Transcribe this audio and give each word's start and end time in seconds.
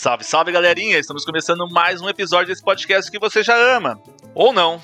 Salve, 0.00 0.24
salve 0.24 0.50
galerinha! 0.50 0.98
Estamos 0.98 1.26
começando 1.26 1.68
mais 1.68 2.00
um 2.00 2.08
episódio 2.08 2.46
desse 2.46 2.64
podcast 2.64 3.10
que 3.10 3.18
você 3.18 3.42
já 3.42 3.54
ama. 3.54 4.00
Ou 4.34 4.50
não. 4.50 4.80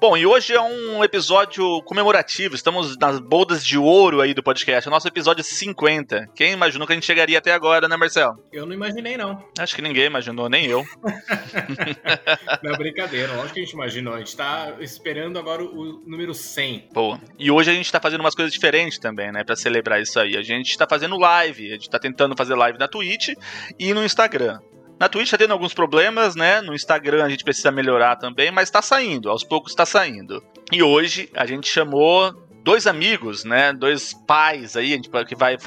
Bom, 0.00 0.16
e 0.16 0.24
hoje 0.24 0.54
é 0.54 0.60
um 0.62 1.04
episódio 1.04 1.82
comemorativo. 1.82 2.54
Estamos 2.54 2.96
nas 2.96 3.20
bodas 3.20 3.62
de 3.62 3.76
ouro 3.76 4.22
aí 4.22 4.32
do 4.32 4.42
podcast. 4.42 4.88
É 4.88 4.90
o 4.90 4.94
nosso 4.94 5.06
episódio 5.06 5.44
50. 5.44 6.30
Quem 6.34 6.52
imaginou 6.52 6.86
que 6.86 6.94
a 6.94 6.96
gente 6.96 7.04
chegaria 7.04 7.36
até 7.36 7.52
agora, 7.52 7.86
né, 7.86 7.98
Marcelo? 7.98 8.42
Eu 8.50 8.64
não 8.64 8.72
imaginei, 8.72 9.18
não. 9.18 9.44
Acho 9.58 9.76
que 9.76 9.82
ninguém 9.82 10.06
imaginou, 10.06 10.48
nem 10.48 10.64
eu. 10.64 10.82
não, 12.64 12.72
brincadeira. 12.78 13.34
Lógico 13.34 13.52
que 13.52 13.60
a 13.60 13.64
gente 13.64 13.74
imaginou. 13.74 14.14
A 14.14 14.18
gente 14.20 14.34
tá 14.34 14.74
esperando 14.80 15.38
agora 15.38 15.62
o 15.62 16.02
número 16.06 16.32
100. 16.32 16.88
Pô, 16.94 17.18
e 17.38 17.50
hoje 17.50 17.70
a 17.70 17.74
gente 17.74 17.92
tá 17.92 18.00
fazendo 18.00 18.20
umas 18.20 18.34
coisas 18.34 18.54
diferentes 18.54 18.98
também, 18.98 19.30
né, 19.30 19.44
pra 19.44 19.54
celebrar 19.54 20.00
isso 20.00 20.18
aí. 20.18 20.34
A 20.34 20.42
gente 20.42 20.78
tá 20.78 20.86
fazendo 20.88 21.18
live. 21.18 21.68
A 21.68 21.72
gente 21.72 21.90
tá 21.90 21.98
tentando 21.98 22.34
fazer 22.34 22.54
live 22.54 22.78
na 22.78 22.88
Twitch 22.88 23.34
e 23.78 23.92
no 23.92 24.02
Instagram. 24.02 24.60
Na 25.00 25.08
Twitch 25.08 25.30
tá 25.30 25.38
tendo 25.38 25.52
alguns 25.54 25.72
problemas, 25.72 26.36
né? 26.36 26.60
No 26.60 26.74
Instagram 26.74 27.24
a 27.24 27.28
gente 27.30 27.42
precisa 27.42 27.70
melhorar 27.70 28.16
também, 28.16 28.50
mas 28.50 28.70
tá 28.70 28.82
saindo, 28.82 29.30
aos 29.30 29.42
poucos 29.42 29.74
tá 29.74 29.86
saindo. 29.86 30.44
E 30.70 30.82
hoje 30.82 31.30
a 31.34 31.46
gente 31.46 31.66
chamou 31.68 32.34
dois 32.62 32.86
amigos, 32.86 33.42
né? 33.42 33.72
Dois 33.72 34.12
pais 34.26 34.76
aí, 34.76 35.00
que 35.26 35.34
vai 35.34 35.54
uh, 35.54 35.58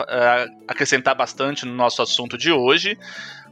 acrescentar 0.68 1.16
bastante 1.16 1.66
no 1.66 1.74
nosso 1.74 2.04
assunto 2.04 2.38
de 2.38 2.52
hoje. 2.52 2.96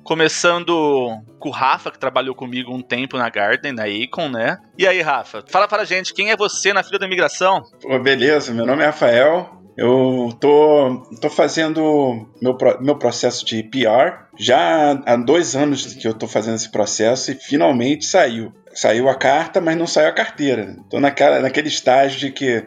Começando 0.04 1.20
com 1.40 1.50
o 1.50 1.52
Rafa, 1.52 1.90
que 1.90 1.98
trabalhou 1.98 2.36
comigo 2.36 2.72
um 2.72 2.82
tempo 2.84 3.18
na 3.18 3.30
Garden, 3.30 3.72
na 3.72 3.88
Icon, 3.88 4.30
né? 4.30 4.60
E 4.78 4.86
aí, 4.86 5.02
Rafa, 5.02 5.44
fala 5.48 5.68
para 5.68 5.82
a 5.82 5.86
gente, 5.86 6.14
quem 6.14 6.30
é 6.30 6.38
você 6.38 6.74
na 6.74 6.84
fila 6.84 7.00
da 7.00 7.08
imigração? 7.08 7.64
Pô, 7.82 7.98
beleza, 7.98 8.54
meu 8.54 8.68
nome 8.68 8.84
é 8.84 8.88
Rafael, 8.88 9.61
eu 9.82 10.32
tô, 10.40 11.08
tô 11.20 11.28
fazendo 11.28 12.28
meu, 12.40 12.56
meu 12.80 12.96
processo 12.98 13.44
de 13.44 13.64
PR. 13.64 14.28
Já 14.38 14.92
há 14.92 15.16
dois 15.16 15.56
anos 15.56 15.96
que 15.96 16.08
eu 16.08 16.14
tô 16.14 16.28
fazendo 16.28 16.54
esse 16.54 16.70
processo 16.70 17.32
e 17.32 17.36
finalmente 17.36 18.06
saiu. 18.06 18.54
Saiu 18.76 19.10
a 19.10 19.16
carta, 19.16 19.60
mas 19.60 19.76
não 19.76 19.88
saiu 19.88 20.10
a 20.10 20.14
carteira. 20.14 20.78
Tô 20.88 21.00
naquela, 21.00 21.40
naquele 21.40 21.68
estágio 21.68 22.20
de 22.20 22.32
que 22.32 22.64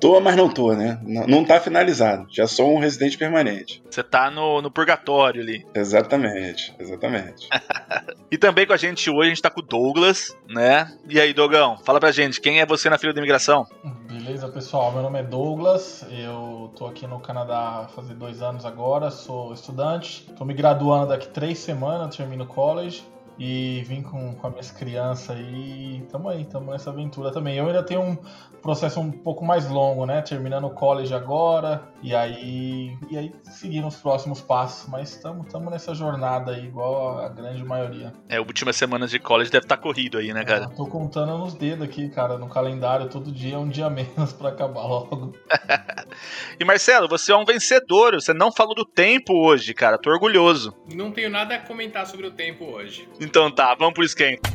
Tô, 0.00 0.20
mas 0.20 0.36
não 0.36 0.48
tô, 0.48 0.74
né? 0.74 1.00
Não, 1.02 1.26
não 1.26 1.44
tá 1.44 1.60
finalizado. 1.60 2.26
Já 2.30 2.46
sou 2.46 2.76
um 2.76 2.78
residente 2.78 3.18
permanente. 3.18 3.82
Você 3.90 4.02
tá 4.02 4.30
no, 4.30 4.62
no 4.62 4.70
purgatório 4.70 5.42
ali. 5.42 5.66
Exatamente, 5.74 6.74
exatamente. 6.78 7.48
e 8.30 8.38
também 8.38 8.66
com 8.66 8.72
a 8.72 8.76
gente 8.76 9.10
hoje, 9.10 9.22
a 9.22 9.28
gente 9.28 9.42
tá 9.42 9.50
com 9.50 9.60
o 9.60 9.62
Douglas, 9.62 10.36
né? 10.48 10.92
E 11.08 11.20
aí, 11.20 11.34
Dogão, 11.34 11.78
fala 11.84 11.98
pra 11.98 12.12
gente, 12.12 12.40
quem 12.40 12.60
é 12.60 12.66
você 12.66 12.88
na 12.88 12.98
fila 12.98 13.12
de 13.12 13.18
imigração? 13.18 13.66
Beleza, 14.08 14.48
pessoal? 14.48 14.92
Meu 14.92 15.02
nome 15.02 15.18
é 15.18 15.22
Douglas, 15.22 16.06
eu 16.10 16.72
tô 16.76 16.86
aqui 16.86 17.06
no 17.06 17.18
Canadá 17.18 17.88
faz 17.94 18.08
dois 18.08 18.40
anos 18.40 18.64
agora, 18.64 19.10
sou 19.10 19.52
estudante, 19.52 20.26
tô 20.36 20.44
me 20.44 20.54
graduando 20.54 21.08
daqui 21.08 21.28
três 21.28 21.58
semanas, 21.58 22.14
termino 22.14 22.44
o 22.44 22.46
college 22.46 23.02
e 23.38 23.84
vim 23.86 24.02
com, 24.02 24.34
com 24.34 24.46
as 24.46 24.52
minhas 24.52 24.70
crianças 24.70 25.36
aí. 25.36 26.04
Tamo 26.10 26.28
aí, 26.28 26.44
tamo 26.44 26.72
nessa 26.72 26.90
aventura 26.90 27.30
também. 27.30 27.56
Eu 27.56 27.66
ainda 27.66 27.82
tenho 27.82 28.02
um 28.02 28.18
processo 28.60 29.00
um 29.00 29.10
pouco 29.10 29.44
mais 29.44 29.68
longo, 29.68 30.04
né? 30.04 30.20
Terminando 30.22 30.64
o 30.64 30.70
college 30.70 31.14
agora, 31.14 31.88
e 32.02 32.14
aí, 32.14 32.96
e 33.10 33.16
aí 33.16 33.32
seguindo 33.44 33.86
os 33.86 33.96
próximos 33.96 34.40
passos. 34.40 34.88
Mas 34.88 35.10
estamos 35.10 35.70
nessa 35.70 35.94
jornada 35.94 36.52
aí, 36.52 36.66
igual 36.66 37.20
a 37.20 37.28
grande 37.28 37.64
maioria. 37.64 38.12
É, 38.28 38.40
últimas 38.40 38.76
semanas 38.76 39.10
de 39.10 39.18
college 39.18 39.50
deve 39.50 39.64
estar 39.64 39.76
tá 39.76 39.82
corrido 39.82 40.18
aí, 40.18 40.32
né, 40.32 40.44
cara? 40.44 40.64
É, 40.64 40.76
tô 40.76 40.86
contando 40.86 41.38
nos 41.38 41.54
dedos 41.54 41.84
aqui, 41.84 42.08
cara, 42.08 42.36
no 42.36 42.48
calendário, 42.48 43.08
todo 43.08 43.30
dia 43.30 43.54
é 43.54 43.58
um 43.58 43.68
dia 43.68 43.88
menos 43.90 44.32
para 44.32 44.48
acabar 44.48 44.82
logo. 44.82 45.34
e 46.58 46.64
Marcelo, 46.64 47.08
você 47.08 47.32
é 47.32 47.36
um 47.36 47.44
vencedor, 47.44 48.14
você 48.14 48.34
não 48.34 48.50
falou 48.50 48.74
do 48.74 48.84
tempo 48.84 49.34
hoje, 49.34 49.72
cara, 49.74 49.98
tô 49.98 50.10
orgulhoso. 50.10 50.74
Não 50.92 51.12
tenho 51.12 51.30
nada 51.30 51.54
a 51.54 51.58
comentar 51.58 52.06
sobre 52.06 52.26
o 52.26 52.30
tempo 52.30 52.64
hoje. 52.64 53.08
Então 53.28 53.50
tá, 53.50 53.74
vamos 53.74 53.92
pro 53.92 54.02
esquenta. 54.02 54.48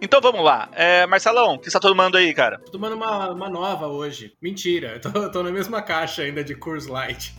Então 0.00 0.20
vamos 0.20 0.44
lá. 0.44 0.68
É, 0.72 1.04
Marcelão, 1.04 1.54
o 1.54 1.58
que 1.58 1.68
você 1.68 1.72
tá 1.72 1.80
tomando 1.80 2.16
aí, 2.16 2.32
cara? 2.32 2.58
Tô 2.60 2.70
tomando 2.70 2.94
uma, 2.94 3.32
uma 3.32 3.50
nova 3.50 3.88
hoje. 3.88 4.34
Mentira, 4.40 4.92
eu 4.94 5.00
tô, 5.00 5.30
tô 5.32 5.42
na 5.42 5.50
mesma 5.50 5.82
caixa 5.82 6.22
ainda 6.22 6.44
de 6.44 6.54
Coors 6.54 6.86
Light. 6.86 7.34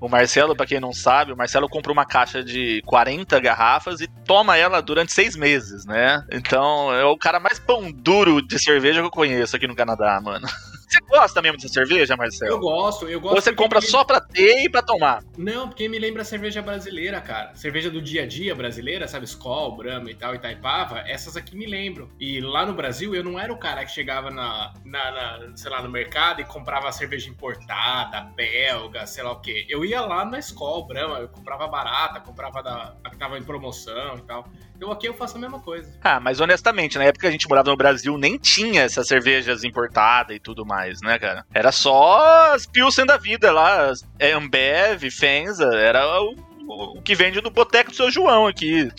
O 0.00 0.08
Marcelo, 0.08 0.54
para 0.54 0.64
quem 0.64 0.78
não 0.78 0.92
sabe, 0.92 1.32
o 1.32 1.36
Marcelo 1.36 1.68
comprou 1.68 1.92
uma 1.92 2.06
caixa 2.06 2.42
de 2.42 2.80
40 2.86 3.40
garrafas 3.40 4.00
e 4.00 4.06
toma 4.24 4.56
ela 4.56 4.80
durante 4.80 5.12
seis 5.12 5.34
meses, 5.34 5.84
né? 5.84 6.24
Então 6.30 6.94
é 6.94 7.04
o 7.04 7.18
cara 7.18 7.40
mais 7.40 7.58
pão 7.58 7.90
duro 7.90 8.40
de 8.40 8.58
cerveja 8.60 9.00
que 9.00 9.06
eu 9.06 9.10
conheço 9.10 9.56
aqui 9.56 9.66
no 9.66 9.74
Canadá, 9.74 10.20
mano. 10.20 10.46
Você 10.88 11.00
gosta 11.00 11.42
mesmo 11.42 11.58
dessa 11.58 11.68
cerveja, 11.68 12.16
Marcelo? 12.16 12.52
Eu 12.52 12.58
gosto, 12.58 13.06
eu 13.06 13.20
gosto. 13.20 13.34
Ou 13.34 13.42
você 13.42 13.52
compra 13.52 13.80
só 13.80 14.04
pra 14.04 14.20
ter 14.20 14.64
e 14.64 14.70
pra 14.70 14.80
tomar? 14.80 15.22
Não, 15.36 15.68
porque 15.68 15.86
me 15.86 15.98
lembra 15.98 16.22
a 16.22 16.24
cerveja 16.24 16.62
brasileira, 16.62 17.20
cara. 17.20 17.54
Cerveja 17.54 17.90
do 17.90 18.00
dia 18.00 18.22
a 18.22 18.26
dia 18.26 18.54
brasileira, 18.54 19.06
sabe? 19.06 19.26
Skol, 19.26 19.76
Brahma 19.76 20.10
e 20.10 20.14
tal, 20.14 20.34
Itaipava. 20.34 21.00
Essas 21.00 21.36
aqui 21.36 21.54
me 21.54 21.66
lembram. 21.66 22.08
E 22.18 22.40
lá 22.40 22.64
no 22.64 22.72
Brasil, 22.72 23.14
eu 23.14 23.22
não 23.22 23.38
era 23.38 23.52
o 23.52 23.58
cara 23.58 23.84
que 23.84 23.90
chegava 23.90 24.30
na, 24.30 24.72
na, 24.82 25.10
na 25.10 25.56
sei 25.56 25.70
lá, 25.70 25.82
no 25.82 25.90
mercado 25.90 26.40
e 26.40 26.44
comprava 26.44 26.90
cerveja 26.90 27.28
importada, 27.28 28.22
belga, 28.34 29.06
sei 29.06 29.22
lá 29.22 29.32
o 29.32 29.40
quê. 29.40 29.66
Eu 29.68 29.84
ia 29.84 30.00
lá 30.00 30.24
na 30.24 30.38
Skol, 30.38 30.86
Brahma, 30.86 31.18
eu 31.18 31.28
comprava 31.28 31.68
barata, 31.68 32.18
comprava 32.20 32.62
da, 32.62 32.94
a 33.04 33.10
que 33.10 33.16
tava 33.18 33.38
em 33.38 33.42
promoção 33.42 34.16
e 34.16 34.22
tal. 34.22 34.48
Eu 34.80 34.92
aqui 34.92 35.08
eu 35.08 35.14
faço 35.14 35.36
a 35.36 35.40
mesma 35.40 35.60
coisa. 35.60 35.92
Ah, 36.02 36.20
mas 36.20 36.40
honestamente, 36.40 36.96
na 36.96 37.04
época 37.04 37.22
que 37.22 37.26
a 37.26 37.30
gente 37.32 37.48
morava 37.48 37.68
no 37.68 37.76
Brasil, 37.76 38.16
nem 38.16 38.38
tinha 38.38 38.82
essas 38.82 39.08
cervejas 39.08 39.64
importadas 39.64 40.36
e 40.36 40.38
tudo 40.38 40.64
mais, 40.64 40.77
né, 41.02 41.18
cara? 41.18 41.44
Era 41.52 41.72
só 41.72 42.54
as 42.54 42.66
Pilsen 42.66 43.06
da 43.06 43.16
vida 43.16 43.50
lá, 43.52 43.92
Ambev, 44.34 45.10
Fenza, 45.10 45.66
era 45.74 46.20
o 46.20 46.47
o 46.78 47.02
que 47.02 47.14
vende 47.14 47.40
no 47.40 47.50
boteco 47.50 47.90
do 47.90 47.96
seu 47.96 48.10
João 48.10 48.46
aqui. 48.46 48.88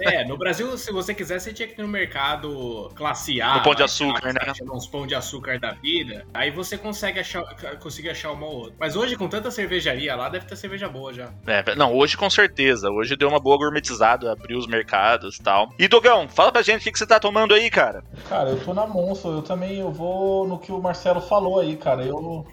É, 0.00 0.24
no 0.24 0.36
Brasil, 0.36 0.76
se 0.76 0.90
você 0.90 1.14
quiser, 1.14 1.38
você 1.38 1.52
tinha 1.52 1.68
que 1.68 1.80
ir 1.80 1.82
no 1.82 1.88
mercado 1.88 2.90
classe 2.94 3.40
A. 3.40 3.56
No 3.56 3.62
pão 3.62 3.74
de 3.74 3.82
açúcar, 3.82 4.32
né? 4.32 4.52
Uns 4.70 4.86
pão 4.86 5.06
de 5.06 5.14
açúcar 5.14 5.58
da 5.58 5.72
vida. 5.72 6.26
Aí 6.34 6.50
você 6.50 6.76
consegue 6.76 7.20
achar, 7.20 7.44
consegue 7.78 8.10
achar 8.10 8.32
uma 8.32 8.46
ou 8.46 8.56
outra. 8.56 8.74
Mas 8.78 8.96
hoje, 8.96 9.16
com 9.16 9.28
tanta 9.28 9.50
cervejaria 9.50 10.14
lá, 10.16 10.28
deve 10.28 10.46
ter 10.46 10.56
cerveja 10.56 10.88
boa 10.88 11.12
já. 11.12 11.30
É, 11.46 11.74
não, 11.74 11.94
hoje 11.94 12.16
com 12.16 12.28
certeza. 12.28 12.90
Hoje 12.90 13.16
deu 13.16 13.28
uma 13.28 13.38
boa 13.38 13.56
gourmetizada, 13.56 14.32
abriu 14.32 14.58
os 14.58 14.66
mercados 14.66 15.36
e 15.36 15.42
tal. 15.42 15.72
E 15.78 15.86
Dogão, 15.88 16.28
fala 16.28 16.52
pra 16.52 16.62
gente 16.62 16.80
o 16.80 16.84
que, 16.84 16.92
que 16.92 16.98
você 16.98 17.06
tá 17.06 17.20
tomando 17.20 17.54
aí, 17.54 17.70
cara. 17.70 18.02
Cara, 18.28 18.50
eu 18.50 18.60
tô 18.60 18.74
na 18.74 18.86
Monster, 18.86 19.30
eu 19.30 19.42
também 19.42 19.78
eu 19.78 19.92
vou 19.92 20.46
no 20.46 20.58
que 20.58 20.72
o 20.72 20.80
Marcelo 20.80 21.20
falou 21.20 21.60
aí, 21.60 21.76
cara. 21.76 22.04
Eu, 22.04 22.46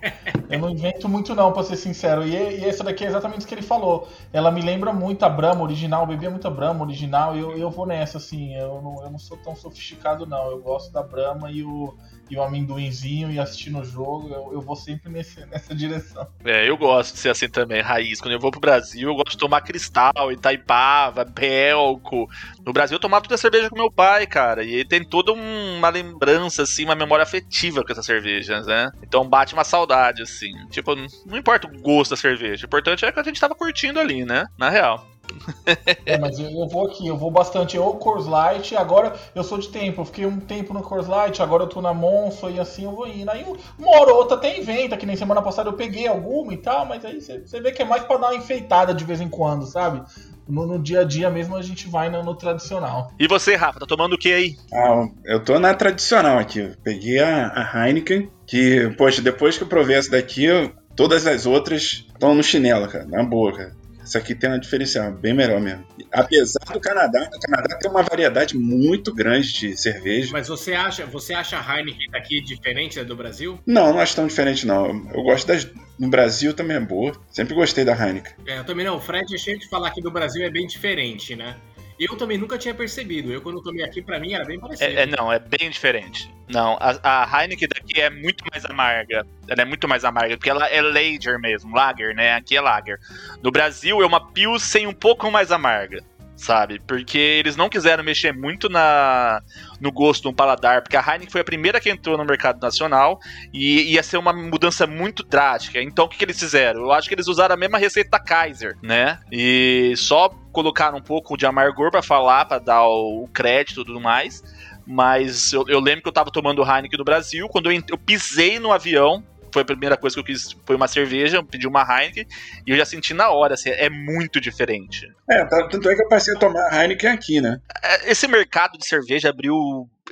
eu 0.50 0.60
não 0.60 0.70
invento 0.70 1.08
muito 1.10 1.34
não, 1.36 1.52
pra 1.52 1.64
ser 1.64 1.76
sincero. 1.76 2.26
E, 2.26 2.36
e 2.36 2.66
essa 2.66 2.84
daqui 2.84 3.04
é 3.04 3.08
exatamente 3.08 3.46
o 3.46 3.48
que 3.48 3.56
ele 3.56 3.62
falou. 3.62 4.08
É 4.32 4.40
ela 4.52 4.54
me 4.54 4.62
lembra 4.62 4.92
muito 4.92 5.24
a 5.24 5.30
Brahma 5.30 5.64
original, 5.64 6.02
eu 6.02 6.08
bebia 6.08 6.30
muito 6.30 6.46
a 6.48 6.52
Brahma 6.52 6.84
original, 6.84 7.36
e 7.36 7.40
eu, 7.40 7.58
eu 7.58 7.72
vou 7.72 7.86
nessa, 7.86 8.18
assim, 8.18 8.54
eu 8.54 8.82
não, 8.82 9.02
eu 9.04 9.10
não 9.10 9.18
sou 9.18 9.38
tão 9.38 9.56
sofisticado, 9.56 10.26
não. 10.26 10.52
Eu 10.52 10.62
gosto 10.62 10.92
da 10.92 11.02
Brahma 11.02 11.50
e 11.50 11.64
o, 11.64 11.94
e 12.32 12.38
o 12.38 12.42
amendoinzinho 12.42 13.30
e 13.30 13.38
assistindo 13.38 13.80
o 13.80 13.84
jogo, 13.84 14.30
eu, 14.30 14.54
eu 14.54 14.62
vou 14.62 14.74
sempre 14.74 15.12
nesse, 15.12 15.46
nessa 15.48 15.76
direção. 15.76 16.26
É, 16.46 16.68
eu 16.68 16.78
gosto 16.78 17.14
de 17.14 17.20
ser 17.20 17.30
assim 17.30 17.50
também, 17.50 17.82
raiz. 17.82 18.22
Quando 18.22 18.32
eu 18.32 18.40
vou 18.40 18.50
pro 18.50 18.62
Brasil, 18.62 19.10
eu 19.10 19.16
gosto 19.16 19.32
de 19.32 19.38
tomar 19.38 19.60
cristal, 19.60 20.32
Itaipava, 20.32 21.26
Belco. 21.26 22.30
No 22.66 22.72
Brasil, 22.72 22.96
eu 22.96 23.02
tomava 23.02 23.24
toda 23.24 23.36
a 23.36 23.38
cerveja 23.38 23.70
com 23.70 23.76
meu 23.76 23.92
pai, 23.92 24.26
cara, 24.26 24.64
e 24.64 24.76
ele 24.76 24.86
tem 24.86 25.04
toda 25.04 25.34
uma 25.34 25.90
lembrança, 25.90 26.64
assim, 26.64 26.86
uma 26.86 26.96
memória 26.96 27.24
afetiva 27.24 27.84
com 27.84 27.92
essas 27.92 28.06
cervejas, 28.06 28.66
né? 28.66 28.90
Então 29.04 29.28
bate 29.28 29.54
uma 29.54 29.66
saudade, 29.66 30.22
assim. 30.22 30.54
Tipo, 30.70 30.96
não 30.96 31.38
importa 31.38 31.68
o 31.68 31.82
gosto 31.82 32.12
da 32.12 32.18
cerveja, 32.18 32.64
o 32.64 32.68
importante 32.68 33.04
é 33.04 33.12
que 33.12 33.20
a 33.20 33.24
gente 33.24 33.42
tava 33.42 33.56
curtindo 33.56 34.00
ali, 34.00 34.24
né? 34.24 34.46
Na 34.58 34.70
real. 34.70 35.11
é, 36.06 36.18
mas 36.18 36.40
eu, 36.40 36.50
eu, 36.50 36.68
vou 36.68 36.88
aqui, 36.88 37.08
eu 37.08 37.18
vou 37.18 37.32
bastante. 37.32 37.76
Eu 37.76 37.94
Coors 37.94 38.26
Light, 38.26 38.76
agora 38.76 39.14
eu 39.36 39.44
sou 39.44 39.58
de 39.58 39.70
tempo. 39.70 40.02
Eu 40.02 40.06
fiquei 40.06 40.26
um 40.26 40.40
tempo 40.40 40.74
no 40.74 40.82
Coors 40.82 41.08
Light, 41.08 41.42
agora 41.42 41.64
eu 41.64 41.68
tô 41.68 41.82
na 41.82 41.94
Monster 41.94 42.52
e 42.52 42.60
assim 42.60 42.84
eu 42.84 42.92
vou 42.92 43.08
indo. 43.08 43.30
Aí 43.30 43.46
uma 43.78 43.92
hora 43.92 44.12
ou 44.12 44.18
outra 44.18 44.38
até 44.38 44.60
inventa, 44.60 44.98
que 44.98 45.06
nem 45.06 45.16
semana 45.16 45.42
passada 45.42 45.70
eu 45.70 45.74
peguei 45.74 46.08
alguma 46.08 46.54
e 46.54 46.58
tal, 46.58 46.86
mas 46.86 47.04
aí 47.06 47.22
você 47.22 47.62
vê 47.62 47.72
que 47.72 47.82
é 47.82 47.86
mais 47.86 48.04
pra 48.04 48.18
dar 48.18 48.28
uma 48.28 48.36
enfeitada 48.36 48.94
de 48.94 49.04
vez 49.04 49.22
em 49.22 49.30
quando, 49.30 49.66
sabe? 49.66 50.02
No, 50.48 50.66
no, 50.66 50.80
dia 50.80 51.02
a 51.02 51.04
dia 51.04 51.30
mesmo 51.30 51.56
a 51.56 51.62
gente 51.62 51.88
vai 51.88 52.10
no, 52.10 52.24
no, 52.24 52.36
tradicional. 52.36 53.12
E 53.18 53.28
você, 53.28 53.56
Rafa, 53.56 53.80
tá 53.80 53.86
tomando 53.86 54.14
o 54.14 54.18
que 54.18 54.34
aí? 54.34 54.58
Ah, 54.74 55.08
eu 55.24 55.44
tô 55.44 55.58
na 55.60 55.74
tradicional 55.74 56.38
aqui. 56.38 56.60
Eu 56.60 56.74
peguei 56.84 57.20
a, 57.20 57.48
a, 57.48 57.88
Heineken, 57.88 58.30
que, 58.46 58.90
poxa, 58.98 59.22
depois 59.22 59.58
que 59.58 59.64
eu 59.64 59.68
provei 59.68 59.96
essa 59.96 60.12
daqui, 60.12 60.44
eu, 60.44 60.72
todas 60.96 61.26
as 61.26 61.46
outras 61.46 62.06
estão 62.12 62.36
no 62.36 62.44
chinelo, 62.44 62.88
cara. 62.88 63.06
Na 63.06 63.24
boa, 63.24 63.56
cara. 63.56 63.81
Essa 64.04 64.18
aqui 64.18 64.34
tem 64.34 64.50
uma 64.50 64.60
diferencial, 64.60 65.12
bem 65.12 65.34
melhor 65.34 65.60
mesmo. 65.60 65.86
Apesar 66.12 66.66
do 66.74 66.80
Canadá, 66.80 67.30
o 67.34 67.40
Canadá 67.40 67.78
tem 67.78 67.90
uma 67.90 68.02
variedade 68.02 68.58
muito 68.58 69.14
grande 69.14 69.54
de 69.54 69.78
cerveja. 69.78 70.30
Mas 70.32 70.48
você 70.48 70.74
acha, 70.74 71.06
você 71.06 71.34
acha 71.34 71.60
a 71.60 71.78
Heineken 71.78 72.10
daqui 72.12 72.42
diferente 72.42 72.98
da 72.98 73.04
do 73.04 73.16
Brasil? 73.16 73.60
Não, 73.66 73.94
não 73.94 74.00
acho 74.00 74.16
tão 74.16 74.28
diferente 74.28 74.66
não. 74.66 74.88
Eu 75.14 75.24
gosto 75.24 75.48
das 75.48 75.68
no 76.02 76.10
Brasil 76.10 76.52
também 76.52 76.78
é 76.78 76.80
boa. 76.80 77.12
Sempre 77.30 77.54
gostei 77.54 77.86
da 77.86 77.94
Heineken. 77.94 78.34
É, 78.48 78.58
eu 78.58 78.64
também 78.64 78.84
não. 78.84 78.98
O 78.98 79.00
Fred 79.00 79.36
é 79.36 79.38
cheio 79.38 79.60
de 79.60 79.70
falar 79.70 79.92
que 79.92 80.02
do 80.02 80.10
Brasil 80.10 80.44
é 80.44 80.50
bem 80.50 80.66
diferente, 80.66 81.36
né? 81.36 81.56
Eu 82.02 82.18
também 82.18 82.36
nunca 82.36 82.58
tinha 82.58 82.74
percebido. 82.74 83.32
Eu, 83.32 83.42
quando 83.42 83.62
tomei 83.62 83.86
aqui, 83.86 84.02
para 84.02 84.20
mim 84.20 84.34
era 84.34 84.44
bem 84.44 84.60
parecido. 84.60 84.92
É, 84.92 85.04
é, 85.04 85.06
não, 85.06 85.32
é 85.32 85.38
bem 85.38 85.70
diferente. 85.70 86.34
Não, 86.50 86.76
a, 86.82 87.24
a, 87.24 87.44
Heineken 87.44 87.68
daqui 87.68 88.02
é 88.02 88.10
muito 88.10 88.44
mais 88.52 88.66
amarga. 88.66 89.26
Ela 89.48 89.62
é 89.62 89.66
muito 89.66 89.88
mais 89.88 90.04
amarga, 90.04 90.36
porque 90.36 90.50
ela 90.50 90.66
é 90.66 90.82
lager 90.82 91.40
mesmo, 91.40 91.76
lager, 91.76 92.16
né? 92.16 92.34
Aqui 92.34 92.58
é 92.58 92.62
lager. 92.62 93.00
No 93.44 93.52
Brasil 93.52 94.02
é 94.02 94.06
uma 94.06 94.20
Pilsen 94.20 94.88
um 94.88 94.94
pouco 94.94 95.30
mais 95.30 95.52
amarga 95.52 96.04
sabe? 96.42 96.80
Porque 96.88 97.18
eles 97.18 97.56
não 97.56 97.70
quiseram 97.70 98.04
mexer 98.04 98.34
muito 98.34 98.68
na 98.68 99.42
no 99.80 99.92
gosto 99.92 100.24
do 100.24 100.36
paladar, 100.36 100.82
porque 100.82 100.98
a 100.98 101.02
Heineken 101.02 101.30
foi 101.30 101.42
a 101.42 101.44
primeira 101.44 101.80
que 101.80 101.90
entrou 101.90 102.18
no 102.18 102.26
mercado 102.26 102.60
nacional 102.60 103.20
e 103.54 103.94
ia 103.94 104.04
ser 104.04 104.18
uma 104.18 104.34
mudança 104.34 104.86
muito 104.88 105.24
drástica. 105.24 105.82
Então 105.82 106.06
o 106.06 106.10
que, 106.10 106.18
que 106.18 106.26
eles 106.26 106.40
fizeram? 106.40 106.82
Eu 106.82 106.92
acho 106.92 107.08
que 107.08 107.16
eles 107.16 107.28
usaram 107.28 107.54
a 107.54 107.58
mesma 107.58 107.78
receita 107.78 108.10
da 108.12 108.20
Kaiser, 108.20 108.76
né? 108.82 109.20
E 109.32 109.94
só 109.96 110.30
colocaram 110.52 110.98
um 110.98 111.02
pouco 111.02 111.38
de 111.38 111.46
amargor 111.46 111.92
para 111.92 112.02
falar, 112.02 112.46
para 112.46 112.60
dar 112.60 112.86
o 112.88 113.28
crédito 113.32 113.82
e 113.82 113.86
tudo 113.86 114.02
mais. 114.02 114.44
Mas 114.86 115.54
eu, 115.54 115.64
eu, 115.68 115.80
lembro 115.80 116.02
que 116.02 116.10
eu 116.10 116.14
tava 116.14 116.32
tomando 116.32 116.64
Heineken 116.64 116.98
no 116.98 117.06
Brasil, 117.06 117.48
quando 117.48 117.72
eu, 117.72 117.84
eu 117.88 117.98
pisei 117.98 118.60
no 118.60 118.72
avião, 118.72 119.24
foi 119.52 119.62
a 119.62 119.66
primeira 119.66 119.98
coisa 119.98 120.16
que 120.16 120.20
eu 120.20 120.24
quis, 120.24 120.56
foi 120.66 120.76
uma 120.76 120.88
cerveja, 120.88 121.44
pedi 121.44 121.68
uma 121.68 121.82
Heineken, 121.82 122.26
e 122.66 122.72
eu 122.72 122.78
já 122.78 122.86
senti 122.86 123.14
na 123.14 123.30
hora, 123.30 123.54
assim, 123.54 123.70
é 123.70 123.90
muito 123.90 124.40
diferente. 124.40 125.08
É, 125.30 125.46
tanto 125.46 125.90
é 125.90 125.96
que 125.96 126.02
eu 126.02 126.08
passei 126.08 126.36
a 126.36 126.40
tomar 126.40 126.74
Heineken 126.74 127.10
aqui, 127.10 127.42
né? 127.42 127.60
É, 127.84 128.12
esse 128.12 128.28
mercado 128.28 128.78
de 128.78 128.88
cerveja 128.88 129.30
abriu 129.30 129.56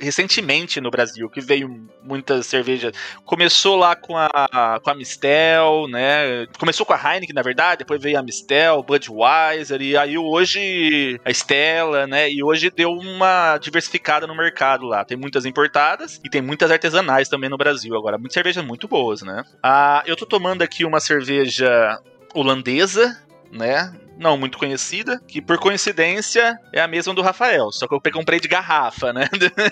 recentemente 0.00 0.80
no 0.80 0.90
Brasil, 0.90 1.28
que 1.28 1.40
veio 1.40 1.86
muita 2.02 2.42
cerveja. 2.42 2.90
Começou 3.24 3.76
lá 3.76 3.94
com 3.94 4.16
a, 4.16 4.80
com 4.82 4.90
a 4.90 4.94
Mistel, 4.94 5.86
né? 5.88 6.46
Começou 6.58 6.86
com 6.86 6.92
a 6.92 6.96
Heineken, 6.96 7.34
na 7.34 7.42
verdade, 7.42 7.80
depois 7.80 8.02
veio 8.02 8.18
a 8.18 8.22
Mistel, 8.22 8.82
Budweiser, 8.82 9.80
e 9.82 9.96
aí 9.96 10.16
hoje 10.16 11.20
a 11.24 11.30
Stella, 11.30 12.06
né? 12.06 12.30
E 12.30 12.42
hoje 12.42 12.70
deu 12.70 12.90
uma 12.90 13.58
diversificada 13.58 14.26
no 14.26 14.36
mercado 14.36 14.86
lá. 14.86 15.04
Tem 15.04 15.16
muitas 15.16 15.44
importadas 15.44 16.20
e 16.24 16.30
tem 16.30 16.40
muitas 16.40 16.70
artesanais 16.70 17.28
também 17.28 17.50
no 17.50 17.58
Brasil 17.58 17.94
agora. 17.96 18.18
Muitas 18.18 18.34
cervejas 18.34 18.64
muito 18.64 18.88
boas, 18.88 19.22
né? 19.22 19.44
Ah, 19.62 20.02
eu 20.06 20.16
tô 20.16 20.26
tomando 20.26 20.62
aqui 20.62 20.84
uma 20.84 21.00
cerveja 21.00 21.98
holandesa, 22.34 23.16
né? 23.50 23.92
não 24.20 24.36
muito 24.36 24.58
conhecida, 24.58 25.18
que 25.26 25.40
por 25.40 25.58
coincidência 25.58 26.60
é 26.74 26.80
a 26.80 26.86
mesma 26.86 27.14
do 27.14 27.22
Rafael, 27.22 27.72
só 27.72 27.88
que 27.88 27.94
eu 27.94 28.00
comprei 28.12 28.38
de 28.38 28.46
garrafa, 28.46 29.14
né? 29.14 29.26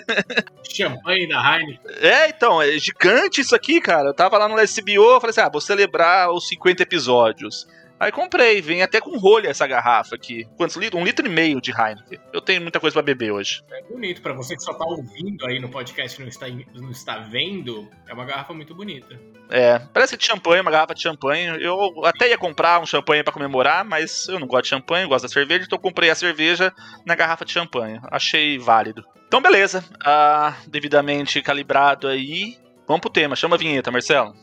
Champanhe 0.67 1.29
da 1.29 1.39
Heineken. 1.39 1.79
É, 2.01 2.29
então, 2.29 2.59
é 2.59 2.71
gigante 2.79 3.41
isso 3.41 3.55
aqui, 3.55 3.79
cara. 3.79 4.09
Eu 4.09 4.13
tava 4.13 4.39
lá 4.39 4.47
no 4.47 4.59
SBO, 4.59 5.19
falei 5.21 5.29
assim: 5.29 5.41
ah, 5.41 5.49
vou 5.49 5.61
celebrar 5.61 6.31
os 6.31 6.47
50 6.47 6.81
episódios. 6.81 7.67
Aí 7.99 8.11
comprei, 8.11 8.61
vem 8.61 8.81
até 8.81 9.01
com 9.01 9.17
rolha 9.17 9.49
essa 9.49 9.67
garrafa 9.67 10.15
aqui. 10.15 10.47
Quantos 10.55 10.77
litros? 10.77 11.01
Um 11.01 11.03
litro 11.03 11.25
e 11.25 11.29
meio 11.29 11.59
de 11.59 11.71
Heineken. 11.71 12.19
Eu 12.31 12.39
tenho 12.39 12.61
muita 12.61 12.79
coisa 12.79 12.93
para 12.93 13.01
beber 13.01 13.31
hoje. 13.31 13.61
É 13.71 13.83
bonito, 13.83 14.21
para 14.21 14.33
você 14.33 14.55
que 14.55 14.63
só 14.63 14.73
tá 14.73 14.85
ouvindo 14.85 15.45
aí 15.45 15.59
no 15.59 15.69
podcast 15.69 16.17
e 16.17 16.23
não 16.23 16.29
está, 16.29 16.47
não 16.47 16.91
está 16.91 17.17
vendo, 17.19 17.89
é 18.07 18.13
uma 18.13 18.23
garrafa 18.23 18.53
muito 18.53 18.73
bonita. 18.73 19.19
É, 19.49 19.79
parece 19.93 20.15
de 20.15 20.25
champanhe, 20.25 20.61
uma 20.61 20.71
garrafa 20.71 20.93
de 20.93 21.01
champanhe. 21.01 21.61
Eu 21.61 22.05
até 22.05 22.29
ia 22.29 22.37
comprar 22.37 22.79
um 22.79 22.85
champanhe 22.85 23.23
para 23.23 23.33
comemorar, 23.33 23.83
mas 23.83 24.27
eu 24.27 24.39
não 24.39 24.47
gosto 24.47 24.63
de 24.63 24.69
champanhe, 24.69 25.07
gosto 25.07 25.23
da 25.23 25.29
cerveja, 25.29 25.65
então 25.65 25.77
eu 25.77 25.81
comprei 25.81 26.09
a 26.09 26.15
cerveja 26.15 26.73
na 27.05 27.15
garrafa 27.15 27.43
de 27.43 27.51
champanhe. 27.51 27.99
Achei 28.09 28.57
válido. 28.57 29.03
Então, 29.27 29.41
beleza. 29.41 29.83
Ah, 30.03 30.55
devidamente 30.67 31.41
calibrado 31.41 32.07
aí. 32.07 32.57
Vamos 32.87 33.01
pro 33.01 33.09
tema. 33.09 33.35
Chama 33.35 33.55
a 33.55 33.59
vinheta, 33.59 33.91
Marcelo. 33.91 34.33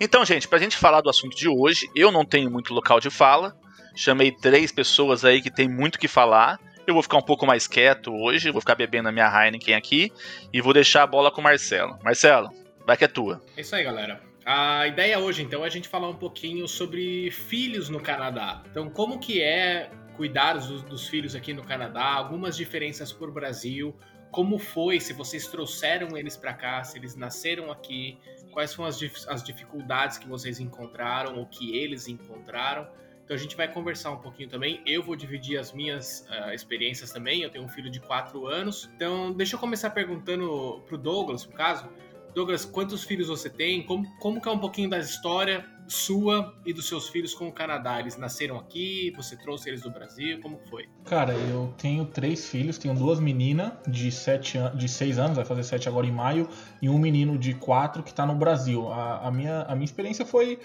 Então, 0.00 0.24
gente, 0.24 0.48
pra 0.48 0.58
gente 0.58 0.78
falar 0.78 1.02
do 1.02 1.10
assunto 1.10 1.36
de 1.36 1.46
hoje, 1.46 1.90
eu 1.94 2.10
não 2.10 2.24
tenho 2.24 2.50
muito 2.50 2.72
local 2.72 2.98
de 2.98 3.10
fala. 3.10 3.54
Chamei 3.94 4.32
três 4.32 4.72
pessoas 4.72 5.26
aí 5.26 5.42
que 5.42 5.50
tem 5.50 5.68
muito 5.68 5.98
que 5.98 6.08
falar. 6.08 6.58
Eu 6.86 6.94
vou 6.94 7.02
ficar 7.02 7.18
um 7.18 7.22
pouco 7.22 7.44
mais 7.44 7.66
quieto 7.66 8.10
hoje, 8.10 8.50
vou 8.50 8.62
ficar 8.62 8.74
bebendo 8.74 9.10
a 9.10 9.12
minha 9.12 9.28
Heineken 9.28 9.74
aqui 9.74 10.10
e 10.50 10.62
vou 10.62 10.72
deixar 10.72 11.02
a 11.02 11.06
bola 11.06 11.30
com 11.30 11.42
o 11.42 11.44
Marcelo. 11.44 11.98
Marcelo, 12.02 12.48
vai 12.86 12.96
que 12.96 13.04
é 13.04 13.08
tua. 13.08 13.42
É 13.54 13.60
isso 13.60 13.76
aí, 13.76 13.84
galera. 13.84 14.22
A 14.42 14.86
ideia 14.86 15.18
hoje, 15.18 15.42
então, 15.42 15.62
é 15.62 15.66
a 15.66 15.70
gente 15.70 15.86
falar 15.86 16.08
um 16.08 16.16
pouquinho 16.16 16.66
sobre 16.66 17.30
filhos 17.30 17.90
no 17.90 18.00
Canadá. 18.00 18.62
Então, 18.70 18.88
como 18.88 19.18
que 19.18 19.42
é 19.42 19.90
cuidar 20.16 20.54
dos, 20.54 20.82
dos 20.82 21.06
filhos 21.08 21.34
aqui 21.34 21.52
no 21.52 21.62
Canadá, 21.62 22.04
algumas 22.04 22.56
diferenças 22.56 23.12
por 23.12 23.30
Brasil, 23.30 23.94
como 24.30 24.58
foi, 24.58 24.98
se 24.98 25.12
vocês 25.12 25.46
trouxeram 25.46 26.16
eles 26.16 26.36
para 26.36 26.54
cá, 26.54 26.82
se 26.84 26.98
eles 26.98 27.16
nasceram 27.16 27.70
aqui, 27.70 28.18
quais 28.50 28.74
foram 28.74 28.88
as, 28.88 29.00
as 29.26 29.42
dificuldades 29.42 30.18
que 30.18 30.28
vocês 30.28 30.60
encontraram 30.60 31.38
ou 31.38 31.46
que 31.46 31.76
eles 31.76 32.08
encontraram. 32.08 32.86
Então 33.24 33.36
a 33.36 33.38
gente 33.38 33.56
vai 33.56 33.72
conversar 33.72 34.10
um 34.10 34.16
pouquinho 34.16 34.48
também. 34.48 34.82
Eu 34.84 35.02
vou 35.04 35.14
dividir 35.14 35.56
as 35.56 35.72
minhas 35.72 36.26
uh, 36.28 36.52
experiências 36.52 37.12
também. 37.12 37.42
Eu 37.42 37.50
tenho 37.50 37.64
um 37.64 37.68
filho 37.68 37.88
de 37.88 38.00
4 38.00 38.46
anos. 38.46 38.90
Então 38.96 39.32
deixa 39.32 39.54
eu 39.54 39.60
começar 39.60 39.90
perguntando 39.90 40.82
pro 40.86 40.98
Douglas, 40.98 41.46
no 41.46 41.52
caso. 41.52 41.88
Douglas, 42.34 42.64
quantos 42.64 43.04
filhos 43.04 43.28
você 43.28 43.50
tem? 43.50 43.84
Como, 43.84 44.06
como 44.18 44.40
que 44.40 44.48
é 44.48 44.52
um 44.52 44.58
pouquinho 44.58 44.88
da 44.88 44.98
história 44.98 45.64
sua 45.88 46.54
e 46.64 46.72
dos 46.72 46.86
seus 46.86 47.08
filhos 47.08 47.34
com 47.34 47.48
o 47.48 47.52
Canadá? 47.52 47.98
Eles 47.98 48.16
nasceram 48.16 48.56
aqui? 48.58 49.12
Você 49.16 49.36
trouxe 49.36 49.68
eles 49.68 49.82
do 49.82 49.90
Brasil? 49.90 50.40
Como 50.40 50.58
foi? 50.70 50.88
Cara, 51.04 51.32
eu 51.32 51.74
tenho 51.76 52.04
três 52.06 52.48
filhos. 52.48 52.78
Tenho 52.78 52.94
duas 52.94 53.18
meninas 53.18 53.72
de, 53.86 54.10
sete 54.12 54.58
de 54.74 54.88
seis 54.88 55.18
anos, 55.18 55.36
vai 55.36 55.44
fazer 55.44 55.64
sete 55.64 55.88
agora 55.88 56.06
em 56.06 56.12
maio, 56.12 56.48
e 56.80 56.88
um 56.88 56.98
menino 56.98 57.36
de 57.38 57.54
quatro 57.54 58.02
que 58.02 58.10
está 58.10 58.24
no 58.24 58.34
Brasil. 58.34 58.88
A, 58.92 59.28
a, 59.28 59.30
minha, 59.30 59.62
a 59.62 59.74
minha 59.74 59.84
experiência 59.84 60.24
foi... 60.24 60.58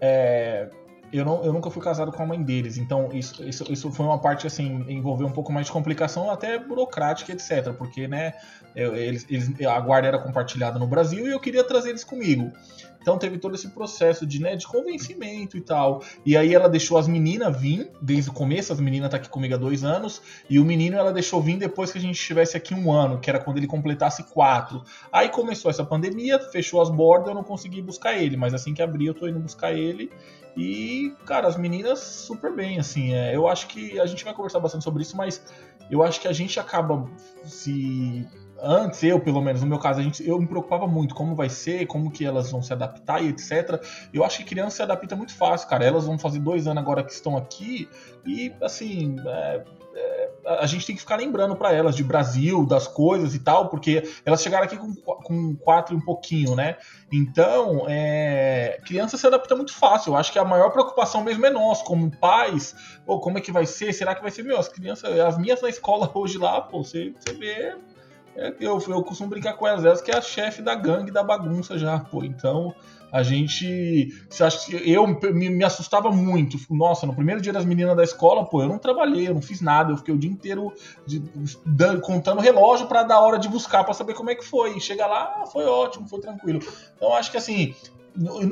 É 0.00 0.70
eu, 1.18 1.24
não, 1.24 1.44
eu 1.44 1.52
nunca 1.52 1.70
fui 1.70 1.82
casado 1.82 2.10
com 2.10 2.22
a 2.22 2.26
mãe 2.26 2.42
deles, 2.42 2.76
então 2.76 3.10
isso, 3.12 3.42
isso, 3.44 3.72
isso 3.72 3.92
foi 3.92 4.04
uma 4.04 4.18
parte 4.18 4.46
assim, 4.46 4.84
envolveu 4.88 5.26
um 5.26 5.32
pouco 5.32 5.52
mais 5.52 5.66
de 5.66 5.72
complicação, 5.72 6.30
até 6.30 6.58
burocrática, 6.58 7.32
etc. 7.32 7.72
Porque, 7.72 8.08
né, 8.08 8.34
eu, 8.74 8.96
eles, 8.96 9.24
eles, 9.30 9.60
a 9.64 9.78
guarda 9.80 10.08
era 10.08 10.18
compartilhada 10.18 10.78
no 10.78 10.86
Brasil 10.86 11.26
e 11.26 11.30
eu 11.30 11.38
queria 11.38 11.62
trazer 11.62 11.90
eles 11.90 12.02
comigo. 12.02 12.52
Então 13.04 13.18
teve 13.18 13.36
todo 13.36 13.54
esse 13.54 13.68
processo 13.68 14.24
de, 14.24 14.40
né, 14.40 14.56
de 14.56 14.66
convencimento 14.66 15.58
e 15.58 15.60
tal. 15.60 16.02
E 16.24 16.38
aí 16.38 16.54
ela 16.54 16.70
deixou 16.70 16.96
as 16.96 17.06
meninas 17.06 17.54
vir 17.60 17.90
desde 18.00 18.30
o 18.30 18.32
começo, 18.32 18.72
as 18.72 18.80
meninas 18.80 19.10
tá 19.10 19.18
aqui 19.18 19.28
comigo 19.28 19.52
há 19.52 19.58
dois 19.58 19.84
anos, 19.84 20.22
e 20.48 20.58
o 20.58 20.64
menino 20.64 20.96
ela 20.96 21.12
deixou 21.12 21.42
vir 21.42 21.58
depois 21.58 21.92
que 21.92 21.98
a 21.98 22.00
gente 22.00 22.14
estivesse 22.14 22.56
aqui 22.56 22.74
um 22.74 22.90
ano, 22.90 23.20
que 23.20 23.28
era 23.28 23.38
quando 23.38 23.58
ele 23.58 23.66
completasse 23.66 24.22
quatro. 24.22 24.82
Aí 25.12 25.28
começou 25.28 25.70
essa 25.70 25.84
pandemia, 25.84 26.38
fechou 26.38 26.80
as 26.80 26.88
bordas, 26.88 27.28
eu 27.28 27.34
não 27.34 27.44
consegui 27.44 27.82
buscar 27.82 28.14
ele, 28.14 28.38
mas 28.38 28.54
assim 28.54 28.72
que 28.72 28.80
abrir 28.80 29.08
eu 29.08 29.14
tô 29.14 29.28
indo 29.28 29.38
buscar 29.38 29.74
ele. 29.74 30.10
E, 30.56 31.12
cara, 31.26 31.46
as 31.46 31.58
meninas 31.58 31.98
super 31.98 32.54
bem, 32.54 32.78
assim. 32.78 33.12
É, 33.12 33.36
eu 33.36 33.46
acho 33.46 33.66
que 33.66 34.00
a 34.00 34.06
gente 34.06 34.24
vai 34.24 34.32
conversar 34.32 34.60
bastante 34.60 34.82
sobre 34.82 35.02
isso, 35.02 35.14
mas 35.14 35.44
eu 35.90 36.02
acho 36.02 36.22
que 36.22 36.28
a 36.28 36.32
gente 36.32 36.58
acaba 36.58 37.06
se 37.44 38.26
antes, 38.60 39.02
eu 39.02 39.20
pelo 39.20 39.40
menos, 39.40 39.62
no 39.62 39.66
meu 39.66 39.78
caso, 39.78 40.00
a 40.00 40.02
gente, 40.02 40.26
eu 40.26 40.38
me 40.38 40.46
preocupava 40.46 40.86
muito 40.86 41.14
como 41.14 41.34
vai 41.34 41.48
ser, 41.48 41.86
como 41.86 42.10
que 42.10 42.24
elas 42.24 42.50
vão 42.50 42.62
se 42.62 42.72
adaptar 42.72 43.22
e 43.22 43.28
etc. 43.28 43.82
Eu 44.12 44.24
acho 44.24 44.38
que 44.38 44.44
criança 44.44 44.76
se 44.76 44.82
adapta 44.82 45.16
muito 45.16 45.34
fácil, 45.34 45.68
cara. 45.68 45.84
Elas 45.84 46.06
vão 46.06 46.18
fazer 46.18 46.38
dois 46.38 46.66
anos 46.66 46.82
agora 46.82 47.02
que 47.02 47.12
estão 47.12 47.36
aqui 47.36 47.88
e, 48.26 48.52
assim, 48.60 49.16
é, 49.26 49.64
é, 49.94 50.30
a 50.46 50.66
gente 50.66 50.86
tem 50.86 50.94
que 50.94 51.00
ficar 51.00 51.16
lembrando 51.16 51.54
para 51.54 51.72
elas 51.72 51.94
de 51.94 52.02
Brasil, 52.02 52.66
das 52.66 52.88
coisas 52.88 53.34
e 53.34 53.38
tal, 53.38 53.68
porque 53.68 54.02
elas 54.24 54.42
chegaram 54.42 54.64
aqui 54.64 54.76
com, 54.76 54.92
com 54.94 55.54
quatro 55.56 55.94
e 55.94 55.98
um 55.98 56.00
pouquinho, 56.00 56.56
né? 56.56 56.76
Então, 57.12 57.86
é, 57.88 58.80
criança 58.84 59.16
se 59.16 59.26
adapta 59.26 59.54
muito 59.54 59.72
fácil. 59.72 60.12
Eu 60.12 60.16
acho 60.16 60.32
que 60.32 60.38
a 60.38 60.44
maior 60.44 60.70
preocupação 60.70 61.22
mesmo 61.22 61.46
é 61.46 61.50
nós, 61.50 61.80
como 61.82 62.10
pais. 62.10 62.74
Ou 63.06 63.20
como 63.20 63.38
é 63.38 63.40
que 63.40 63.52
vai 63.52 63.66
ser? 63.66 63.92
Será 63.92 64.14
que 64.14 64.22
vai 64.22 64.30
ser? 64.30 64.42
Meu, 64.42 64.58
as 64.58 64.68
crianças, 64.68 65.18
as 65.18 65.38
minhas 65.38 65.62
na 65.62 65.68
escola 65.68 66.10
hoje 66.14 66.38
lá, 66.38 66.60
pô, 66.60 66.82
você, 66.82 67.14
você 67.18 67.32
vê 67.34 67.76
eu, 68.36 68.80
eu 68.88 69.02
costumo 69.02 69.30
brincar 69.30 69.54
com 69.54 69.66
elas, 69.66 69.84
elas 69.84 70.00
que 70.00 70.10
é 70.10 70.16
a 70.16 70.20
chefe 70.20 70.62
da 70.62 70.74
gangue 70.74 71.10
da 71.10 71.22
bagunça 71.22 71.78
já, 71.78 71.98
pô. 71.98 72.24
Então, 72.24 72.74
a 73.14 73.22
gente. 73.22 74.12
Eu 74.84 75.06
me, 75.06 75.48
me, 75.48 75.64
assustava 75.64 76.10
muito. 76.10 76.58
Nossa, 76.68 77.06
no 77.06 77.14
primeiro 77.14 77.40
dia 77.40 77.52
das 77.52 77.64
meninas 77.64 77.96
da 77.96 78.02
escola, 78.02 78.44
pô, 78.44 78.60
eu 78.60 78.68
não 78.68 78.76
trabalhei, 78.76 79.28
eu 79.28 79.34
não 79.34 79.40
fiz 79.40 79.60
nada, 79.60 79.92
eu 79.92 79.96
fiquei 79.96 80.12
o 80.12 80.18
dia 80.18 80.28
inteiro 80.28 80.72
de, 81.06 81.20
de, 81.20 82.00
contando 82.02 82.40
relógio 82.40 82.88
para 82.88 83.04
dar 83.04 83.20
hora 83.20 83.38
de 83.38 83.48
buscar 83.48 83.84
para 83.84 83.94
saber 83.94 84.14
como 84.14 84.30
é 84.30 84.34
que 84.34 84.44
foi. 84.44 84.76
E 84.76 84.80
chega 84.80 85.06
lá, 85.06 85.42
ah, 85.42 85.46
foi 85.46 85.64
ótimo, 85.64 86.08
foi 86.08 86.20
tranquilo. 86.20 86.58
Então 86.96 87.14
acho 87.14 87.30
que 87.30 87.36
assim, 87.36 87.72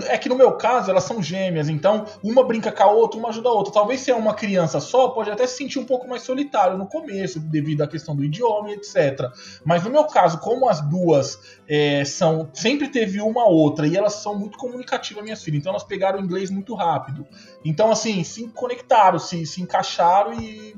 é 0.08 0.18
que 0.18 0.28
no 0.28 0.34
meu 0.34 0.52
caso 0.52 0.90
elas 0.90 1.04
são 1.04 1.22
gêmeas, 1.22 1.68
então 1.68 2.04
uma 2.22 2.44
brinca 2.44 2.72
com 2.72 2.82
a 2.82 2.90
outra, 2.90 3.18
uma 3.18 3.28
ajuda 3.28 3.48
a 3.48 3.52
outra. 3.52 3.72
Talvez 3.72 4.00
se 4.00 4.10
é 4.10 4.14
uma 4.14 4.34
criança 4.34 4.80
só, 4.80 5.08
pode 5.08 5.30
até 5.30 5.46
se 5.46 5.56
sentir 5.56 5.78
um 5.78 5.84
pouco 5.84 6.08
mais 6.08 6.22
solitário 6.22 6.76
no 6.76 6.86
começo, 6.86 7.38
devido 7.38 7.82
à 7.82 7.86
questão 7.86 8.16
do 8.16 8.24
idioma 8.24 8.70
e 8.70 8.74
etc. 8.74 9.30
Mas 9.64 9.84
no 9.84 9.90
meu 9.90 10.04
caso, 10.04 10.38
como 10.38 10.68
as 10.68 10.80
duas 10.80 11.38
é, 11.68 12.04
são. 12.04 12.50
Sempre 12.52 12.88
teve 12.88 13.20
uma 13.20 13.46
outra 13.46 13.86
e 13.86 13.96
elas 13.96 14.14
são 14.14 14.38
muito 14.38 14.58
comunicativas, 14.58 15.22
minhas 15.22 15.42
filhas, 15.42 15.60
então 15.60 15.70
elas 15.72 15.84
pegaram 15.84 16.20
o 16.20 16.22
inglês 16.22 16.50
muito 16.50 16.74
rápido. 16.74 17.26
Então, 17.64 17.90
assim, 17.90 18.22
se 18.24 18.46
conectaram, 18.48 19.18
se, 19.18 19.46
se 19.46 19.62
encaixaram 19.62 20.34
e 20.34 20.76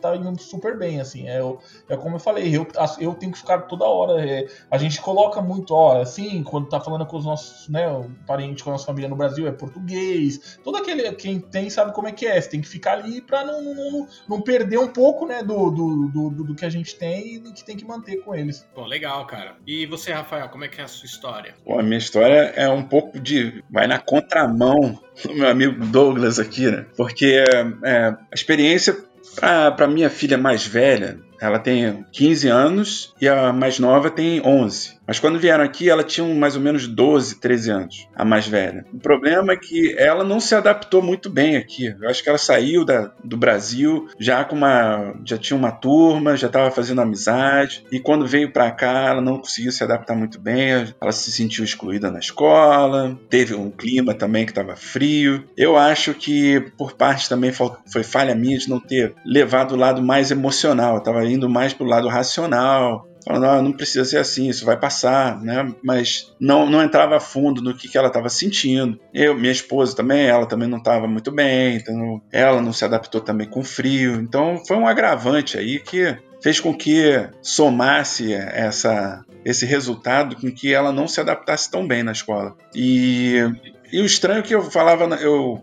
tá 0.00 0.16
indo 0.16 0.40
super 0.40 0.76
bem, 0.78 1.00
assim. 1.00 1.28
É, 1.28 1.40
é 1.88 1.96
como 1.96 2.16
eu 2.16 2.20
falei, 2.20 2.54
eu, 2.54 2.66
eu 3.00 3.14
tenho 3.14 3.32
que 3.32 3.38
ficar 3.38 3.62
toda 3.62 3.84
hora. 3.84 4.24
É, 4.24 4.46
a 4.70 4.78
gente 4.78 5.00
coloca 5.00 5.40
muito, 5.40 5.74
ó, 5.74 6.00
assim, 6.00 6.42
quando 6.42 6.68
tá 6.68 6.80
falando 6.80 7.06
com 7.06 7.16
os 7.16 7.24
nossos, 7.24 7.68
né, 7.68 7.86
parentes, 8.26 8.62
com 8.62 8.70
a 8.70 8.72
nossa 8.74 8.86
família 8.86 9.08
no 9.08 9.16
Brasil, 9.16 9.46
é 9.46 9.52
português. 9.52 10.58
Todo 10.62 10.76
aquele, 10.76 11.10
quem 11.12 11.40
tem 11.40 11.68
sabe 11.70 11.92
como 11.92 12.08
é 12.08 12.12
que 12.12 12.26
é. 12.26 12.40
Você 12.40 12.50
tem 12.50 12.60
que 12.60 12.68
ficar 12.68 12.92
ali 12.92 13.20
pra 13.20 13.44
não, 13.44 13.62
não, 13.62 14.08
não 14.28 14.40
perder 14.40 14.78
um 14.78 14.88
pouco, 14.88 15.26
né, 15.26 15.42
do, 15.42 15.70
do, 15.70 16.08
do, 16.08 16.44
do, 16.44 16.54
que 16.54 16.64
a 16.64 16.70
gente 16.70 16.96
tem 16.96 17.36
e 17.36 17.52
que 17.52 17.64
tem 17.64 17.76
que 17.76 17.84
manter 17.84 18.16
com 18.18 18.34
eles. 18.34 18.66
Pô, 18.74 18.84
legal, 18.84 19.26
cara. 19.26 19.56
E 19.66 19.86
você, 19.86 20.12
Rafael, 20.12 20.48
como 20.48 20.64
é 20.64 20.68
que 20.68 20.80
é 20.80 20.84
a 20.84 20.88
sua 20.88 21.06
história? 21.06 21.54
Pô, 21.64 21.78
a 21.78 21.82
minha 21.82 21.98
história 21.98 22.52
é 22.56 22.68
um 22.68 22.82
pouco 22.82 23.18
de. 23.18 23.62
vai 23.70 23.86
na 23.86 23.98
contramão 23.98 24.98
do 25.24 25.34
meu 25.34 25.48
amigo 25.48 25.84
Douglas 25.86 26.38
aqui, 26.38 26.70
né? 26.70 26.86
Porque 26.96 27.44
é, 27.84 27.96
a 27.96 28.34
experiência 28.34 29.07
para 29.36 29.86
minha 29.88 30.10
filha 30.10 30.38
mais 30.38 30.66
velha, 30.66 31.18
ela 31.40 31.58
tem 31.58 32.04
15 32.12 32.48
anos 32.48 33.14
e 33.20 33.28
a 33.28 33.52
mais 33.52 33.78
nova 33.78 34.10
tem 34.10 34.40
11. 34.44 34.98
Mas 35.08 35.18
quando 35.18 35.38
vieram 35.38 35.64
aqui, 35.64 35.88
ela 35.88 36.04
tinha 36.04 36.26
mais 36.34 36.54
ou 36.54 36.60
menos 36.60 36.86
12, 36.86 37.40
13 37.40 37.70
anos, 37.70 38.08
a 38.14 38.26
mais 38.26 38.46
velha. 38.46 38.84
O 38.92 38.98
problema 38.98 39.54
é 39.54 39.56
que 39.56 39.96
ela 39.98 40.22
não 40.22 40.38
se 40.38 40.54
adaptou 40.54 41.00
muito 41.00 41.30
bem 41.30 41.56
aqui. 41.56 41.96
Eu 41.98 42.10
acho 42.10 42.22
que 42.22 42.28
ela 42.28 42.36
saiu 42.36 42.84
da, 42.84 43.10
do 43.24 43.34
Brasil 43.38 44.06
já 44.20 44.44
com 44.44 44.54
uma. 44.54 45.14
já 45.24 45.38
tinha 45.38 45.56
uma 45.56 45.72
turma, 45.72 46.36
já 46.36 46.48
estava 46.48 46.70
fazendo 46.70 47.00
amizade. 47.00 47.86
E 47.90 47.98
quando 47.98 48.26
veio 48.26 48.52
para 48.52 48.70
cá, 48.70 49.08
ela 49.08 49.22
não 49.22 49.38
conseguiu 49.38 49.72
se 49.72 49.82
adaptar 49.82 50.14
muito 50.14 50.38
bem. 50.38 50.94
Ela 51.00 51.12
se 51.12 51.32
sentiu 51.32 51.64
excluída 51.64 52.10
na 52.10 52.18
escola. 52.18 53.18
Teve 53.30 53.54
um 53.54 53.70
clima 53.70 54.12
também 54.12 54.44
que 54.44 54.52
estava 54.52 54.76
frio. 54.76 55.42
Eu 55.56 55.78
acho 55.78 56.12
que, 56.12 56.60
por 56.76 56.92
parte 56.92 57.30
também, 57.30 57.50
foi 57.50 58.02
falha 58.02 58.34
minha 58.34 58.58
de 58.58 58.68
não 58.68 58.78
ter 58.78 59.14
levado 59.24 59.72
o 59.72 59.78
lado 59.78 60.02
mais 60.02 60.30
emocional. 60.30 60.98
Estava 60.98 61.24
indo 61.28 61.48
mais 61.48 61.72
para 61.72 61.86
o 61.86 61.88
lado 61.88 62.08
racional 62.08 63.08
falando, 63.28 63.44
ah, 63.44 63.62
não 63.62 63.72
precisa 63.72 64.04
ser 64.06 64.16
assim, 64.16 64.48
isso 64.48 64.64
vai 64.64 64.78
passar, 64.78 65.38
né? 65.42 65.74
Mas 65.82 66.34
não, 66.40 66.68
não 66.68 66.82
entrava 66.82 67.16
a 67.16 67.20
fundo 67.20 67.60
no 67.60 67.74
que, 67.74 67.86
que 67.86 67.98
ela 67.98 68.08
estava 68.08 68.30
sentindo. 68.30 68.98
Eu, 69.12 69.34
minha 69.36 69.52
esposa 69.52 69.94
também, 69.94 70.26
ela 70.26 70.46
também 70.46 70.66
não 70.66 70.78
estava 70.78 71.06
muito 71.06 71.30
bem, 71.30 71.76
então 71.76 72.22
ela 72.32 72.62
não 72.62 72.72
se 72.72 72.86
adaptou 72.86 73.20
também 73.20 73.46
com 73.46 73.62
frio. 73.62 74.14
Então 74.14 74.62
foi 74.66 74.78
um 74.78 74.86
agravante 74.86 75.58
aí 75.58 75.78
que 75.78 76.16
fez 76.40 76.58
com 76.58 76.72
que 76.72 77.28
somasse 77.42 78.32
essa, 78.32 79.24
esse 79.44 79.66
resultado 79.66 80.36
com 80.36 80.50
que 80.50 80.72
ela 80.72 80.90
não 80.90 81.06
se 81.06 81.20
adaptasse 81.20 81.70
tão 81.70 81.86
bem 81.86 82.02
na 82.02 82.12
escola. 82.12 82.56
E 82.74 83.42
e 83.90 84.00
o 84.00 84.04
estranho 84.04 84.40
é 84.40 84.42
que 84.42 84.54
eu 84.54 84.62
falava, 84.62 85.04
eu, 85.16 85.62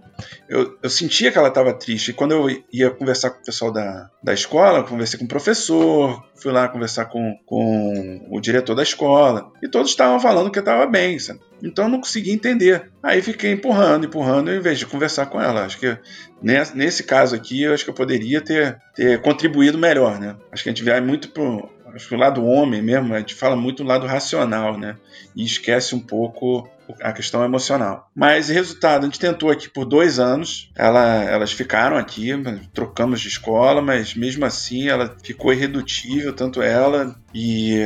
eu, 0.49 0.77
eu 0.81 0.89
sentia 0.89 1.31
que 1.31 1.37
ela 1.37 1.49
estava 1.49 1.73
triste. 1.73 2.09
E 2.09 2.13
quando 2.13 2.31
eu 2.31 2.63
ia 2.71 2.89
conversar 2.89 3.29
com 3.29 3.41
o 3.41 3.45
pessoal 3.45 3.71
da, 3.71 4.09
da 4.23 4.33
escola, 4.33 4.83
conversei 4.83 5.19
com 5.19 5.25
o 5.25 5.27
professor, 5.27 6.23
fui 6.35 6.51
lá 6.51 6.67
conversar 6.67 7.05
com, 7.05 7.37
com 7.45 8.27
o 8.29 8.39
diretor 8.39 8.75
da 8.75 8.83
escola, 8.83 9.51
e 9.61 9.67
todos 9.67 9.91
estavam 9.91 10.19
falando 10.19 10.49
que 10.49 10.59
eu 10.59 10.61
estava 10.61 10.85
bem, 10.85 11.19
sabe? 11.19 11.39
Então 11.63 11.85
eu 11.85 11.91
não 11.91 11.99
conseguia 11.99 12.33
entender. 12.33 12.91
Aí 13.01 13.21
fiquei 13.21 13.51
empurrando, 13.51 14.05
empurrando, 14.05 14.51
em 14.51 14.59
vez 14.59 14.77
de 14.79 14.85
conversar 14.85 15.27
com 15.27 15.41
ela. 15.41 15.65
Acho 15.65 15.79
que 15.79 15.97
nesse, 16.41 16.75
nesse 16.75 17.03
caso 17.03 17.35
aqui, 17.35 17.63
eu 17.63 17.73
acho 17.73 17.83
que 17.83 17.89
eu 17.89 17.95
poderia 17.95 18.41
ter, 18.41 18.77
ter 18.93 19.21
contribuído 19.21 19.77
melhor, 19.77 20.19
né? 20.19 20.35
Acho 20.51 20.63
que 20.63 20.69
a 20.69 20.71
gente 20.73 20.83
vai 20.83 21.01
muito 21.01 21.29
pro, 21.29 21.69
acho 21.95 22.07
que 22.07 22.15
o 22.15 22.17
lado 22.17 22.45
homem 22.45 22.81
mesmo, 22.81 23.13
a 23.13 23.19
gente 23.19 23.33
fala 23.33 23.55
muito 23.55 23.83
do 23.83 23.89
lado 23.89 24.05
racional, 24.05 24.77
né? 24.77 24.97
E 25.35 25.43
esquece 25.43 25.95
um 25.95 25.99
pouco 25.99 26.69
a 27.01 27.11
questão 27.11 27.43
emocional. 27.43 28.09
Mas 28.15 28.49
resultado, 28.49 29.03
a 29.03 29.05
gente 29.05 29.19
tentou 29.19 29.49
aqui 29.49 29.69
por 29.69 29.85
dois 29.85 30.19
anos, 30.19 30.71
ela, 30.75 31.23
elas 31.23 31.51
ficaram 31.51 31.97
aqui, 31.97 32.31
trocamos 32.73 33.21
de 33.21 33.27
escola, 33.27 33.81
mas 33.81 34.15
mesmo 34.15 34.45
assim 34.45 34.87
ela 34.87 35.15
ficou 35.23 35.53
irredutível, 35.53 36.33
tanto 36.33 36.61
ela 36.61 37.15
e 37.33 37.77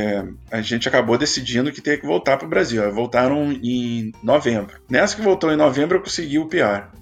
a 0.50 0.60
gente 0.60 0.88
acabou 0.88 1.18
decidindo 1.18 1.72
que 1.72 1.80
ter 1.80 2.00
que 2.00 2.06
voltar 2.06 2.36
para 2.36 2.46
o 2.46 2.50
Brasil. 2.50 2.92
Voltaram 2.92 3.52
em 3.52 4.12
novembro. 4.22 4.80
Nessa 4.88 5.16
que 5.16 5.22
voltou 5.22 5.52
em 5.52 5.56
novembro, 5.56 5.98
eu 5.98 6.02
consegui 6.02 6.38
o 6.38 6.46
PR. 6.46 7.00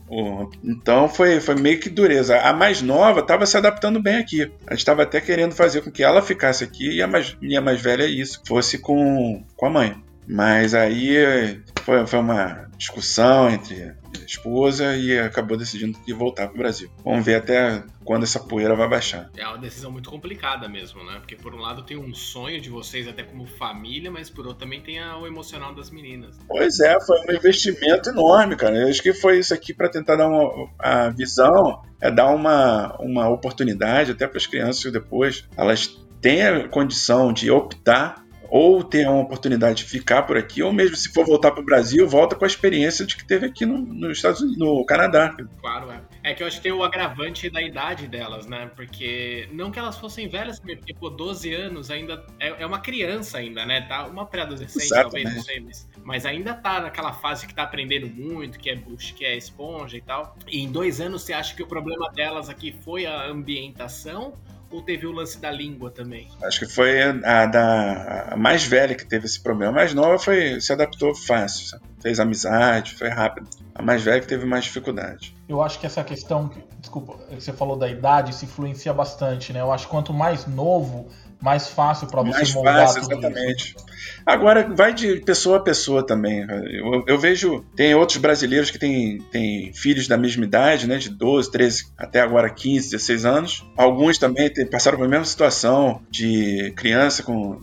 Então 0.64 1.08
foi, 1.08 1.40
foi 1.40 1.54
meio 1.54 1.78
que 1.78 1.90
dureza. 1.90 2.40
A 2.40 2.52
mais 2.52 2.80
nova 2.80 3.20
estava 3.20 3.44
se 3.44 3.56
adaptando 3.56 4.00
bem 4.00 4.16
aqui. 4.16 4.50
A 4.66 4.70
gente 4.70 4.78
estava 4.78 5.02
até 5.02 5.20
querendo 5.20 5.54
fazer 5.54 5.82
com 5.82 5.90
que 5.90 6.02
ela 6.02 6.22
ficasse 6.22 6.64
aqui 6.64 6.96
e 6.96 7.02
a 7.02 7.06
mais, 7.06 7.36
minha 7.40 7.60
mais 7.60 7.80
velha 7.80 8.06
isso, 8.06 8.40
fosse 8.46 8.78
com, 8.78 9.44
com 9.54 9.66
a 9.66 9.70
mãe. 9.70 10.02
Mas 10.26 10.74
aí 10.74 11.60
foi, 11.88 12.06
foi 12.06 12.18
uma 12.18 12.68
discussão 12.76 13.48
entre 13.48 13.82
a 13.82 14.24
esposa 14.26 14.94
e 14.94 15.18
acabou 15.18 15.56
decidindo 15.56 15.98
que 16.00 16.12
voltar 16.12 16.48
para 16.48 16.54
o 16.54 16.58
Brasil. 16.58 16.90
Vamos 17.02 17.24
ver 17.24 17.36
até 17.36 17.82
quando 18.04 18.24
essa 18.24 18.38
poeira 18.38 18.76
vai 18.76 18.86
baixar. 18.86 19.30
É 19.34 19.46
uma 19.46 19.56
decisão 19.56 19.90
muito 19.90 20.10
complicada 20.10 20.68
mesmo, 20.68 21.02
né? 21.02 21.14
Porque 21.18 21.34
por 21.34 21.54
um 21.54 21.58
lado 21.58 21.82
tem 21.82 21.96
um 21.96 22.14
sonho 22.14 22.60
de 22.60 22.68
vocês 22.68 23.08
até 23.08 23.22
como 23.22 23.46
família, 23.46 24.10
mas 24.10 24.28
por 24.28 24.46
outro 24.46 24.60
também 24.60 24.82
tem 24.82 25.02
o 25.02 25.26
emocional 25.26 25.74
das 25.74 25.90
meninas. 25.90 26.38
Pois 26.46 26.78
é, 26.78 27.00
foi 27.00 27.18
um 27.26 27.32
investimento 27.32 28.10
enorme, 28.10 28.54
cara. 28.54 28.76
Eu 28.76 28.88
acho 28.88 29.02
que 29.02 29.14
foi 29.14 29.38
isso 29.38 29.54
aqui 29.54 29.72
para 29.72 29.88
tentar 29.88 30.16
dar 30.16 30.28
uma 30.28 30.68
a 30.78 31.08
visão, 31.08 31.82
é 32.02 32.10
dar 32.10 32.28
uma, 32.34 32.98
uma 33.00 33.30
oportunidade 33.30 34.10
até 34.10 34.26
para 34.26 34.36
as 34.36 34.46
crianças 34.46 34.92
depois 34.92 35.48
elas 35.56 35.98
têm 36.20 36.42
a 36.42 36.68
condição 36.68 37.32
de 37.32 37.50
optar 37.50 38.27
ou 38.48 38.82
ter 38.82 39.06
uma 39.08 39.20
oportunidade 39.20 39.78
de 39.78 39.84
ficar 39.84 40.22
por 40.22 40.36
aqui, 40.36 40.62
ou 40.62 40.72
mesmo 40.72 40.96
se 40.96 41.12
for 41.12 41.24
voltar 41.24 41.50
para 41.50 41.60
o 41.60 41.64
Brasil, 41.64 42.08
volta 42.08 42.34
com 42.34 42.44
a 42.44 42.48
experiência 42.48 43.04
de 43.04 43.16
que 43.16 43.24
teve 43.24 43.46
aqui 43.46 43.66
no, 43.66 43.78
nos 43.78 44.16
Estados 44.16 44.40
Unidos, 44.40 44.58
no 44.58 44.84
Canadá. 44.84 45.36
Claro, 45.60 45.90
é. 45.90 46.00
É 46.22 46.34
que 46.34 46.42
eu 46.42 46.46
acho 46.46 46.56
que 46.56 46.62
tem 46.64 46.72
o 46.72 46.82
agravante 46.82 47.48
da 47.48 47.62
idade 47.62 48.06
delas, 48.06 48.46
né? 48.46 48.70
Porque 48.74 49.48
não 49.52 49.70
que 49.70 49.78
elas 49.78 49.96
fossem 49.98 50.28
velhas, 50.28 50.58
porque, 50.60 50.92
pô, 50.94 51.08
12 51.08 51.54
anos 51.54 51.90
ainda 51.90 52.24
é, 52.38 52.62
é 52.62 52.66
uma 52.66 52.80
criança 52.80 53.38
ainda, 53.38 53.64
né? 53.64 53.82
Tá 53.82 54.06
uma 54.06 54.26
pré-adolescente, 54.26 54.88
talvez, 54.88 55.34
não 55.34 55.42
sei, 55.42 55.60
mas, 55.60 55.88
mas, 56.04 56.26
ainda 56.26 56.54
tá 56.54 56.80
naquela 56.80 57.12
fase 57.12 57.46
que 57.46 57.54
tá 57.54 57.62
aprendendo 57.62 58.08
muito, 58.08 58.58
que 58.58 58.68
é 58.68 58.74
bush, 58.74 59.12
que 59.12 59.24
é 59.24 59.36
esponja 59.36 59.96
e 59.96 60.00
tal. 60.00 60.36
E 60.46 60.60
em 60.60 60.70
dois 60.70 61.00
anos, 61.00 61.22
você 61.22 61.32
acha 61.32 61.54
que 61.54 61.62
o 61.62 61.66
problema 61.66 62.10
delas 62.10 62.48
aqui 62.48 62.74
foi 62.84 63.06
a 63.06 63.26
ambientação? 63.26 64.34
Ou 64.70 64.82
teve 64.82 65.06
o 65.06 65.12
lance 65.12 65.38
da 65.40 65.50
língua 65.50 65.90
também? 65.90 66.28
Acho 66.42 66.60
que 66.60 66.66
foi 66.66 67.00
a, 67.02 67.46
da, 67.46 68.28
a 68.32 68.36
mais 68.36 68.64
velha 68.64 68.94
que 68.94 69.06
teve 69.06 69.26
esse 69.26 69.40
problema. 69.40 69.72
A 69.72 69.74
mais 69.74 69.94
nova 69.94 70.18
foi, 70.18 70.60
se 70.60 70.72
adaptou 70.72 71.14
fácil, 71.14 71.66
sabe? 71.66 71.88
fez 72.00 72.20
amizade, 72.20 72.94
foi 72.94 73.08
rápido. 73.08 73.48
A 73.74 73.82
mais 73.82 74.02
velha 74.02 74.20
que 74.20 74.26
teve 74.26 74.44
mais 74.44 74.64
dificuldade. 74.64 75.36
Eu 75.48 75.62
acho 75.62 75.78
que 75.78 75.86
essa 75.86 76.02
questão, 76.02 76.50
desculpa, 76.80 77.16
que 77.28 77.40
você 77.40 77.52
falou 77.52 77.76
da 77.76 77.88
idade, 77.88 78.34
se 78.34 78.44
influencia 78.44 78.92
bastante, 78.92 79.52
né? 79.52 79.60
Eu 79.60 79.72
acho 79.72 79.86
que 79.86 79.90
quanto 79.90 80.12
mais 80.12 80.46
novo, 80.46 81.08
mais 81.40 81.68
fácil 81.68 82.08
para 82.08 82.22
você 82.22 82.30
mais 82.30 82.54
moldar 82.54 82.86
fácil, 82.86 83.02
exatamente. 83.02 83.76
Isso. 83.76 83.88
Agora, 84.26 84.68
vai 84.74 84.92
de 84.92 85.20
pessoa 85.20 85.56
a 85.56 85.60
pessoa 85.60 86.06
também. 86.06 86.46
Eu, 86.70 87.04
eu, 87.06 87.18
vejo, 87.18 87.64
tem 87.74 87.94
outros 87.94 88.18
brasileiros 88.18 88.70
que 88.70 88.78
têm, 88.78 89.18
têm 89.30 89.72
filhos 89.72 90.06
da 90.06 90.18
mesma 90.18 90.44
idade, 90.44 90.86
né, 90.86 90.98
de 90.98 91.08
12, 91.08 91.50
13, 91.50 91.92
até 91.96 92.20
agora 92.20 92.50
15, 92.50 92.90
16 92.90 93.24
anos. 93.24 93.66
Alguns 93.76 94.18
também 94.18 94.52
passaram 94.70 94.98
pela 94.98 95.08
mesma 95.08 95.24
situação 95.24 96.02
de 96.10 96.72
criança 96.76 97.22
com. 97.22 97.62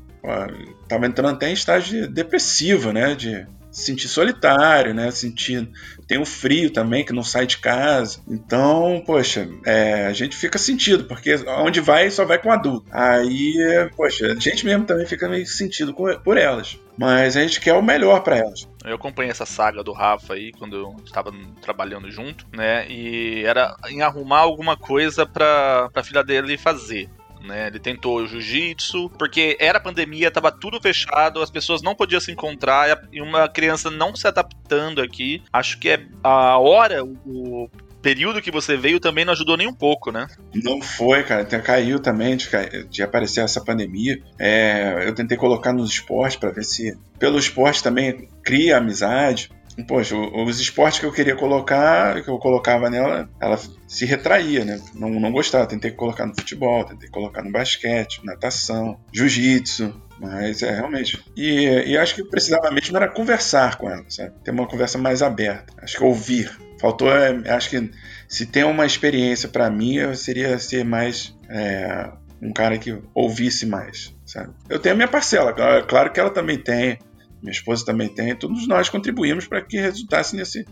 Estava 0.82 1.06
entrando 1.06 1.36
até 1.36 1.50
em 1.50 1.54
estágio 1.54 2.08
depressivo, 2.08 2.92
né, 2.92 3.14
de 3.14 3.46
se 3.76 3.88
sentir 3.88 4.08
solitário, 4.08 4.94
né? 4.94 5.12
Sentir. 5.12 5.70
Tem 6.08 6.18
o 6.18 6.26
frio 6.26 6.72
também, 6.72 7.04
que 7.04 7.12
não 7.12 7.24
sai 7.24 7.46
de 7.46 7.58
casa. 7.58 8.20
Então, 8.28 9.04
poxa, 9.06 9.50
é, 9.66 10.06
a 10.06 10.14
gente 10.14 10.36
fica 10.38 10.58
sentido, 10.58 11.04
porque 11.04 11.36
onde 11.60 11.82
vai, 11.82 12.10
só 12.10 12.24
vai 12.24 12.38
com 12.38 12.52
adulto. 12.52 12.88
Aí, 12.92 13.56
poxa, 13.98 14.32
a 14.32 14.40
gente 14.40 14.66
mesmo 14.66 14.86
também 14.86 15.06
fica 15.06 15.28
meio 15.28 15.46
sentido 15.46 15.94
por 15.94 16.38
elas. 16.38 16.80
Mas 16.98 17.36
a 17.36 17.42
gente 17.42 17.60
quer 17.60 17.74
o 17.74 17.82
melhor 17.82 18.22
para 18.22 18.38
elas. 18.38 18.68
Eu 18.86 18.96
acompanhei 18.96 19.32
essa 19.32 19.46
saga 19.46 19.84
do 19.84 19.92
Rafa 19.92 20.36
aí 20.36 20.54
quando 20.54 20.78
eu 20.78 20.96
estava 21.04 21.34
trabalhando 21.62 22.10
junto, 22.10 22.46
né? 22.54 22.88
E 22.90 23.44
era 23.44 23.76
em 23.90 24.02
arrumar 24.02 24.40
alguma 24.40 24.78
coisa 24.78 25.26
para 25.26 25.90
a 25.94 26.04
filha 26.04 26.24
dele 26.24 26.58
fazer 26.58 27.10
né? 27.46 27.68
Ele 27.68 27.80
tentou 27.80 28.18
o 28.18 28.28
jiu-jitsu, 28.28 29.10
porque 29.18 29.56
era 29.60 29.80
pandemia, 29.80 30.32
tava 30.32 30.52
tudo 30.52 30.82
fechado, 30.82 31.42
as 31.42 31.50
pessoas 31.50 31.82
não 31.82 31.96
podiam 31.96 32.20
se 32.20 32.32
encontrar 32.32 33.08
e 33.12 33.22
uma 33.22 33.48
criança 33.48 33.90
não 33.90 34.16
se 34.16 34.28
adaptando 34.28 35.02
aqui. 35.02 35.42
Acho 35.54 35.80
que 35.80 35.90
é 35.90 36.06
a 36.24 36.58
hora, 36.58 37.04
o 37.04 37.70
período 38.06 38.40
que 38.40 38.52
você 38.52 38.78
veio 38.78 39.00
também 39.00 39.26
não 39.26 39.34
ajudou 39.34 39.58
nem 39.58 39.68
um 39.68 39.74
pouco, 39.74 40.12
né? 40.12 40.28
Não 40.54 40.80
foi, 40.80 41.24
cara. 41.24 41.44
Caiu 41.44 42.00
também 42.00 42.38
de, 42.38 42.48
de 42.88 43.02
aparecer 43.02 43.44
essa 43.44 43.60
pandemia. 43.60 44.22
É, 44.38 45.06
eu 45.08 45.16
tentei 45.16 45.36
colocar 45.36 45.74
nos 45.74 45.90
esportes 45.90 46.38
para 46.38 46.52
ver 46.52 46.64
se, 46.64 46.96
pelo 47.18 47.40
esporte 47.40 47.82
também, 47.82 48.30
cria 48.44 48.78
amizade. 48.78 49.50
Poxa, 49.88 50.16
os 50.16 50.60
esportes 50.60 51.00
que 51.00 51.06
eu 51.06 51.12
queria 51.12 51.36
colocar, 51.36 52.22
que 52.24 52.30
eu 52.30 52.38
colocava 52.38 52.90
nela, 52.90 53.30
ela 53.42 53.60
se 53.88 54.06
retraía, 54.06 54.64
né? 54.64 54.80
Não, 54.94 55.10
não 55.10 55.32
gostava. 55.32 55.68
Tentei 55.68 55.92
colocar 55.92 56.26
no 56.26 56.34
futebol, 56.34 56.86
tentei 56.86 57.10
colocar 57.10 57.44
no 57.44 57.52
basquete, 57.52 58.22
natação, 58.24 59.00
jiu-jitsu. 59.14 59.94
Mas 60.18 60.64
é 60.64 60.72
realmente. 60.72 61.22
E, 61.36 61.66
e 61.88 61.98
acho 61.98 62.16
que 62.16 62.24
precisava 62.24 62.72
mesmo 62.72 62.96
era 62.96 63.10
conversar 63.10 63.78
com 63.78 63.90
ela, 63.90 64.06
sabe? 64.08 64.32
Ter 64.44 64.52
uma 64.52 64.66
conversa 64.66 64.98
mais 64.98 65.22
aberta. 65.22 65.74
Acho 65.82 65.98
que 65.98 66.04
ouvir. 66.04 66.50
Faltou, 66.80 67.10
é, 67.12 67.50
acho 67.52 67.70
que 67.70 67.92
se 68.28 68.46
tem 68.46 68.64
uma 68.64 68.86
experiência 68.86 69.50
para 69.50 69.70
mim, 69.70 69.96
eu 69.96 70.16
seria 70.16 70.58
ser 70.58 70.86
mais 70.86 71.36
é, 71.50 72.10
um 72.42 72.52
cara 72.52 72.78
que 72.78 72.98
ouvisse 73.14 73.66
mais, 73.66 74.14
sabe? 74.26 74.54
Eu 74.70 74.80
tenho 74.80 74.94
a 74.94 74.96
minha 74.96 75.08
parcela, 75.08 75.54
claro 75.88 76.12
que 76.12 76.20
ela 76.20 76.30
também 76.30 76.58
tem, 76.58 77.00
minha 77.46 77.54
esposa 77.54 77.86
também 77.86 78.10
tem, 78.10 78.36
todos 78.36 78.68
nós 78.68 78.90
contribuímos 78.90 79.46
para 79.46 79.62
que 79.62 79.78
resultasse 79.78 80.36
nesse, 80.36 80.66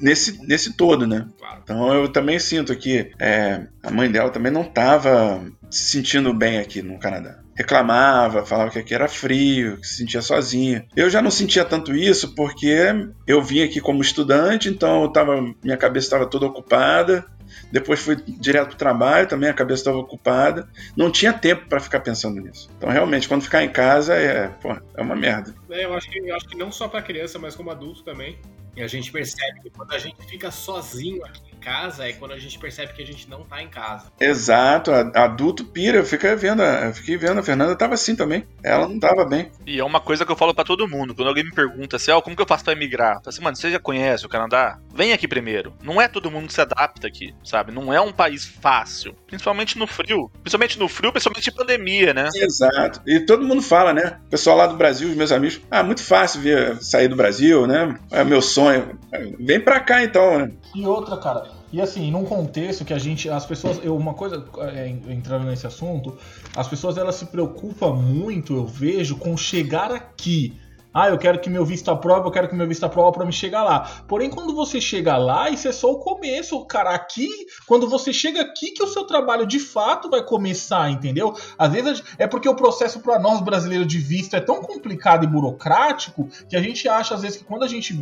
nesse, 0.00 0.44
nesse 0.46 0.76
todo, 0.76 1.06
né? 1.06 1.26
Então 1.62 1.94
eu 1.94 2.08
também 2.08 2.38
sinto 2.38 2.74
que 2.76 3.12
é, 3.18 3.66
a 3.82 3.90
mãe 3.90 4.10
dela 4.10 4.30
também 4.30 4.50
não 4.50 4.62
estava 4.62 5.44
se 5.70 5.84
sentindo 5.84 6.34
bem 6.34 6.58
aqui 6.58 6.82
no 6.82 6.98
Canadá 6.98 7.44
reclamava, 7.56 8.44
falava 8.44 8.70
que 8.70 8.78
aqui 8.78 8.94
era 8.94 9.08
frio, 9.08 9.78
que 9.78 9.86
se 9.86 9.98
sentia 9.98 10.20
sozinha. 10.20 10.84
Eu 10.96 11.08
já 11.08 11.22
não 11.22 11.30
sentia 11.30 11.64
tanto 11.64 11.94
isso 11.94 12.34
porque 12.34 12.92
eu 13.26 13.40
vim 13.40 13.62
aqui 13.62 13.80
como 13.80 14.02
estudante, 14.02 14.68
então 14.68 15.02
eu 15.02 15.08
tava, 15.08 15.40
minha 15.62 15.76
cabeça 15.76 16.06
estava 16.06 16.26
toda 16.26 16.46
ocupada. 16.46 17.24
Depois 17.70 18.00
fui 18.00 18.16
direto 18.16 18.68
pro 18.68 18.76
trabalho, 18.76 19.28
também 19.28 19.48
a 19.48 19.54
cabeça 19.54 19.80
estava 19.80 19.98
ocupada. 19.98 20.68
Não 20.96 21.10
tinha 21.10 21.32
tempo 21.32 21.68
para 21.68 21.80
ficar 21.80 22.00
pensando 22.00 22.40
nisso. 22.40 22.70
Então, 22.76 22.90
realmente, 22.90 23.28
quando 23.28 23.42
ficar 23.42 23.62
em 23.62 23.68
casa 23.68 24.14
é, 24.14 24.48
pô, 24.48 24.76
é 24.96 25.02
uma 25.02 25.16
merda. 25.16 25.54
É, 25.70 25.84
eu, 25.84 25.94
acho 25.94 26.10
que, 26.10 26.18
eu 26.18 26.36
acho 26.36 26.48
que 26.48 26.56
não 26.56 26.70
só 26.70 26.88
para 26.88 27.02
criança, 27.02 27.38
mas 27.38 27.54
como 27.54 27.70
adulto 27.70 28.02
também. 28.02 28.38
E 28.76 28.82
a 28.82 28.86
gente 28.86 29.12
percebe 29.12 29.60
que 29.62 29.70
quando 29.70 29.92
a 29.92 29.98
gente 29.98 30.24
fica 30.26 30.50
sozinho 30.50 31.24
aqui 31.24 31.53
casa 31.64 32.06
é 32.06 32.12
quando 32.12 32.32
a 32.32 32.38
gente 32.38 32.58
percebe 32.58 32.92
que 32.92 33.02
a 33.02 33.06
gente 33.06 33.28
não 33.28 33.42
tá 33.42 33.62
em 33.62 33.68
casa. 33.68 34.12
Exato, 34.20 34.90
adulto 34.92 35.64
pira, 35.64 35.98
eu 35.98 36.04
fiquei 36.04 36.34
vendo, 36.36 36.62
eu 36.62 36.92
fiquei 36.92 37.16
vendo, 37.16 37.40
a 37.40 37.42
Fernanda 37.42 37.74
tava 37.74 37.94
assim 37.94 38.14
também. 38.14 38.46
Ela 38.62 38.86
não 38.86 39.00
tava 39.00 39.24
bem. 39.24 39.50
E 39.66 39.80
é 39.80 39.84
uma 39.84 40.00
coisa 40.00 40.26
que 40.26 40.30
eu 40.30 40.36
falo 40.36 40.54
para 40.54 40.64
todo 40.64 40.86
mundo, 40.86 41.14
quando 41.14 41.28
alguém 41.28 41.44
me 41.44 41.52
pergunta 41.52 41.96
assim, 41.96 42.10
ó, 42.10 42.18
oh, 42.18 42.22
como 42.22 42.36
que 42.36 42.42
eu 42.42 42.46
faço 42.46 42.64
para 42.64 42.74
emigrar? 42.74 43.12
Eu 43.12 43.14
falo 43.16 43.28
assim, 43.28 43.42
mano, 43.42 43.56
você 43.56 43.70
já 43.70 43.78
conhece 43.78 44.26
o 44.26 44.28
Canadá? 44.28 44.78
Vem 44.94 45.12
aqui 45.12 45.26
primeiro. 45.26 45.72
Não 45.82 46.00
é 46.00 46.06
todo 46.06 46.30
mundo 46.30 46.48
que 46.48 46.52
se 46.52 46.60
adapta 46.60 47.06
aqui, 47.06 47.34
sabe? 47.42 47.72
Não 47.72 47.92
é 47.92 48.00
um 48.00 48.12
país 48.12 48.44
fácil, 48.44 49.14
principalmente 49.26 49.78
no 49.78 49.86
frio. 49.86 50.30
Principalmente 50.42 50.78
no 50.78 50.88
frio, 50.88 51.12
principalmente 51.12 51.48
em 51.48 51.54
pandemia, 51.54 52.12
né? 52.12 52.28
Exato. 52.34 53.00
E 53.06 53.20
todo 53.20 53.44
mundo 53.44 53.62
fala, 53.62 53.94
né? 53.94 54.20
O 54.26 54.30
pessoal 54.30 54.56
lá 54.56 54.66
do 54.66 54.76
Brasil, 54.76 55.08
os 55.08 55.16
meus 55.16 55.32
amigos, 55.32 55.60
ah, 55.70 55.82
muito 55.82 56.02
fácil 56.02 56.42
ver 56.42 56.76
sair 56.82 57.08
do 57.08 57.16
Brasil, 57.16 57.66
né? 57.66 57.98
É 58.10 58.22
meu 58.22 58.42
sonho. 58.42 58.98
Vem 59.38 59.60
pra 59.60 59.80
cá 59.80 60.02
então, 60.02 60.38
né? 60.38 60.50
E 60.74 60.86
outra, 60.86 61.16
cara, 61.16 61.53
e 61.74 61.80
assim, 61.80 62.08
num 62.08 62.24
contexto 62.24 62.84
que 62.84 62.94
a 62.94 62.98
gente, 63.00 63.28
as 63.28 63.44
pessoas, 63.44 63.80
eu, 63.82 63.96
uma 63.96 64.14
coisa, 64.14 64.46
é, 64.60 64.88
entrando 64.88 65.44
nesse 65.44 65.66
assunto, 65.66 66.16
as 66.54 66.68
pessoas 66.68 66.96
elas 66.96 67.16
se 67.16 67.26
preocupam 67.26 67.92
muito, 67.94 68.54
eu 68.54 68.64
vejo, 68.64 69.16
com 69.16 69.36
chegar 69.36 69.90
aqui. 69.90 70.56
Ah, 70.94 71.08
eu 71.08 71.18
quero 71.18 71.40
que 71.40 71.50
meu 71.50 71.64
visto 71.64 71.90
aprove, 71.90 72.28
eu 72.28 72.30
quero 72.30 72.48
que 72.48 72.54
meu 72.54 72.68
visto 72.68 72.84
aprove 72.84 73.12
para 73.12 73.26
me 73.26 73.32
chegar 73.32 73.64
lá. 73.64 73.80
Porém, 74.06 74.30
quando 74.30 74.54
você 74.54 74.80
chega 74.80 75.16
lá, 75.16 75.50
isso 75.50 75.66
é 75.66 75.72
só 75.72 75.90
o 75.90 75.98
começo, 75.98 76.64
cara. 76.66 76.94
Aqui, 76.94 77.28
quando 77.66 77.88
você 77.88 78.12
chega 78.12 78.40
aqui, 78.40 78.70
que 78.70 78.82
o 78.82 78.86
seu 78.86 79.04
trabalho 79.04 79.44
de 79.44 79.58
fato 79.58 80.08
vai 80.08 80.22
começar, 80.22 80.88
entendeu? 80.88 81.34
Às 81.58 81.72
vezes 81.72 82.02
é 82.16 82.28
porque 82.28 82.48
o 82.48 82.54
processo 82.54 83.00
para 83.00 83.18
nós 83.18 83.40
brasileiros 83.40 83.88
de 83.88 83.98
visto 83.98 84.36
é 84.36 84.40
tão 84.40 84.62
complicado 84.62 85.24
e 85.24 85.26
burocrático 85.26 86.28
que 86.48 86.54
a 86.54 86.62
gente 86.62 86.88
acha, 86.88 87.16
às 87.16 87.22
vezes, 87.22 87.38
que 87.38 87.44
quando 87.44 87.64
a 87.64 87.68
gente 87.68 87.92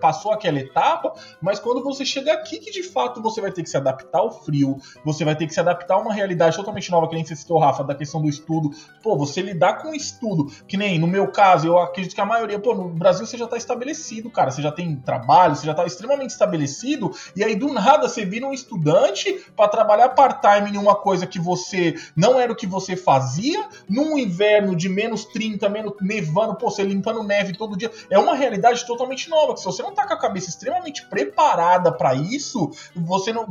passou 0.00 0.32
aquela 0.32 0.58
etapa, 0.58 1.12
mas 1.42 1.58
quando 1.58 1.82
você 1.82 2.06
chega 2.06 2.32
aqui, 2.32 2.58
que 2.58 2.70
de 2.70 2.82
fato 2.82 3.20
você 3.20 3.42
vai 3.42 3.52
ter 3.52 3.62
que 3.62 3.68
se 3.68 3.76
adaptar 3.76 4.20
ao 4.20 4.30
frio, 4.44 4.78
você 5.04 5.26
vai 5.26 5.36
ter 5.36 5.46
que 5.46 5.52
se 5.52 5.60
adaptar 5.60 5.96
a 5.96 5.98
uma 5.98 6.14
realidade 6.14 6.56
totalmente 6.56 6.90
nova, 6.90 7.06
que 7.06 7.14
nem 7.14 7.24
você 7.24 7.36
citou, 7.36 7.58
Rafa, 7.58 7.84
da 7.84 7.94
questão 7.94 8.22
do 8.22 8.30
estudo. 8.30 8.70
Pô, 9.02 9.14
você 9.14 9.42
lidar 9.42 9.82
com 9.82 9.94
estudo, 9.94 10.46
que 10.66 10.78
nem 10.78 10.98
no 10.98 11.06
meu 11.06 11.30
caso, 11.30 11.66
eu 11.66 11.81
acredito 11.82 12.14
que 12.14 12.20
a 12.20 12.26
maioria, 12.26 12.58
pô, 12.58 12.74
no 12.74 12.88
Brasil 12.88 13.26
você 13.26 13.36
já 13.36 13.46
tá 13.46 13.56
estabelecido, 13.56 14.30
cara. 14.30 14.50
Você 14.50 14.62
já 14.62 14.72
tem 14.72 14.96
trabalho, 14.96 15.56
você 15.56 15.66
já 15.66 15.74
tá 15.74 15.84
extremamente 15.84 16.30
estabelecido, 16.30 17.10
e 17.36 17.42
aí 17.42 17.54
do 17.54 17.72
nada 17.72 18.08
você 18.08 18.24
vira 18.24 18.46
um 18.46 18.52
estudante 18.52 19.44
para 19.56 19.68
trabalhar 19.68 20.10
part-time 20.10 20.70
em 20.70 20.78
uma 20.78 20.94
coisa 20.94 21.26
que 21.26 21.38
você 21.38 21.94
não 22.16 22.38
era 22.38 22.52
o 22.52 22.56
que 22.56 22.66
você 22.66 22.96
fazia, 22.96 23.66
num 23.88 24.18
inverno 24.18 24.74
de 24.76 24.88
menos 24.88 25.24
30, 25.24 25.68
menos 25.68 25.92
nevando, 26.00 26.54
pô, 26.54 26.70
você 26.70 26.82
limpando 26.82 27.22
neve 27.22 27.56
todo 27.56 27.76
dia. 27.76 27.90
É 28.10 28.18
uma 28.18 28.34
realidade 28.34 28.86
totalmente 28.86 29.28
nova, 29.28 29.54
que 29.54 29.60
se 29.60 29.66
você 29.66 29.82
não 29.82 29.92
tá 29.92 30.06
com 30.06 30.14
a 30.14 30.18
cabeça 30.18 30.48
extremamente 30.48 31.06
preparada 31.06 31.92
para 31.92 32.14
isso, 32.14 32.70
você 32.94 33.32
não. 33.32 33.46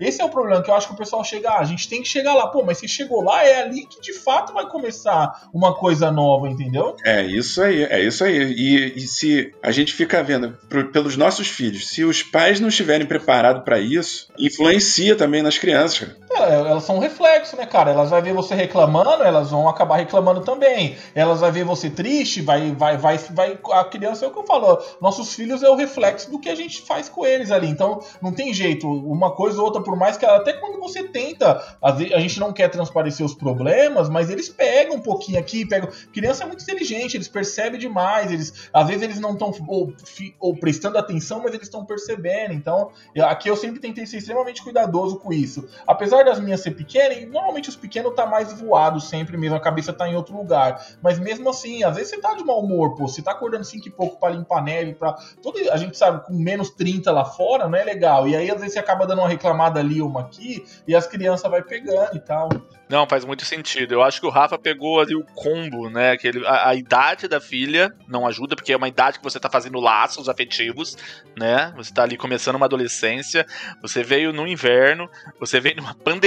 Esse 0.00 0.20
é 0.20 0.24
o 0.24 0.28
problema 0.28 0.62
que 0.62 0.70
eu 0.70 0.74
acho 0.74 0.88
que 0.88 0.94
o 0.94 0.96
pessoal 0.96 1.24
chega, 1.24 1.50
ah, 1.50 1.60
a 1.60 1.64
gente 1.64 1.88
tem 1.88 2.02
que 2.02 2.08
chegar 2.08 2.34
lá, 2.34 2.46
pô, 2.46 2.62
mas 2.62 2.78
se 2.78 2.88
chegou 2.88 3.22
lá, 3.22 3.44
é 3.44 3.62
ali 3.62 3.86
que 3.86 4.00
de 4.00 4.12
fato 4.12 4.52
vai 4.52 4.68
começar 4.68 5.48
uma 5.52 5.74
coisa 5.74 6.10
nova, 6.10 6.48
entendeu? 6.48 6.96
É 7.04 7.22
isso 7.22 7.62
aí, 7.64 7.82
é 7.82 8.04
isso 8.04 8.24
aí. 8.24 8.52
E, 8.52 8.92
e 8.96 9.00
se 9.00 9.52
a 9.62 9.70
gente 9.70 9.92
fica 9.92 10.22
vendo 10.22 10.56
pro, 10.68 10.88
pelos 10.88 11.16
nossos 11.16 11.48
filhos, 11.48 11.88
se 11.88 12.04
os 12.04 12.22
pais 12.22 12.60
não 12.60 12.68
estiverem 12.68 13.06
preparados 13.06 13.64
para 13.64 13.80
isso, 13.80 14.28
influencia 14.38 15.16
também 15.16 15.42
nas 15.42 15.58
crianças. 15.58 16.08
É, 16.44 16.54
elas 16.54 16.84
são 16.84 16.96
um 16.96 16.98
reflexo, 16.98 17.56
né, 17.56 17.66
cara? 17.66 17.90
Elas 17.90 18.10
vão 18.10 18.22
ver 18.22 18.32
você 18.32 18.54
reclamando, 18.54 19.22
elas 19.22 19.50
vão 19.50 19.68
acabar 19.68 19.96
reclamando 19.96 20.42
também. 20.42 20.96
Elas 21.14 21.40
vão 21.40 21.50
ver 21.50 21.64
você 21.64 21.90
triste, 21.90 22.42
vai, 22.42 22.72
vai, 22.72 22.96
vai, 22.96 23.18
vai. 23.18 23.58
A 23.72 23.84
criança 23.84 24.24
é 24.24 24.28
o 24.28 24.30
que 24.30 24.38
eu 24.38 24.46
falo. 24.46 24.78
Nossos 25.00 25.34
filhos 25.34 25.62
é 25.62 25.68
o 25.68 25.74
reflexo 25.74 26.30
do 26.30 26.38
que 26.38 26.48
a 26.48 26.54
gente 26.54 26.82
faz 26.82 27.08
com 27.08 27.24
eles 27.24 27.50
ali. 27.50 27.68
Então, 27.68 28.00
não 28.20 28.32
tem 28.32 28.52
jeito. 28.52 28.86
Uma 28.88 29.32
coisa 29.32 29.58
ou 29.58 29.64
outra, 29.64 29.82
por 29.82 29.96
mais 29.96 30.16
que 30.16 30.26
até 30.26 30.52
quando 30.52 30.78
você 30.80 31.04
tenta, 31.04 31.62
a 31.82 32.20
gente 32.20 32.38
não 32.38 32.52
quer 32.52 32.68
transparecer 32.68 33.24
os 33.24 33.34
problemas, 33.34 34.08
mas 34.08 34.30
eles 34.30 34.48
pegam 34.48 34.96
um 34.96 35.00
pouquinho 35.00 35.38
aqui, 35.38 35.66
pegam. 35.66 35.88
Criança 36.12 36.44
é 36.44 36.46
muito 36.46 36.62
inteligente, 36.62 37.16
eles 37.16 37.28
percebem 37.28 37.78
demais. 37.78 38.30
Eles, 38.30 38.68
às 38.72 38.86
vezes 38.86 39.02
eles 39.02 39.20
não 39.20 39.32
estão 39.32 39.52
ou, 39.66 39.92
ou, 40.38 40.56
prestando 40.56 40.98
atenção, 40.98 41.40
mas 41.42 41.54
eles 41.54 41.66
estão 41.66 41.84
percebendo. 41.84 42.52
Então, 42.52 42.90
aqui 43.22 43.48
eu 43.48 43.56
sempre 43.56 43.80
tentei 43.80 44.06
ser 44.06 44.18
extremamente 44.18 44.62
cuidadoso 44.62 45.18
com 45.18 45.32
isso. 45.32 45.68
Apesar 45.86 46.24
das 46.34 46.44
minhas 46.44 46.60
ser 46.60 46.72
pequenas, 46.72 47.18
e 47.18 47.26
normalmente 47.26 47.68
os 47.68 47.76
pequenos 47.76 48.14
tá 48.14 48.26
mais 48.26 48.52
voado 48.52 49.00
sempre 49.00 49.36
mesmo, 49.36 49.56
a 49.56 49.60
cabeça 49.60 49.92
tá 49.92 50.08
em 50.08 50.16
outro 50.16 50.36
lugar. 50.36 50.84
Mas 51.02 51.18
mesmo 51.18 51.48
assim, 51.48 51.84
às 51.84 51.96
vezes 51.96 52.10
você 52.10 52.20
tá 52.20 52.34
de 52.34 52.44
mau 52.44 52.60
humor, 52.60 52.94
pô. 52.94 53.06
Você 53.06 53.22
tá 53.22 53.32
acordando 53.32 53.64
5 53.64 53.88
e 53.88 53.90
pouco 53.90 54.18
pra 54.18 54.30
limpar 54.30 54.62
neve, 54.62 54.94
pra. 54.94 55.12
Todo, 55.42 55.58
a 55.70 55.76
gente 55.76 55.96
sabe, 55.96 56.24
com 56.26 56.34
menos 56.34 56.70
30 56.70 57.10
lá 57.12 57.24
fora, 57.24 57.68
não 57.68 57.78
é 57.78 57.84
legal. 57.84 58.26
E 58.26 58.36
aí, 58.36 58.50
às 58.50 58.58
vezes, 58.58 58.74
você 58.74 58.78
acaba 58.78 59.06
dando 59.06 59.20
uma 59.20 59.28
reclamada 59.28 59.80
ali, 59.80 60.02
uma 60.02 60.22
aqui, 60.22 60.64
e 60.86 60.94
as 60.94 61.06
crianças 61.06 61.50
vai 61.50 61.62
pegando 61.62 62.16
e 62.16 62.20
tal. 62.20 62.48
Não, 62.88 63.06
faz 63.08 63.24
muito 63.24 63.44
sentido. 63.44 63.94
Eu 63.94 64.02
acho 64.02 64.20
que 64.20 64.26
o 64.26 64.30
Rafa 64.30 64.58
pegou 64.58 65.00
ali 65.00 65.14
o 65.14 65.24
combo, 65.34 65.88
né? 65.88 66.16
Que 66.16 66.28
ele, 66.28 66.46
a, 66.46 66.68
a, 66.68 66.74
idade 66.74 67.26
da 67.26 67.40
filha 67.40 67.94
não 68.06 68.26
ajuda, 68.26 68.54
porque 68.54 68.72
é 68.72 68.76
uma 68.76 68.88
idade 68.88 69.18
que 69.18 69.24
você 69.24 69.40
tá 69.40 69.48
fazendo 69.48 69.80
laços 69.80 70.28
afetivos, 70.28 70.96
né? 71.36 71.72
Você 71.76 71.92
tá 71.92 72.02
ali 72.02 72.16
começando 72.16 72.56
uma 72.56 72.66
adolescência, 72.66 73.46
você 73.80 74.02
veio 74.02 74.32
no 74.32 74.46
inverno, 74.46 75.08
você 75.40 75.60
veio 75.60 75.76
numa 75.76 75.94
pandemia, 75.94 76.23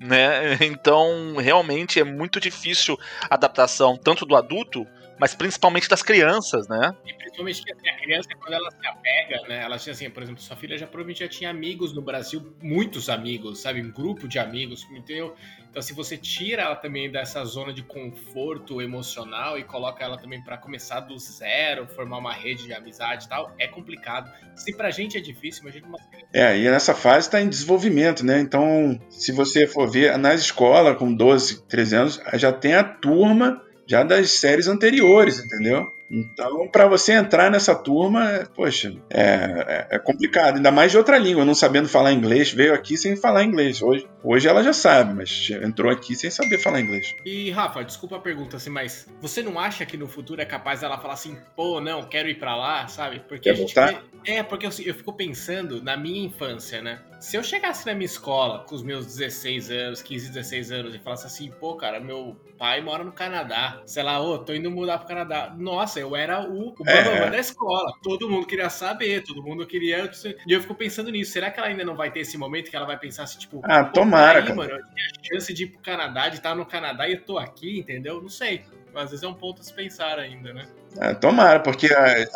né? 0.00 0.56
Então, 0.62 1.36
realmente 1.36 1.98
é 2.00 2.04
muito 2.04 2.40
difícil 2.40 2.98
a 3.28 3.34
adaptação 3.34 3.96
tanto 3.96 4.24
do 4.24 4.36
adulto, 4.36 4.86
mas 5.18 5.34
principalmente 5.34 5.88
das 5.88 6.02
crianças, 6.02 6.68
né? 6.68 6.94
E 7.06 7.12
principalmente 7.14 7.62
que 7.62 7.72
assim, 7.72 7.88
a 7.88 7.96
criança, 7.96 8.28
quando 8.38 8.54
ela 8.54 8.70
se 8.70 8.86
apega, 8.86 9.48
né? 9.48 9.62
Ela 9.62 9.78
tinha 9.78 9.92
assim, 9.92 10.10
por 10.10 10.22
exemplo, 10.22 10.42
sua 10.42 10.56
filha 10.56 10.76
já 10.76 10.86
provavelmente 10.86 11.20
já 11.20 11.28
tinha 11.28 11.50
amigos 11.50 11.92
no 11.92 12.02
Brasil, 12.02 12.54
muitos 12.62 13.08
amigos, 13.08 13.60
sabe? 13.60 13.80
Um 13.80 13.90
grupo 13.90 14.28
de 14.28 14.38
amigos, 14.38 14.84
entendeu? 14.90 15.34
Então, 15.70 15.82
se 15.82 15.92
você 15.92 16.16
tira 16.16 16.62
ela 16.62 16.76
também 16.76 17.10
dessa 17.10 17.44
zona 17.44 17.72
de 17.72 17.82
conforto 17.82 18.80
emocional 18.80 19.58
e 19.58 19.64
coloca 19.64 20.02
ela 20.02 20.16
também 20.16 20.42
para 20.42 20.56
começar 20.56 21.00
do 21.00 21.18
zero, 21.18 21.86
formar 21.86 22.18
uma 22.18 22.32
rede 22.32 22.64
de 22.64 22.72
amizade 22.72 23.26
e 23.26 23.28
tal, 23.28 23.54
é 23.58 23.68
complicado. 23.68 24.30
Se 24.56 24.74
pra 24.74 24.90
gente 24.90 25.16
é 25.16 25.20
difícil, 25.20 25.62
imagina 25.62 25.86
uma 25.86 25.98
É, 26.32 26.58
e 26.58 26.70
nessa 26.70 26.94
fase 26.94 27.26
está 27.26 27.40
em 27.40 27.48
desenvolvimento, 27.48 28.24
né? 28.24 28.40
Então, 28.40 28.98
se 29.10 29.30
você 29.30 29.66
for 29.66 29.88
ver 29.88 30.16
nas 30.16 30.40
escolas 30.40 30.96
com 30.96 31.12
12, 31.12 31.62
13 31.68 31.96
anos, 31.96 32.20
já 32.34 32.52
tem 32.52 32.74
a 32.74 32.82
turma 32.82 33.62
já 33.88 34.02
das 34.02 34.32
séries 34.32 34.68
anteriores, 34.68 35.38
entendeu? 35.38 35.90
Então, 36.10 36.66
para 36.68 36.86
você 36.86 37.12
entrar 37.12 37.50
nessa 37.50 37.74
turma, 37.74 38.48
poxa, 38.54 38.94
é, 39.10 39.86
é, 39.92 39.96
é, 39.96 39.98
complicado. 39.98 40.56
Ainda 40.56 40.70
mais 40.70 40.90
de 40.90 40.98
outra 40.98 41.18
língua, 41.18 41.44
não 41.44 41.54
sabendo 41.54 41.88
falar 41.88 42.12
inglês. 42.12 42.52
Veio 42.52 42.74
aqui 42.74 42.96
sem 42.96 43.16
falar 43.16 43.44
inglês. 43.44 43.82
Hoje, 43.82 44.06
hoje 44.22 44.48
ela 44.48 44.62
já 44.62 44.72
sabe, 44.72 45.14
mas 45.14 45.50
entrou 45.62 45.92
aqui 45.92 46.14
sem 46.14 46.30
saber 46.30 46.58
falar 46.58 46.80
inglês. 46.80 47.14
E, 47.24 47.50
Rafa, 47.50 47.84
desculpa 47.84 48.16
a 48.16 48.20
pergunta, 48.20 48.56
assim, 48.56 48.70
mas 48.70 49.06
você 49.20 49.42
não 49.42 49.58
acha 49.58 49.84
que 49.84 49.96
no 49.96 50.08
futuro 50.08 50.40
é 50.40 50.44
capaz 50.44 50.80
dela 50.80 50.98
falar 50.98 51.14
assim, 51.14 51.36
pô, 51.54 51.80
não, 51.80 52.02
quero 52.02 52.28
ir 52.28 52.38
para 52.38 52.56
lá, 52.56 52.88
sabe? 52.88 53.20
Porque 53.20 53.40
Quer 53.40 53.50
a 53.50 53.54
gente. 53.54 53.74
Voltar? 53.74 53.92
Vê... 53.92 54.08
É, 54.24 54.42
porque 54.42 54.66
eu, 54.66 54.70
eu 54.84 54.94
fico 54.94 55.12
pensando 55.12 55.82
na 55.82 55.96
minha 55.96 56.26
infância, 56.26 56.82
né? 56.82 57.00
Se 57.20 57.36
eu 57.36 57.42
chegasse 57.42 57.86
na 57.86 57.94
minha 57.94 58.06
escola 58.06 58.60
com 58.60 58.74
os 58.74 58.82
meus 58.82 59.06
16 59.06 59.70
anos, 59.70 60.02
15, 60.02 60.28
16 60.28 60.70
anos 60.70 60.94
e 60.94 60.98
falasse 60.98 61.26
assim, 61.26 61.50
pô, 61.50 61.74
cara, 61.74 61.98
meu 61.98 62.36
pai 62.56 62.80
mora 62.80 63.02
no 63.02 63.12
Canadá, 63.12 63.80
sei 63.86 64.02
lá, 64.02 64.20
ô, 64.20 64.38
tô 64.38 64.52
indo 64.54 64.70
mudar 64.70 64.98
pro 64.98 65.08
Canadá. 65.08 65.54
Nossa, 65.56 65.97
eu 65.98 66.16
era 66.16 66.40
o, 66.40 66.70
o 66.70 66.88
é. 66.88 67.30
da 67.30 67.38
escola. 67.38 67.92
Todo 68.02 68.28
mundo 68.28 68.46
queria 68.46 68.70
saber, 68.70 69.22
todo 69.22 69.42
mundo 69.42 69.66
queria. 69.66 70.10
E 70.46 70.52
eu 70.52 70.60
fico 70.60 70.74
pensando 70.74 71.10
nisso. 71.10 71.32
Será 71.32 71.50
que 71.50 71.58
ela 71.58 71.68
ainda 71.68 71.84
não 71.84 71.96
vai 71.96 72.10
ter 72.10 72.20
esse 72.20 72.38
momento 72.38 72.70
que 72.70 72.76
ela 72.76 72.86
vai 72.86 72.98
pensar 72.98 73.24
assim, 73.24 73.38
tipo, 73.38 73.60
ah, 73.64 73.84
tomara. 73.84 74.40
Aí, 74.40 74.52
mano, 74.52 74.70
eu 74.70 74.78
tinha 74.78 75.06
a 75.06 75.34
chance 75.34 75.52
de 75.52 75.64
ir 75.64 75.66
pro 75.68 75.82
Canadá, 75.82 76.28
de 76.28 76.36
estar 76.36 76.54
no 76.54 76.64
Canadá 76.64 77.08
e 77.08 77.14
eu 77.14 77.20
tô 77.22 77.38
aqui, 77.38 77.80
entendeu? 77.80 78.20
Não 78.20 78.28
sei. 78.28 78.64
Às 78.94 79.10
vezes 79.10 79.22
é 79.22 79.28
um 79.28 79.34
ponto 79.34 79.60
a 79.60 79.64
se 79.64 79.72
pensar 79.72 80.18
ainda, 80.18 80.52
né? 80.52 80.66
É, 80.98 81.14
tomara, 81.14 81.60
porque 81.60 81.88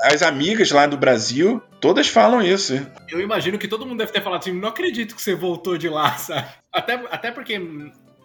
as 0.04 0.22
amigas 0.22 0.70
lá 0.70 0.86
do 0.86 0.96
Brasil, 0.96 1.60
todas 1.80 2.08
falam 2.08 2.42
isso. 2.42 2.74
Eu 3.08 3.20
imagino 3.20 3.58
que 3.58 3.66
todo 3.66 3.86
mundo 3.86 3.98
deve 3.98 4.12
ter 4.12 4.22
falado 4.22 4.40
assim: 4.40 4.52
não 4.52 4.68
acredito 4.68 5.16
que 5.16 5.22
você 5.22 5.34
voltou 5.34 5.78
de 5.78 5.88
lá, 5.88 6.12
sabe? 6.18 6.46
Até, 6.72 6.94
até 7.10 7.30
porque 7.30 7.58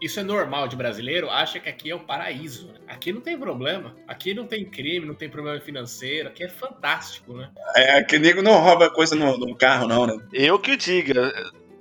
isso 0.02 0.20
é 0.20 0.24
normal 0.24 0.68
de 0.68 0.76
brasileiro, 0.76 1.30
acha 1.30 1.60
que 1.60 1.70
aqui 1.70 1.90
é 1.90 1.96
o 1.96 2.00
paraíso. 2.00 2.68
Né? 2.68 2.80
Aqui 2.88 3.12
não 3.12 3.22
tem 3.22 3.38
problema. 3.38 3.96
Aqui 4.08 4.34
não 4.34 4.46
tem 4.46 4.66
crime, 4.66 5.06
não 5.06 5.16
tem 5.16 5.30
problema 5.30 5.60
financeiro. 5.60 6.30
Aqui 6.30 6.44
é 6.44 6.50
fantástico, 6.50 7.34
né? 7.34 7.50
É, 7.76 8.04
que 8.04 8.20
nego 8.20 8.42
não 8.42 8.60
rouba 8.60 8.90
coisa 8.90 9.16
no, 9.16 9.38
no 9.38 9.56
carro, 9.56 9.88
não, 9.88 10.06
né? 10.06 10.18
Eu 10.32 10.60
que 10.60 10.76
diga. 10.78 11.34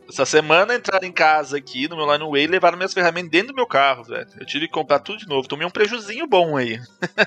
Essa 0.08 0.24
semana 0.24 0.74
entraram 0.74 1.06
em 1.06 1.12
casa 1.12 1.56
aqui 1.56 1.88
no 1.88 1.96
meu 1.96 2.10
Line 2.12 2.30
Way 2.30 2.44
e 2.44 2.46
levaram 2.46 2.76
minhas 2.76 2.94
ferramentas 2.94 3.30
dentro 3.30 3.48
do 3.48 3.56
meu 3.56 3.66
carro, 3.66 4.04
velho. 4.04 4.28
Eu 4.38 4.46
tive 4.46 4.66
que 4.66 4.72
comprar 4.72 5.00
tudo 5.00 5.18
de 5.18 5.28
novo. 5.28 5.48
Tomei 5.48 5.66
um 5.66 5.70
prejuzinho 5.70 6.26
bom 6.26 6.56
aí. 6.56 6.78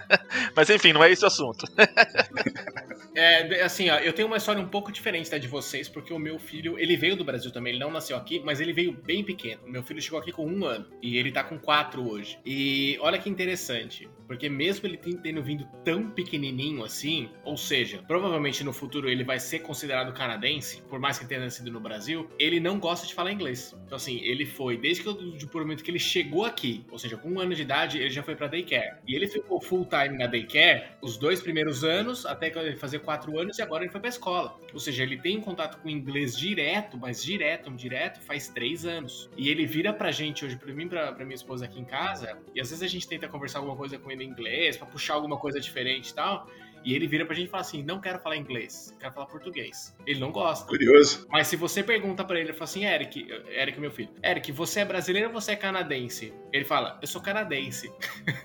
Mas 0.55 0.69
enfim, 0.69 0.93
não 0.93 1.03
é 1.03 1.11
esse 1.11 1.23
o 1.23 1.27
assunto. 1.27 1.65
É, 3.15 3.63
assim, 3.63 3.89
ó, 3.89 3.97
eu 3.97 4.13
tenho 4.13 4.27
uma 4.27 4.37
história 4.37 4.61
um 4.61 4.67
pouco 4.67 4.93
diferente 4.93 5.29
da 5.29 5.37
de 5.37 5.47
vocês, 5.47 5.89
porque 5.89 6.13
o 6.13 6.19
meu 6.19 6.39
filho, 6.39 6.79
ele 6.79 6.95
veio 6.95 7.17
do 7.17 7.23
Brasil 7.25 7.51
também, 7.51 7.73
ele 7.73 7.79
não 7.83 7.91
nasceu 7.91 8.15
aqui, 8.15 8.39
mas 8.45 8.61
ele 8.61 8.71
veio 8.71 8.93
bem 8.93 9.25
pequeno. 9.25 9.61
Meu 9.65 9.83
filho 9.83 10.01
chegou 10.01 10.19
aqui 10.19 10.31
com 10.31 10.45
um 10.47 10.63
ano 10.63 10.85
e 11.01 11.17
ele 11.17 11.31
tá 11.31 11.43
com 11.43 11.59
quatro 11.59 12.07
hoje. 12.07 12.39
E 12.45 12.97
olha 13.01 13.17
que 13.17 13.29
interessante, 13.29 14.07
porque 14.29 14.47
mesmo 14.47 14.87
ele 14.87 14.95
tendo 14.95 15.41
vindo 15.41 15.67
tão 15.83 16.11
pequenininho 16.11 16.83
assim, 16.83 17.31
ou 17.43 17.57
seja, 17.57 18.03
provavelmente 18.07 18.63
no 18.63 18.71
futuro 18.71 19.09
ele 19.09 19.23
vai 19.23 19.39
ser 19.39 19.57
considerado 19.59 20.13
canadense, 20.13 20.83
por 20.83 20.99
mais 20.99 21.17
que 21.17 21.25
tenha 21.25 21.41
nascido 21.41 21.71
no 21.71 21.79
Brasil, 21.79 22.29
ele 22.37 22.59
não 22.59 22.79
gosta 22.79 23.07
de 23.07 23.15
falar 23.15 23.31
inglês. 23.31 23.75
Então, 23.87 23.95
assim, 23.95 24.19
ele 24.21 24.45
foi, 24.45 24.77
desde 24.77 25.01
que 25.01 25.09
o 25.09 25.59
momento 25.59 25.83
que 25.83 25.89
ele 25.89 25.97
chegou 25.97 26.45
aqui, 26.45 26.85
ou 26.91 26.99
seja, 26.99 27.17
com 27.17 27.27
um 27.27 27.39
ano 27.39 27.55
de 27.55 27.63
idade, 27.63 27.97
ele 27.97 28.11
já 28.11 28.21
foi 28.21 28.35
pra 28.35 28.45
daycare. 28.45 28.97
E 29.07 29.15
ele 29.15 29.25
ficou 29.25 29.59
full 29.59 29.87
time 29.87 30.15
na 30.15 30.27
daycare 30.27 30.89
os 31.01 31.17
dois 31.17 31.41
primeiros 31.41 31.83
anos, 31.83 32.23
até 32.23 32.51
que 32.51 32.59
ele 32.59 32.77
fazer 32.77 32.99
quatro 32.99 33.39
anos 33.39 33.57
e 33.57 33.63
agora 33.63 33.83
ele 33.83 33.91
foi 33.91 33.99
pra 33.99 34.09
escola. 34.09 34.59
Ou 34.71 34.79
seja, 34.79 35.01
ele 35.01 35.17
tem 35.17 35.41
contato 35.41 35.81
com 35.81 35.89
inglês 35.89 36.37
direto, 36.37 36.99
mas 36.99 37.23
direto, 37.23 37.71
direto, 37.71 38.21
faz 38.21 38.47
três 38.47 38.85
anos. 38.85 39.27
E 39.35 39.49
ele 39.49 39.65
vira 39.65 39.91
pra 39.91 40.11
gente 40.11 40.45
hoje, 40.45 40.55
pra 40.55 40.71
mim, 40.71 40.87
pra, 40.87 41.11
pra 41.13 41.25
minha 41.25 41.35
esposa 41.35 41.65
aqui 41.65 41.79
em 41.79 41.85
casa, 41.85 42.37
e 42.53 42.61
às 42.61 42.69
vezes 42.69 42.83
a 42.83 42.87
gente 42.87 43.07
tenta 43.07 43.27
conversar 43.27 43.57
alguma 43.57 43.75
coisa 43.75 43.97
com 43.97 44.11
ele 44.11 44.18
inglês, 44.23 44.77
pra 44.77 44.85
puxar 44.85 45.15
alguma 45.15 45.37
coisa 45.37 45.59
diferente 45.59 46.09
e 46.09 46.13
tal. 46.13 46.47
E 46.83 46.93
ele 46.93 47.07
vira 47.07 47.25
pra 47.25 47.35
gente 47.35 47.47
e 47.47 47.51
fala 47.51 47.61
assim: 47.61 47.83
não 47.83 47.99
quero 47.99 48.19
falar 48.19 48.37
inglês, 48.37 48.95
quero 48.99 49.13
falar 49.13 49.25
português. 49.27 49.95
Ele 50.05 50.19
não 50.19 50.31
gosta. 50.31 50.65
Curioso. 50.67 51.27
Mas 51.29 51.47
se 51.47 51.55
você 51.55 51.83
pergunta 51.83 52.23
para 52.23 52.39
ele, 52.39 52.49
ele 52.49 52.53
fala 52.53 52.65
assim: 52.65 52.85
Eric, 52.85 53.27
Eric, 53.49 53.79
meu 53.79 53.91
filho, 53.91 54.09
Eric, 54.23 54.51
você 54.51 54.81
é 54.81 54.85
brasileiro 54.85 55.27
ou 55.27 55.33
você 55.33 55.51
é 55.51 55.55
canadense? 55.55 56.33
Ele 56.53 56.65
fala: 56.65 56.97
eu 57.01 57.07
sou 57.07 57.21
canadense. 57.21 57.91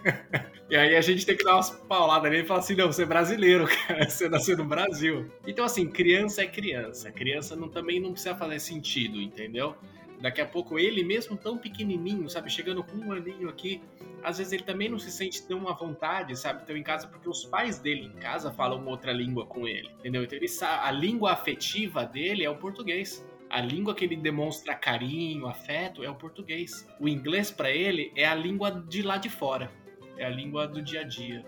e 0.69 0.77
aí 0.77 0.97
a 0.97 1.01
gente 1.01 1.25
tem 1.25 1.37
que 1.37 1.45
dar 1.45 1.55
umas 1.55 1.71
pauladas 1.71 2.31
nele 2.31 2.43
e 2.43 2.47
falar 2.47 2.61
assim: 2.61 2.75
não, 2.75 2.89
você 2.89 3.03
é 3.03 3.07
brasileiro, 3.07 3.67
cara, 3.87 4.09
você 4.09 4.29
nasceu 4.29 4.57
no 4.57 4.65
Brasil. 4.65 5.31
Então, 5.47 5.65
assim, 5.65 5.89
criança 5.89 6.43
é 6.43 6.47
criança. 6.47 7.13
Criança 7.13 7.55
não, 7.55 7.69
também 7.69 8.01
não 8.01 8.13
precisa 8.13 8.35
fazer 8.35 8.59
sentido, 8.59 9.21
entendeu? 9.21 9.77
Daqui 10.25 10.41
a 10.41 10.47
pouco 10.47 10.79
ele 10.79 11.05
mesmo 11.05 11.37
tão 11.37 11.59
pequenininho, 11.59 12.31
sabe, 12.31 12.49
chegando 12.49 12.83
com 12.83 12.97
um 12.97 13.13
aninho 13.13 13.47
aqui, 13.47 13.83
às 14.23 14.39
vezes 14.39 14.55
ele 14.55 14.63
também 14.63 14.89
não 14.89 14.99
se 14.99 15.11
sente 15.11 15.47
tão 15.47 15.69
à 15.69 15.75
vontade, 15.75 16.35
sabe, 16.35 16.65
tão 16.65 16.75
em 16.75 16.83
casa 16.83 17.07
porque 17.07 17.29
os 17.29 17.45
pais 17.45 17.79
dele 17.79 18.07
em 18.07 18.19
casa 18.19 18.51
falam 18.51 18.87
outra 18.87 19.13
língua 19.13 19.45
com 19.45 19.69
ele, 19.69 19.91
entendeu? 19.99 20.25
Então 20.25 20.39
ele 20.39 20.47
a 20.63 20.91
língua 20.91 21.33
afetiva 21.33 22.07
dele 22.07 22.43
é 22.43 22.49
o 22.49 22.57
português. 22.57 23.23
A 23.51 23.61
língua 23.61 23.95
que 23.95 24.03
ele 24.03 24.17
demonstra 24.17 24.75
carinho, 24.75 25.47
afeto 25.47 26.03
é 26.03 26.09
o 26.09 26.15
português. 26.15 26.89
O 26.99 27.07
inglês 27.07 27.51
para 27.51 27.71
ele 27.71 28.11
é 28.17 28.25
a 28.25 28.35
língua 28.35 28.71
de 28.71 29.03
lá 29.03 29.19
de 29.19 29.29
fora. 29.29 29.71
É 30.17 30.25
a 30.25 30.31
língua 30.31 30.67
do 30.67 30.81
dia 30.81 31.03
a 31.03 31.05
dia. 31.05 31.45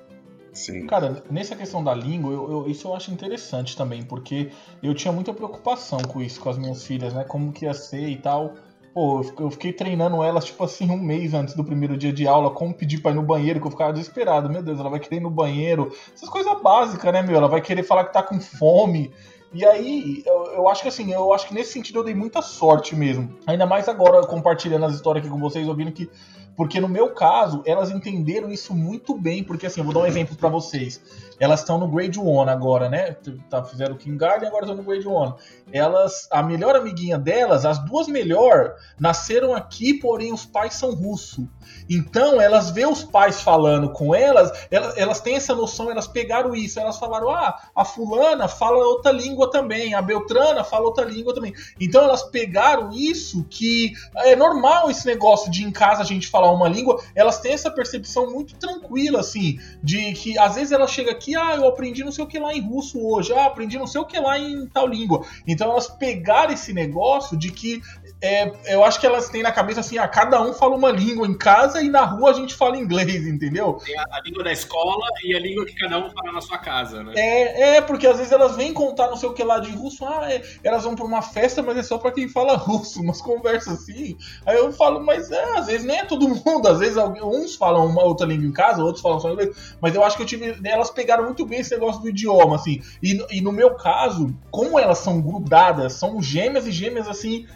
Sim. 0.52 0.86
Cara, 0.86 1.22
nessa 1.30 1.56
questão 1.56 1.82
da 1.82 1.94
língua, 1.94 2.30
eu, 2.30 2.50
eu, 2.50 2.70
isso 2.70 2.88
eu 2.88 2.94
acho 2.94 3.10
interessante 3.10 3.74
também, 3.74 4.02
porque 4.02 4.50
eu 4.82 4.94
tinha 4.94 5.12
muita 5.12 5.32
preocupação 5.32 5.98
com 6.00 6.20
isso, 6.20 6.40
com 6.40 6.50
as 6.50 6.58
minhas 6.58 6.84
filhas, 6.86 7.14
né? 7.14 7.24
Como 7.24 7.52
que 7.52 7.64
ia 7.64 7.72
ser 7.72 8.06
e 8.06 8.16
tal. 8.16 8.54
Pô, 8.96 9.22
eu 9.38 9.50
fiquei 9.50 9.74
treinando 9.74 10.22
elas, 10.22 10.46
tipo 10.46 10.64
assim, 10.64 10.90
um 10.90 10.96
mês 10.96 11.34
antes 11.34 11.54
do 11.54 11.62
primeiro 11.62 11.98
dia 11.98 12.10
de 12.10 12.26
aula, 12.26 12.50
como 12.50 12.72
pedir 12.72 13.02
pra 13.02 13.10
ir 13.10 13.14
no 13.14 13.22
banheiro, 13.22 13.60
que 13.60 13.66
eu 13.66 13.70
ficava 13.70 13.92
desesperado. 13.92 14.48
Meu 14.48 14.62
Deus, 14.62 14.80
ela 14.80 14.88
vai 14.88 14.98
querer 14.98 15.16
ir 15.16 15.20
no 15.20 15.28
banheiro. 15.28 15.92
Essas 16.14 16.30
coisas 16.30 16.62
básicas, 16.62 17.12
né, 17.12 17.20
meu? 17.20 17.36
Ela 17.36 17.46
vai 17.46 17.60
querer 17.60 17.82
falar 17.82 18.06
que 18.06 18.14
tá 18.14 18.22
com 18.22 18.40
fome. 18.40 19.12
E 19.52 19.66
aí, 19.66 20.22
eu, 20.24 20.46
eu, 20.46 20.68
acho 20.70 20.80
que 20.80 20.88
assim, 20.88 21.12
eu 21.12 21.30
acho 21.34 21.46
que 21.46 21.52
nesse 21.52 21.72
sentido 21.72 21.98
eu 21.98 22.04
dei 22.04 22.14
muita 22.14 22.40
sorte 22.40 22.96
mesmo. 22.96 23.36
Ainda 23.46 23.66
mais 23.66 23.86
agora, 23.86 24.26
compartilhando 24.26 24.86
as 24.86 24.94
histórias 24.94 25.22
aqui 25.22 25.30
com 25.30 25.38
vocês, 25.38 25.68
ouvindo 25.68 25.92
que 25.92 26.08
porque 26.56 26.80
no 26.80 26.88
meu 26.88 27.10
caso, 27.10 27.62
elas 27.66 27.90
entenderam 27.90 28.50
isso 28.50 28.74
muito 28.74 29.16
bem, 29.16 29.44
porque 29.44 29.66
assim, 29.66 29.80
eu 29.80 29.84
vou 29.84 29.92
dar 29.92 30.00
um 30.00 30.06
exemplo 30.06 30.34
para 30.36 30.48
vocês. 30.48 31.00
Elas 31.38 31.60
estão 31.60 31.78
no 31.78 31.86
Grade 31.86 32.18
1 32.18 32.48
agora, 32.48 32.88
né? 32.88 33.14
Tá, 33.50 33.62
fizeram 33.62 33.94
o 33.94 33.98
Kindergarten 33.98 34.44
e 34.44 34.48
agora 34.48 34.64
estão 34.64 34.76
no 34.76 34.82
Grade 34.82 35.06
1. 35.06 35.34
Elas, 35.70 36.26
a 36.30 36.42
melhor 36.42 36.74
amiguinha 36.74 37.18
delas, 37.18 37.66
as 37.66 37.78
duas 37.84 38.08
melhor, 38.08 38.74
nasceram 38.98 39.54
aqui, 39.54 39.92
porém 39.94 40.32
os 40.32 40.46
pais 40.46 40.74
são 40.74 40.94
russos. 40.94 41.44
Então, 41.90 42.40
elas 42.40 42.70
vê 42.70 42.86
os 42.86 43.04
pais 43.04 43.40
falando 43.42 43.90
com 43.90 44.14
elas, 44.14 44.50
elas, 44.70 44.96
elas 44.96 45.20
têm 45.20 45.36
essa 45.36 45.54
noção, 45.54 45.90
elas 45.90 46.06
pegaram 46.06 46.54
isso, 46.54 46.80
elas 46.80 46.98
falaram: 46.98 47.28
"Ah, 47.28 47.60
a 47.74 47.84
fulana 47.84 48.48
fala 48.48 48.78
outra 48.78 49.12
língua 49.12 49.50
também, 49.50 49.94
a 49.94 50.00
Beltrana 50.00 50.64
fala 50.64 50.86
outra 50.86 51.04
língua 51.04 51.34
também". 51.34 51.52
Então, 51.78 52.02
elas 52.04 52.22
pegaram 52.22 52.90
isso 52.92 53.44
que 53.50 53.92
é 54.16 54.34
normal 54.34 54.90
esse 54.90 55.06
negócio 55.06 55.50
de 55.50 55.64
em 55.64 55.70
casa 55.70 56.02
a 56.02 56.06
gente 56.06 56.28
falar 56.28 56.45
falar 56.46 56.52
uma 56.52 56.68
língua, 56.68 57.02
elas 57.14 57.40
têm 57.40 57.52
essa 57.52 57.70
percepção 57.70 58.30
muito 58.30 58.54
tranquila, 58.56 59.20
assim, 59.20 59.58
de 59.82 60.12
que 60.12 60.38
às 60.38 60.54
vezes 60.54 60.72
ela 60.72 60.86
chega 60.86 61.10
aqui, 61.10 61.34
ah, 61.34 61.56
eu 61.56 61.66
aprendi 61.66 62.04
não 62.04 62.12
sei 62.12 62.24
o 62.24 62.26
que 62.26 62.38
lá 62.38 62.54
em 62.54 62.60
russo 62.60 63.04
hoje, 63.04 63.32
ah, 63.32 63.46
aprendi 63.46 63.78
não 63.78 63.86
sei 63.86 64.00
o 64.00 64.06
que 64.06 64.18
lá 64.18 64.38
em 64.38 64.66
tal 64.66 64.86
língua. 64.86 65.26
Então 65.46 65.70
elas 65.70 65.88
pegaram 65.88 66.52
esse 66.52 66.72
negócio 66.72 67.36
de 67.36 67.50
que 67.50 67.80
é, 68.20 68.50
eu 68.74 68.82
acho 68.82 68.98
que 68.98 69.06
elas 69.06 69.28
têm 69.28 69.42
na 69.42 69.52
cabeça 69.52 69.80
assim, 69.80 69.98
ah, 69.98 70.08
cada 70.08 70.40
um 70.40 70.54
fala 70.54 70.74
uma 70.74 70.90
língua 70.90 71.26
em 71.26 71.36
casa 71.36 71.82
e 71.82 71.90
na 71.90 72.02
rua 72.02 72.30
a 72.30 72.32
gente 72.32 72.54
fala 72.54 72.78
inglês, 72.78 73.26
entendeu? 73.26 73.78
Tem 73.84 73.96
a, 73.98 74.04
a 74.10 74.22
língua 74.24 74.42
da 74.42 74.52
escola 74.52 75.06
e 75.22 75.36
a 75.36 75.38
língua 75.38 75.66
que 75.66 75.74
cada 75.74 75.98
um 75.98 76.10
fala 76.10 76.32
na 76.32 76.40
sua 76.40 76.56
casa, 76.56 77.02
né? 77.02 77.12
É, 77.14 77.76
é 77.76 77.80
porque 77.80 78.06
às 78.06 78.16
vezes 78.16 78.32
elas 78.32 78.56
vêm 78.56 78.72
contar 78.72 79.08
não 79.08 79.16
sei 79.16 79.28
o 79.28 79.34
que 79.34 79.44
lá 79.44 79.58
de 79.58 79.70
russo, 79.70 80.04
ah, 80.06 80.32
é, 80.32 80.42
elas 80.64 80.84
vão 80.84 80.94
pra 80.94 81.04
uma 81.04 81.20
festa, 81.20 81.62
mas 81.62 81.76
é 81.76 81.82
só 81.82 81.98
pra 81.98 82.10
quem 82.10 82.26
fala 82.28 82.56
russo, 82.56 83.02
umas 83.02 83.20
conversas 83.20 83.80
assim. 83.80 84.16
Aí 84.46 84.56
eu 84.56 84.72
falo, 84.72 85.04
mas 85.04 85.30
é, 85.30 85.58
às 85.58 85.66
vezes 85.66 85.86
nem 85.86 85.98
é 85.98 86.04
todo 86.04 86.28
mundo, 86.28 86.68
às 86.68 86.78
vezes 86.78 86.96
uns 86.96 87.54
falam 87.54 87.86
uma 87.86 88.02
outra 88.02 88.26
língua 88.26 88.46
em 88.46 88.52
casa, 88.52 88.82
outros 88.82 89.02
falam 89.02 89.20
só 89.20 89.30
inglês, 89.30 89.76
mas 89.80 89.94
eu 89.94 90.02
acho 90.02 90.16
que 90.16 90.22
eu 90.22 90.26
tive, 90.26 90.56
elas 90.64 90.90
pegaram 90.90 91.24
muito 91.24 91.44
bem 91.44 91.60
esse 91.60 91.72
negócio 91.72 92.00
do 92.00 92.08
idioma, 92.08 92.56
assim. 92.56 92.80
E, 93.02 93.22
e 93.30 93.40
no 93.42 93.52
meu 93.52 93.74
caso, 93.74 94.34
como 94.50 94.78
elas 94.78 94.98
são 94.98 95.20
grudadas, 95.20 95.92
são 95.92 96.22
gêmeas 96.22 96.66
e 96.66 96.72
gêmeas 96.72 97.08
assim, 97.08 97.46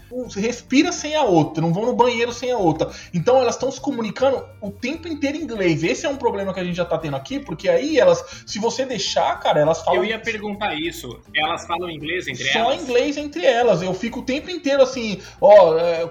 respira 0.50 0.90
sem 0.90 1.14
a 1.14 1.22
outra, 1.22 1.62
não 1.62 1.72
vão 1.72 1.86
no 1.86 1.94
banheiro 1.94 2.32
sem 2.32 2.50
a 2.50 2.58
outra. 2.58 2.90
Então 3.14 3.36
elas 3.36 3.54
estão 3.54 3.70
se 3.70 3.80
comunicando 3.80 4.44
o 4.60 4.70
tempo 4.70 5.06
inteiro 5.06 5.38
em 5.38 5.42
inglês. 5.42 5.84
Esse 5.84 6.06
é 6.06 6.08
um 6.08 6.16
problema 6.16 6.52
que 6.52 6.58
a 6.58 6.64
gente 6.64 6.76
já 6.76 6.84
tá 6.84 6.98
tendo 6.98 7.16
aqui, 7.16 7.38
porque 7.38 7.68
aí 7.68 7.98
elas, 7.98 8.42
se 8.44 8.58
você 8.58 8.84
deixar, 8.84 9.38
cara, 9.38 9.60
elas 9.60 9.80
falam. 9.80 10.02
Eu 10.02 10.04
ia 10.04 10.18
perguntar 10.18 10.74
isso. 10.74 11.20
Elas 11.34 11.64
falam 11.66 11.88
inglês 11.88 12.26
entre 12.26 12.44
Só 12.44 12.58
elas? 12.58 12.74
Só 12.74 12.82
inglês 12.82 13.16
entre 13.16 13.46
elas. 13.46 13.80
Eu 13.80 13.94
fico 13.94 14.20
o 14.20 14.22
tempo 14.22 14.50
inteiro 14.50 14.82
assim, 14.82 15.20
ó, 15.40 15.76
é, 15.78 16.06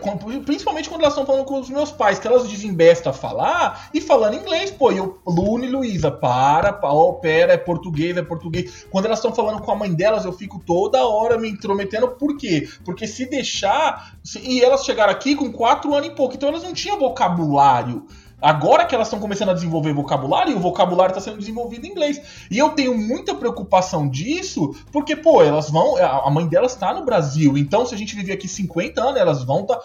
principalmente 0.45 0.87
quando 0.87 1.01
elas 1.01 1.13
estão 1.13 1.25
falando 1.25 1.45
com 1.45 1.59
os 1.59 1.69
meus 1.69 1.91
pais, 1.91 2.17
que 2.17 2.27
elas 2.27 2.47
desembestam 2.47 3.11
a 3.11 3.13
falar 3.13 3.89
e 3.93 3.99
falando 3.99 4.35
inglês, 4.35 4.71
pô. 4.71 4.91
E 4.91 4.97
eu, 4.97 5.19
Lune 5.27 5.67
e 5.67 5.69
Luísa, 5.69 6.09
para, 6.09 6.79
ó, 6.81 7.11
pera, 7.13 7.53
é 7.53 7.57
português, 7.57 8.15
é 8.15 8.21
português. 8.21 8.87
Quando 8.89 9.05
elas 9.05 9.19
estão 9.19 9.35
falando 9.35 9.61
com 9.61 9.71
a 9.71 9.75
mãe 9.75 9.93
delas, 9.93 10.23
eu 10.23 10.31
fico 10.31 10.59
toda 10.65 11.05
hora 11.05 11.37
me 11.37 11.49
intrometendo. 11.49 12.07
Por 12.09 12.37
quê? 12.37 12.69
Porque 12.85 13.05
se 13.05 13.25
deixar. 13.25 14.17
E 14.43 14.61
elas 14.61 14.83
chegaram 14.83 15.11
aqui 15.11 15.35
com 15.35 15.51
quatro 15.51 15.93
anos 15.93 16.07
e 16.09 16.11
pouco, 16.11 16.35
então 16.35 16.49
elas 16.49 16.63
não 16.63 16.73
tinham 16.73 16.99
vocabulário. 16.99 18.05
Agora 18.41 18.85
que 18.85 18.95
elas 18.95 19.07
estão 19.07 19.19
começando 19.19 19.49
a 19.49 19.53
desenvolver 19.53 19.93
vocabulário, 19.93 20.53
e 20.53 20.55
o 20.55 20.59
vocabulário 20.59 21.11
está 21.11 21.19
sendo 21.21 21.39
desenvolvido 21.39 21.85
em 21.85 21.89
inglês. 21.89 22.21
E 22.49 22.57
eu 22.57 22.69
tenho 22.69 22.97
muita 22.97 23.35
preocupação 23.35 24.07
disso, 24.07 24.73
porque, 24.91 25.15
pô, 25.15 25.43
elas 25.43 25.69
vão. 25.69 25.97
A 25.97 26.29
mãe 26.29 26.47
delas 26.47 26.73
está 26.73 26.93
no 26.93 27.03
Brasil. 27.03 27.57
Então, 27.57 27.85
se 27.85 27.93
a 27.93 27.97
gente 27.97 28.15
viver 28.15 28.33
aqui 28.33 28.47
50 28.47 29.01
anos, 29.01 29.19
elas 29.19 29.43
vão 29.43 29.61
estar. 29.61 29.75
Tá, 29.75 29.83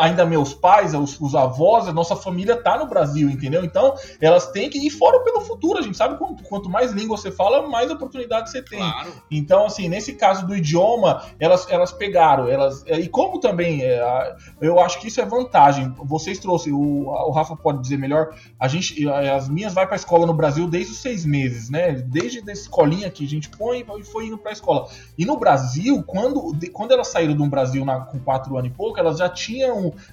ainda 0.00 0.26
meus 0.26 0.52
pais, 0.52 0.94
os, 0.94 1.20
os, 1.20 1.34
avós, 1.34 1.88
a 1.88 1.92
nossa 1.92 2.16
família 2.16 2.56
tá 2.56 2.78
no 2.78 2.86
Brasil, 2.86 3.30
entendeu? 3.30 3.64
Então, 3.64 3.94
elas 4.20 4.50
têm 4.50 4.68
que 4.68 4.78
ir 4.78 4.90
fora 4.90 5.20
pelo 5.20 5.40
futuro. 5.40 5.78
A 5.78 5.82
gente 5.82 5.96
sabe 5.96 6.18
quanto, 6.18 6.42
quanto 6.44 6.68
mais 6.68 6.92
língua 6.92 7.16
você 7.16 7.30
fala, 7.30 7.68
mais 7.68 7.90
oportunidade 7.90 8.50
você 8.50 8.62
tem. 8.62 8.78
Claro. 8.78 9.12
Então, 9.30 9.66
assim, 9.66 9.88
nesse 9.88 10.14
caso 10.14 10.46
do 10.46 10.56
idioma, 10.56 11.22
elas, 11.38 11.66
elas 11.70 11.92
pegaram. 11.92 12.48
elas 12.48 12.84
E 12.86 13.08
como 13.08 13.38
também, 13.38 13.82
é, 13.82 14.36
eu 14.60 14.80
acho 14.80 15.00
que 15.00 15.08
isso 15.08 15.20
é 15.20 15.24
vantagem. 15.24 15.94
Vocês 16.04 16.38
trouxeram, 16.38 16.78
o, 16.78 17.08
o 17.08 17.30
Rafa 17.30 17.56
pode 17.56 17.80
dizer 17.80 17.96
melhor, 17.96 18.34
a 18.58 18.68
gente, 18.68 19.08
as 19.08 19.48
minhas 19.48 19.72
vai 19.72 19.86
pra 19.86 19.96
escola 19.96 20.26
no 20.26 20.34
Brasil 20.34 20.68
desde 20.68 20.92
os 20.92 20.98
seis 20.98 21.24
meses, 21.24 21.70
né? 21.70 21.92
Desde 21.92 22.42
a 22.48 22.52
escolinha 22.52 23.10
que 23.10 23.24
a 23.24 23.28
gente 23.28 23.48
põe 23.50 23.84
e 23.98 24.04
foi 24.04 24.26
indo 24.26 24.38
pra 24.38 24.52
escola. 24.52 24.88
E 25.16 25.24
no 25.24 25.36
Brasil, 25.36 26.02
quando, 26.04 26.52
quando 26.72 26.92
elas 26.92 27.08
saíram 27.08 27.34
do 27.34 27.46
Brasil 27.46 27.84
na, 27.84 28.00
com 28.00 28.18
quatro 28.18 28.56
anos 28.56 28.70
e 28.70 28.74
pouco, 28.74 28.98
elas 28.98 29.18
já 29.18 29.28
tinham, 29.28 29.45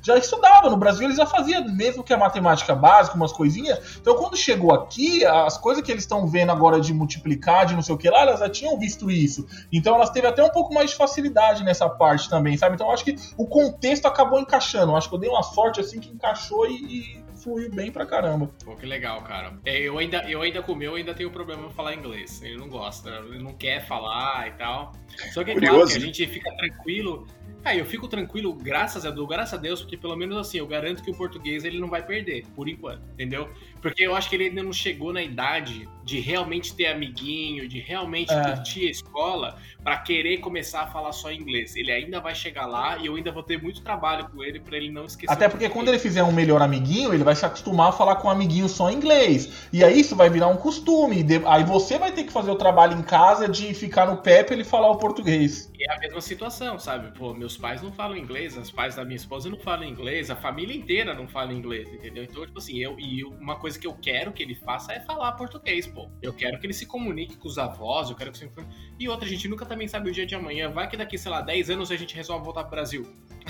já 0.01 0.17
estudavam. 0.17 0.69
No 0.69 0.77
Brasil 0.77 1.05
eles 1.05 1.17
já 1.17 1.25
faziam, 1.25 1.67
mesmo 1.69 2.03
que 2.03 2.13
a 2.13 2.17
matemática 2.17 2.75
básica, 2.75 3.15
umas 3.15 3.31
coisinhas. 3.31 3.97
Então 3.99 4.15
quando 4.15 4.35
chegou 4.35 4.73
aqui, 4.73 5.25
as 5.25 5.57
coisas 5.57 5.83
que 5.83 5.91
eles 5.91 6.03
estão 6.03 6.27
vendo 6.27 6.51
agora 6.51 6.79
de 6.79 6.93
multiplicar, 6.93 7.65
de 7.65 7.73
não 7.73 7.81
sei 7.81 7.95
o 7.95 7.97
que 7.97 8.09
lá, 8.09 8.21
elas 8.21 8.39
já 8.39 8.49
tinham 8.49 8.77
visto 8.77 9.09
isso. 9.09 9.47
Então 9.71 9.95
elas 9.95 10.09
teve 10.09 10.27
até 10.27 10.43
um 10.43 10.49
pouco 10.49 10.73
mais 10.73 10.91
de 10.91 10.95
facilidade 10.95 11.63
nessa 11.63 11.89
parte 11.89 12.29
também, 12.29 12.57
sabe? 12.57 12.75
Então 12.75 12.87
eu 12.87 12.93
acho 12.93 13.05
que 13.05 13.15
o 13.37 13.45
contexto 13.45 14.05
acabou 14.05 14.39
encaixando. 14.39 14.91
Eu 14.91 14.95
acho 14.97 15.09
que 15.09 15.15
eu 15.15 15.19
dei 15.19 15.29
uma 15.29 15.43
sorte 15.43 15.79
assim 15.79 15.99
que 15.99 16.09
encaixou 16.09 16.67
e, 16.67 17.19
e 17.19 17.23
fluiu 17.43 17.69
bem 17.69 17.91
pra 17.91 18.05
caramba. 18.05 18.49
Pô, 18.63 18.75
que 18.75 18.85
legal, 18.85 19.21
cara. 19.21 19.53
É, 19.65 19.77
eu 19.77 19.97
ainda, 19.97 20.23
eu 20.29 20.41
ainda 20.41 20.61
com 20.63 20.71
o 20.71 20.75
meu 20.75 20.95
ainda 20.95 21.13
tenho 21.13 21.29
problema 21.29 21.67
em 21.67 21.71
falar 21.71 21.93
inglês. 21.93 22.41
Ele 22.41 22.57
não 22.57 22.69
gosta, 22.69 23.09
ele 23.09 23.43
não 23.43 23.53
quer 23.53 23.85
falar 23.85 24.47
e 24.47 24.51
tal. 24.51 24.93
Só 25.33 25.43
que 25.43 25.51
é 25.51 25.55
claro 25.55 25.85
que 25.85 25.97
a 25.97 25.99
gente 25.99 26.25
fica 26.27 26.49
tranquilo 26.55 27.27
Aí 27.63 27.79
eu 27.79 27.85
fico 27.85 28.07
tranquilo, 28.07 28.53
graças 28.53 29.05
a 29.05 29.11
Deus, 29.11 29.27
graças 29.27 29.53
a 29.53 29.57
Deus, 29.57 29.81
porque 29.81 29.95
pelo 29.95 30.15
menos 30.15 30.37
assim, 30.37 30.57
eu 30.57 30.67
garanto 30.67 31.01
que 31.01 31.09
o 31.09 31.15
português 31.15 31.63
ele 31.63 31.79
não 31.79 31.87
vai 31.87 32.05
perder, 32.05 32.45
por 32.55 32.67
enquanto, 32.67 33.01
entendeu? 33.13 33.49
Porque 33.81 34.05
eu 34.05 34.15
acho 34.15 34.29
que 34.29 34.35
ele 34.35 34.45
ainda 34.45 34.63
não 34.63 34.73
chegou 34.73 35.13
na 35.13 35.21
idade 35.21 35.87
de 36.03 36.19
realmente 36.19 36.73
ter 36.73 36.87
amiguinho, 36.87 37.67
de 37.67 37.79
realmente 37.79 38.33
é. 38.33 38.41
curtir 38.41 38.87
a 38.87 38.91
escola 38.91 39.57
para 39.83 39.97
querer 39.97 40.37
começar 40.37 40.83
a 40.83 40.87
falar 40.87 41.11
só 41.11 41.31
inglês. 41.31 41.75
Ele 41.75 41.91
ainda 41.91 42.19
vai 42.19 42.33
chegar 42.33 42.65
lá 42.65 42.97
e 42.97 43.05
eu 43.05 43.15
ainda 43.15 43.31
vou 43.31 43.43
ter 43.43 43.61
muito 43.61 43.81
trabalho 43.81 44.29
com 44.29 44.43
ele 44.43 44.59
para 44.59 44.77
ele 44.77 44.89
não 44.89 45.05
esquecer. 45.05 45.31
Até 45.31 45.49
porque 45.49 45.69
quando 45.69 45.89
ele 45.89 45.99
fizer 45.99 46.23
um 46.23 46.31
melhor 46.31 46.61
amiguinho, 46.61 47.13
ele 47.13 47.23
vai 47.23 47.35
se 47.35 47.45
acostumar 47.45 47.89
a 47.89 47.91
falar 47.91 48.17
com 48.17 48.27
um 48.27 48.31
amiguinho 48.31 48.69
só 48.69 48.89
em 48.89 48.95
inglês. 48.95 49.67
E 49.71 49.83
aí 49.83 49.99
isso 49.99 50.15
vai 50.15 50.29
virar 50.29 50.47
um 50.47 50.57
costume. 50.57 51.25
Aí 51.45 51.63
você 51.63 51.97
vai 51.97 52.11
ter 52.11 52.23
que 52.23 52.31
fazer 52.31 52.51
o 52.51 52.55
trabalho 52.55 52.97
em 52.97 53.03
casa 53.03 53.47
de 53.47 53.73
ficar 53.73 54.05
no 54.05 54.17
pé 54.17 54.43
pra 54.43 54.55
ele 54.55 54.63
falar 54.63 54.89
o 54.89 54.97
português. 54.97 55.71
É 55.85 55.93
a 55.93 55.99
mesma 55.99 56.21
situação, 56.21 56.79
sabe? 56.79 57.11
Pô, 57.17 57.33
meus 57.33 57.57
pais 57.57 57.81
não 57.81 57.91
falam 57.91 58.15
inglês, 58.15 58.55
os 58.57 58.71
pais 58.71 58.95
da 58.95 59.03
minha 59.03 59.17
esposa 59.17 59.49
não 59.49 59.59
falam 59.59 59.83
inglês, 59.83 60.29
a 60.29 60.35
família 60.35 60.75
inteira 60.75 61.13
não 61.13 61.27
fala 61.27 61.51
inglês, 61.51 61.87
entendeu? 61.93 62.23
Então, 62.23 62.45
tipo 62.45 62.57
assim, 62.57 62.77
eu 62.77 62.97
e 62.97 63.23
uma 63.23 63.57
coisa 63.57 63.77
que 63.77 63.85
eu 63.85 63.93
quero 63.93 64.31
que 64.31 64.41
ele 64.41 64.55
faça 64.55 64.93
é 64.93 65.01
falar 65.01 65.33
português, 65.33 65.85
pô. 65.85 66.09
Eu 66.21 66.31
quero 66.31 66.57
que 66.57 66.65
ele 66.65 66.73
se 66.73 66.85
comunique 66.85 67.35
com 67.35 67.47
os 67.47 67.57
avós, 67.57 68.09
eu 68.09 68.15
quero 68.15 68.31
que 68.31 68.37
se 68.37 68.49
E 68.97 69.09
outra, 69.09 69.25
a 69.25 69.29
gente 69.29 69.47
nunca 69.47 69.65
também 69.65 69.87
sabe 69.87 70.09
o 70.09 70.13
dia 70.13 70.25
de 70.25 70.35
amanhã. 70.35 70.69
Vai 70.69 70.87
que 70.87 70.95
daqui, 70.95 71.17
sei 71.17 71.31
lá, 71.31 71.41
10 71.41 71.71
anos 71.71 71.91
a 71.91 71.97
gente 71.97 72.15
resolve 72.15 72.45
voltar 72.45 72.63
pro 72.63 72.71
Brasil. 72.71 73.05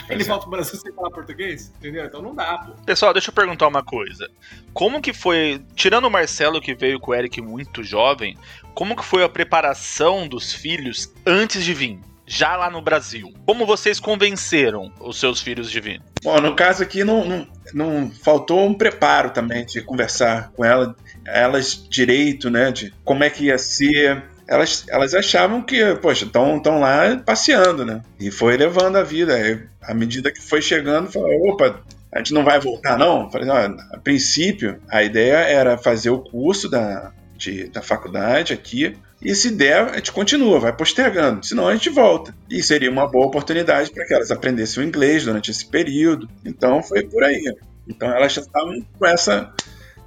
Ele 0.10 0.24
volta 0.24 0.42
pro 0.42 0.52
Brasil 0.52 0.80
sem 0.80 0.92
falar 0.92 1.12
português, 1.12 1.72
entendeu? 1.78 2.06
Então 2.06 2.22
não 2.22 2.34
dá, 2.34 2.58
pô. 2.58 2.74
Pessoal, 2.84 3.14
deixa 3.14 3.30
eu 3.30 3.34
perguntar 3.34 3.68
uma 3.68 3.84
coisa. 3.84 4.28
Como 4.74 5.02
que 5.02 5.14
foi, 5.14 5.64
tirando 5.76 6.06
o 6.06 6.12
Marcelo 6.12 6.60
que 6.60 6.74
veio 6.74 7.00
com 7.00 7.12
o 7.12 7.16
Eric 7.16 7.40
muito 7.42 7.84
jovem, 7.84 8.36
como 8.74 8.96
que 8.96 9.06
foi 9.06 9.24
a 9.24 9.30
preparação 9.30 10.28
dos 10.28 10.52
filhos 10.52 11.14
antes 11.26 11.64
de 11.64 11.74
vir? 11.74 12.00
Já 12.26 12.56
lá 12.56 12.70
no 12.70 12.82
Brasil. 12.82 13.34
Como 13.46 13.66
vocês 13.66 14.00
convenceram 14.00 14.92
os 15.00 15.20
seus 15.20 15.42
filhos 15.42 15.70
de 15.70 15.80
vir? 15.80 16.02
Bom, 16.24 16.40
no 16.40 16.56
caso 16.56 16.84
aqui 16.84 17.04
não, 17.04 17.26
não, 17.26 17.48
não 17.74 18.12
faltou 18.12 18.66
um 18.66 18.74
preparo 18.74 19.32
também 19.32 19.66
de 19.66 19.82
conversar 19.82 20.52
com 20.56 20.64
ela, 20.64 20.96
elas 21.26 21.88
direito, 21.90 22.50
né, 22.50 22.72
de 22.72 22.94
como 23.04 23.24
é 23.24 23.30
que 23.30 23.46
ia 23.46 23.58
ser. 23.58 24.24
Elas, 24.48 24.86
elas 24.90 25.14
achavam 25.14 25.62
que, 25.62 25.96
poxa, 25.96 26.26
estão 26.26 26.80
lá 26.80 27.18
passeando, 27.26 27.86
né? 27.86 28.02
E 28.20 28.30
foi 28.30 28.58
levando 28.58 28.98
a 28.98 29.04
vida. 29.04 29.34
Aí, 29.36 29.64
à 29.82 29.94
medida 29.94 30.32
que 30.32 30.42
foi 30.42 30.62
chegando, 30.62 31.10
falou, 31.10 31.50
opa, 31.50 31.82
a 32.14 32.18
gente 32.20 32.34
não 32.34 32.44
vai 32.44 32.60
voltar, 32.60 32.98
não? 32.98 33.32
Falei, 33.32 33.48
não, 33.48 33.56
a 33.56 33.98
princípio, 33.98 34.80
a 34.90 35.02
ideia 35.02 35.38
era 35.38 35.78
fazer 35.78 36.10
o 36.10 36.20
curso 36.20 36.70
da, 36.70 37.14
de, 37.38 37.70
da 37.70 37.82
faculdade 37.82 38.54
aqui, 38.54 38.96
e 39.24 39.34
se 39.36 39.52
der, 39.52 39.90
a 39.90 39.96
gente 39.96 40.12
continua, 40.12 40.60
vai 40.60 40.76
postergando. 40.76 41.46
Senão 41.46 41.68
a 41.68 41.74
gente 41.74 41.90
volta. 41.90 42.36
E 42.50 42.62
seria 42.62 42.92
uma 42.92 43.08
boa 43.08 43.28
oportunidade 43.28 43.92
para 43.92 44.06
que 44.06 44.14
elas 44.14 44.32
aprendessem 44.32 44.84
o 44.84 44.86
inglês 44.86 45.24
durante 45.24 45.50
esse 45.50 45.66
período. 45.66 46.28
Então 46.44 46.84
foi 46.84 47.04
por 47.04 47.24
aí. 47.24 47.42
Então 47.88 48.10
elas 48.10 48.34
já 48.34 48.42
estavam 48.42 48.82
com 48.98 49.06
essa 49.06 49.54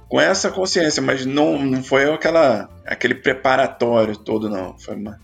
com 0.09 0.19
essa 0.19 0.49
consciência, 0.49 1.01
mas 1.01 1.25
não, 1.25 1.59
não 1.59 1.83
foi 1.83 2.09
aquela, 2.09 2.69
aquele 2.85 3.15
preparatório 3.15 4.15
todo, 4.15 4.49
não. 4.49 4.77
Foi 4.79 4.95
uma... 4.95 5.19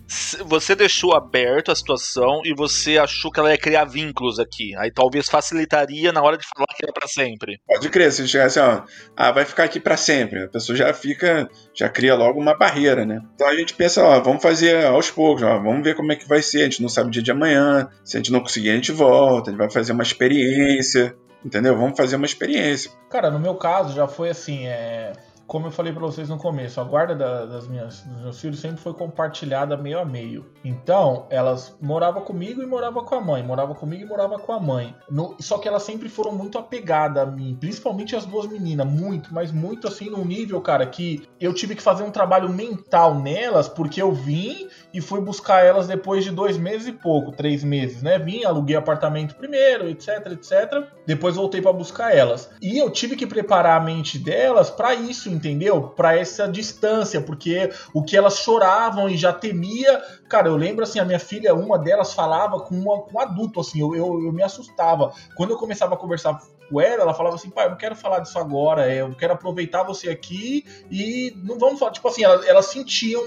Você 0.45 0.75
deixou 0.75 1.13
aberto 1.15 1.71
a 1.71 1.75
situação 1.75 2.41
e 2.43 2.53
você 2.53 2.97
achou 2.97 3.31
que 3.31 3.39
ela 3.39 3.51
ia 3.51 3.57
criar 3.57 3.85
vínculos 3.85 4.39
aqui. 4.39 4.75
Aí 4.77 4.91
talvez 4.91 5.29
facilitaria 5.29 6.11
na 6.11 6.21
hora 6.21 6.37
de 6.37 6.45
falar 6.53 6.67
que 6.75 6.83
era 6.83 6.91
para 6.91 7.07
sempre. 7.07 7.59
Pode 7.65 7.89
crer, 7.89 8.11
se 8.11 8.27
chegasse, 8.27 8.59
ó, 8.59 8.83
ah, 9.15 9.31
vai 9.31 9.45
ficar 9.45 9.63
aqui 9.63 9.79
para 9.79 9.95
sempre. 9.95 10.43
A 10.43 10.49
pessoa 10.49 10.75
já 10.75 10.93
fica, 10.93 11.49
já 11.73 11.87
cria 11.87 12.15
logo 12.15 12.39
uma 12.39 12.57
barreira, 12.57 13.05
né? 13.05 13.21
Então 13.35 13.47
a 13.47 13.55
gente 13.55 13.73
pensa, 13.73 14.03
ó, 14.03 14.19
vamos 14.19 14.41
fazer 14.41 14.85
aos 14.85 15.09
poucos, 15.09 15.43
ó, 15.43 15.59
vamos 15.59 15.83
ver 15.83 15.95
como 15.95 16.11
é 16.11 16.15
que 16.15 16.27
vai 16.27 16.41
ser. 16.41 16.61
A 16.61 16.65
gente 16.65 16.81
não 16.81 16.89
sabe 16.89 17.07
o 17.07 17.11
dia 17.11 17.23
de 17.23 17.31
amanhã. 17.31 17.89
Se 18.03 18.17
a 18.17 18.19
gente 18.19 18.31
não 18.31 18.41
conseguir, 18.41 18.71
a 18.71 18.75
gente 18.75 18.91
volta, 18.91 19.49
a 19.49 19.53
gente 19.53 19.59
vai 19.59 19.69
fazer 19.69 19.93
uma 19.93 20.03
experiência. 20.03 21.15
Entendeu? 21.43 21.77
Vamos 21.77 21.97
fazer 21.97 22.15
uma 22.15 22.25
experiência. 22.25 22.91
Cara, 23.09 23.29
no 23.29 23.39
meu 23.39 23.55
caso 23.55 23.93
já 23.93 24.07
foi 24.07 24.29
assim, 24.29 24.65
é 24.65 25.13
como 25.45 25.67
eu 25.67 25.71
falei 25.71 25.91
para 25.91 26.01
vocês 26.01 26.29
no 26.29 26.37
começo, 26.37 26.79
a 26.79 26.83
guarda 26.83 27.15
da, 27.15 27.45
das 27.45 27.67
minhas, 27.67 28.01
dos 28.01 28.21
meus 28.21 28.41
filhos 28.41 28.59
sempre 28.59 28.77
foi 28.77 28.93
compartilhada 28.93 29.75
meio 29.75 29.99
a 29.99 30.05
meio. 30.05 30.45
Então, 30.63 31.27
elas 31.29 31.75
moravam 31.81 32.23
comigo 32.23 32.61
e 32.61 32.65
moravam 32.65 33.03
com 33.03 33.15
a 33.15 33.21
mãe, 33.21 33.43
morava 33.43 33.75
comigo 33.75 34.03
e 34.03 34.05
morava 34.05 34.39
com 34.39 34.53
a 34.53 34.59
mãe. 34.59 34.95
No, 35.09 35.35
só 35.39 35.57
que 35.57 35.67
elas 35.67 35.83
sempre 35.83 36.07
foram 36.09 36.31
muito 36.31 36.57
apegadas 36.57 37.21
a 37.21 37.25
mim, 37.25 37.57
principalmente 37.59 38.15
as 38.15 38.25
duas 38.25 38.47
meninas, 38.47 38.87
muito, 38.87 39.33
mas 39.33 39.51
muito 39.51 39.87
assim 39.87 40.09
num 40.09 40.25
nível, 40.25 40.59
cara, 40.61 40.85
que 40.85 41.27
eu 41.39 41.53
tive 41.53 41.75
que 41.75 41.83
fazer 41.83 42.03
um 42.03 42.11
trabalho 42.11 42.49
mental 42.49 43.15
nelas, 43.15 43.67
porque 43.67 44.01
eu 44.01 44.11
vim 44.11 44.67
e 44.93 45.01
fui 45.01 45.19
buscar 45.19 45.65
elas 45.65 45.87
depois 45.87 46.23
de 46.23 46.29
dois 46.29 46.57
meses 46.57 46.87
e 46.87 46.91
pouco, 46.91 47.31
três 47.31 47.63
meses, 47.63 48.03
né? 48.03 48.19
Vim, 48.19 48.43
aluguei 48.43 48.75
apartamento 48.75 49.35
primeiro, 49.35 49.89
etc, 49.89 50.27
etc. 50.31 50.87
Depois 51.05 51.35
voltei 51.35 51.61
para 51.61 51.73
buscar 51.73 52.15
elas. 52.15 52.51
E 52.61 52.77
eu 52.77 52.91
tive 52.91 53.15
que 53.15 53.25
preparar 53.25 53.81
a 53.81 53.83
mente 53.83 54.19
delas 54.19 54.69
para 54.69 54.93
isso, 54.93 55.29
entendeu? 55.29 55.81
Para 55.81 56.15
essa 56.17 56.47
distância, 56.47 57.19
porque 57.19 57.71
o 57.93 58.03
que 58.03 58.15
elas 58.15 58.37
choravam 58.37 59.09
e 59.09 59.17
já 59.17 59.33
temia, 59.33 60.01
cara, 60.29 60.47
eu 60.47 60.55
lembro 60.55 60.83
assim, 60.83 60.99
a 60.99 61.05
minha 61.05 61.19
filha, 61.19 61.55
uma 61.55 61.79
delas 61.79 62.13
falava 62.13 62.59
com, 62.59 62.75
uma, 62.75 63.01
com 63.01 63.17
um 63.17 63.19
adulto, 63.19 63.59
assim, 63.59 63.81
eu, 63.81 63.95
eu, 63.95 64.21
eu, 64.25 64.31
me 64.31 64.43
assustava. 64.43 65.11
Quando 65.35 65.51
eu 65.51 65.57
começava 65.57 65.95
a 65.95 65.97
conversar 65.97 66.39
com 66.73 66.81
ela, 66.81 67.03
ela 67.03 67.13
falava 67.13 67.35
assim, 67.35 67.51
pai, 67.51 67.67
eu 67.67 67.69
não 67.69 67.77
quero 67.77 67.95
falar 67.95 68.19
disso 68.19 68.39
agora, 68.39 68.91
eu 68.91 69.13
quero 69.13 69.33
aproveitar 69.33 69.83
você 69.83 70.09
aqui 70.09 70.65
e 70.89 71.31
não 71.43 71.59
vamos 71.59 71.79
falar, 71.79 71.91
tipo 71.91 72.07
assim, 72.07 72.23
elas, 72.23 72.45
elas 72.47 72.65
sentiam 72.65 73.23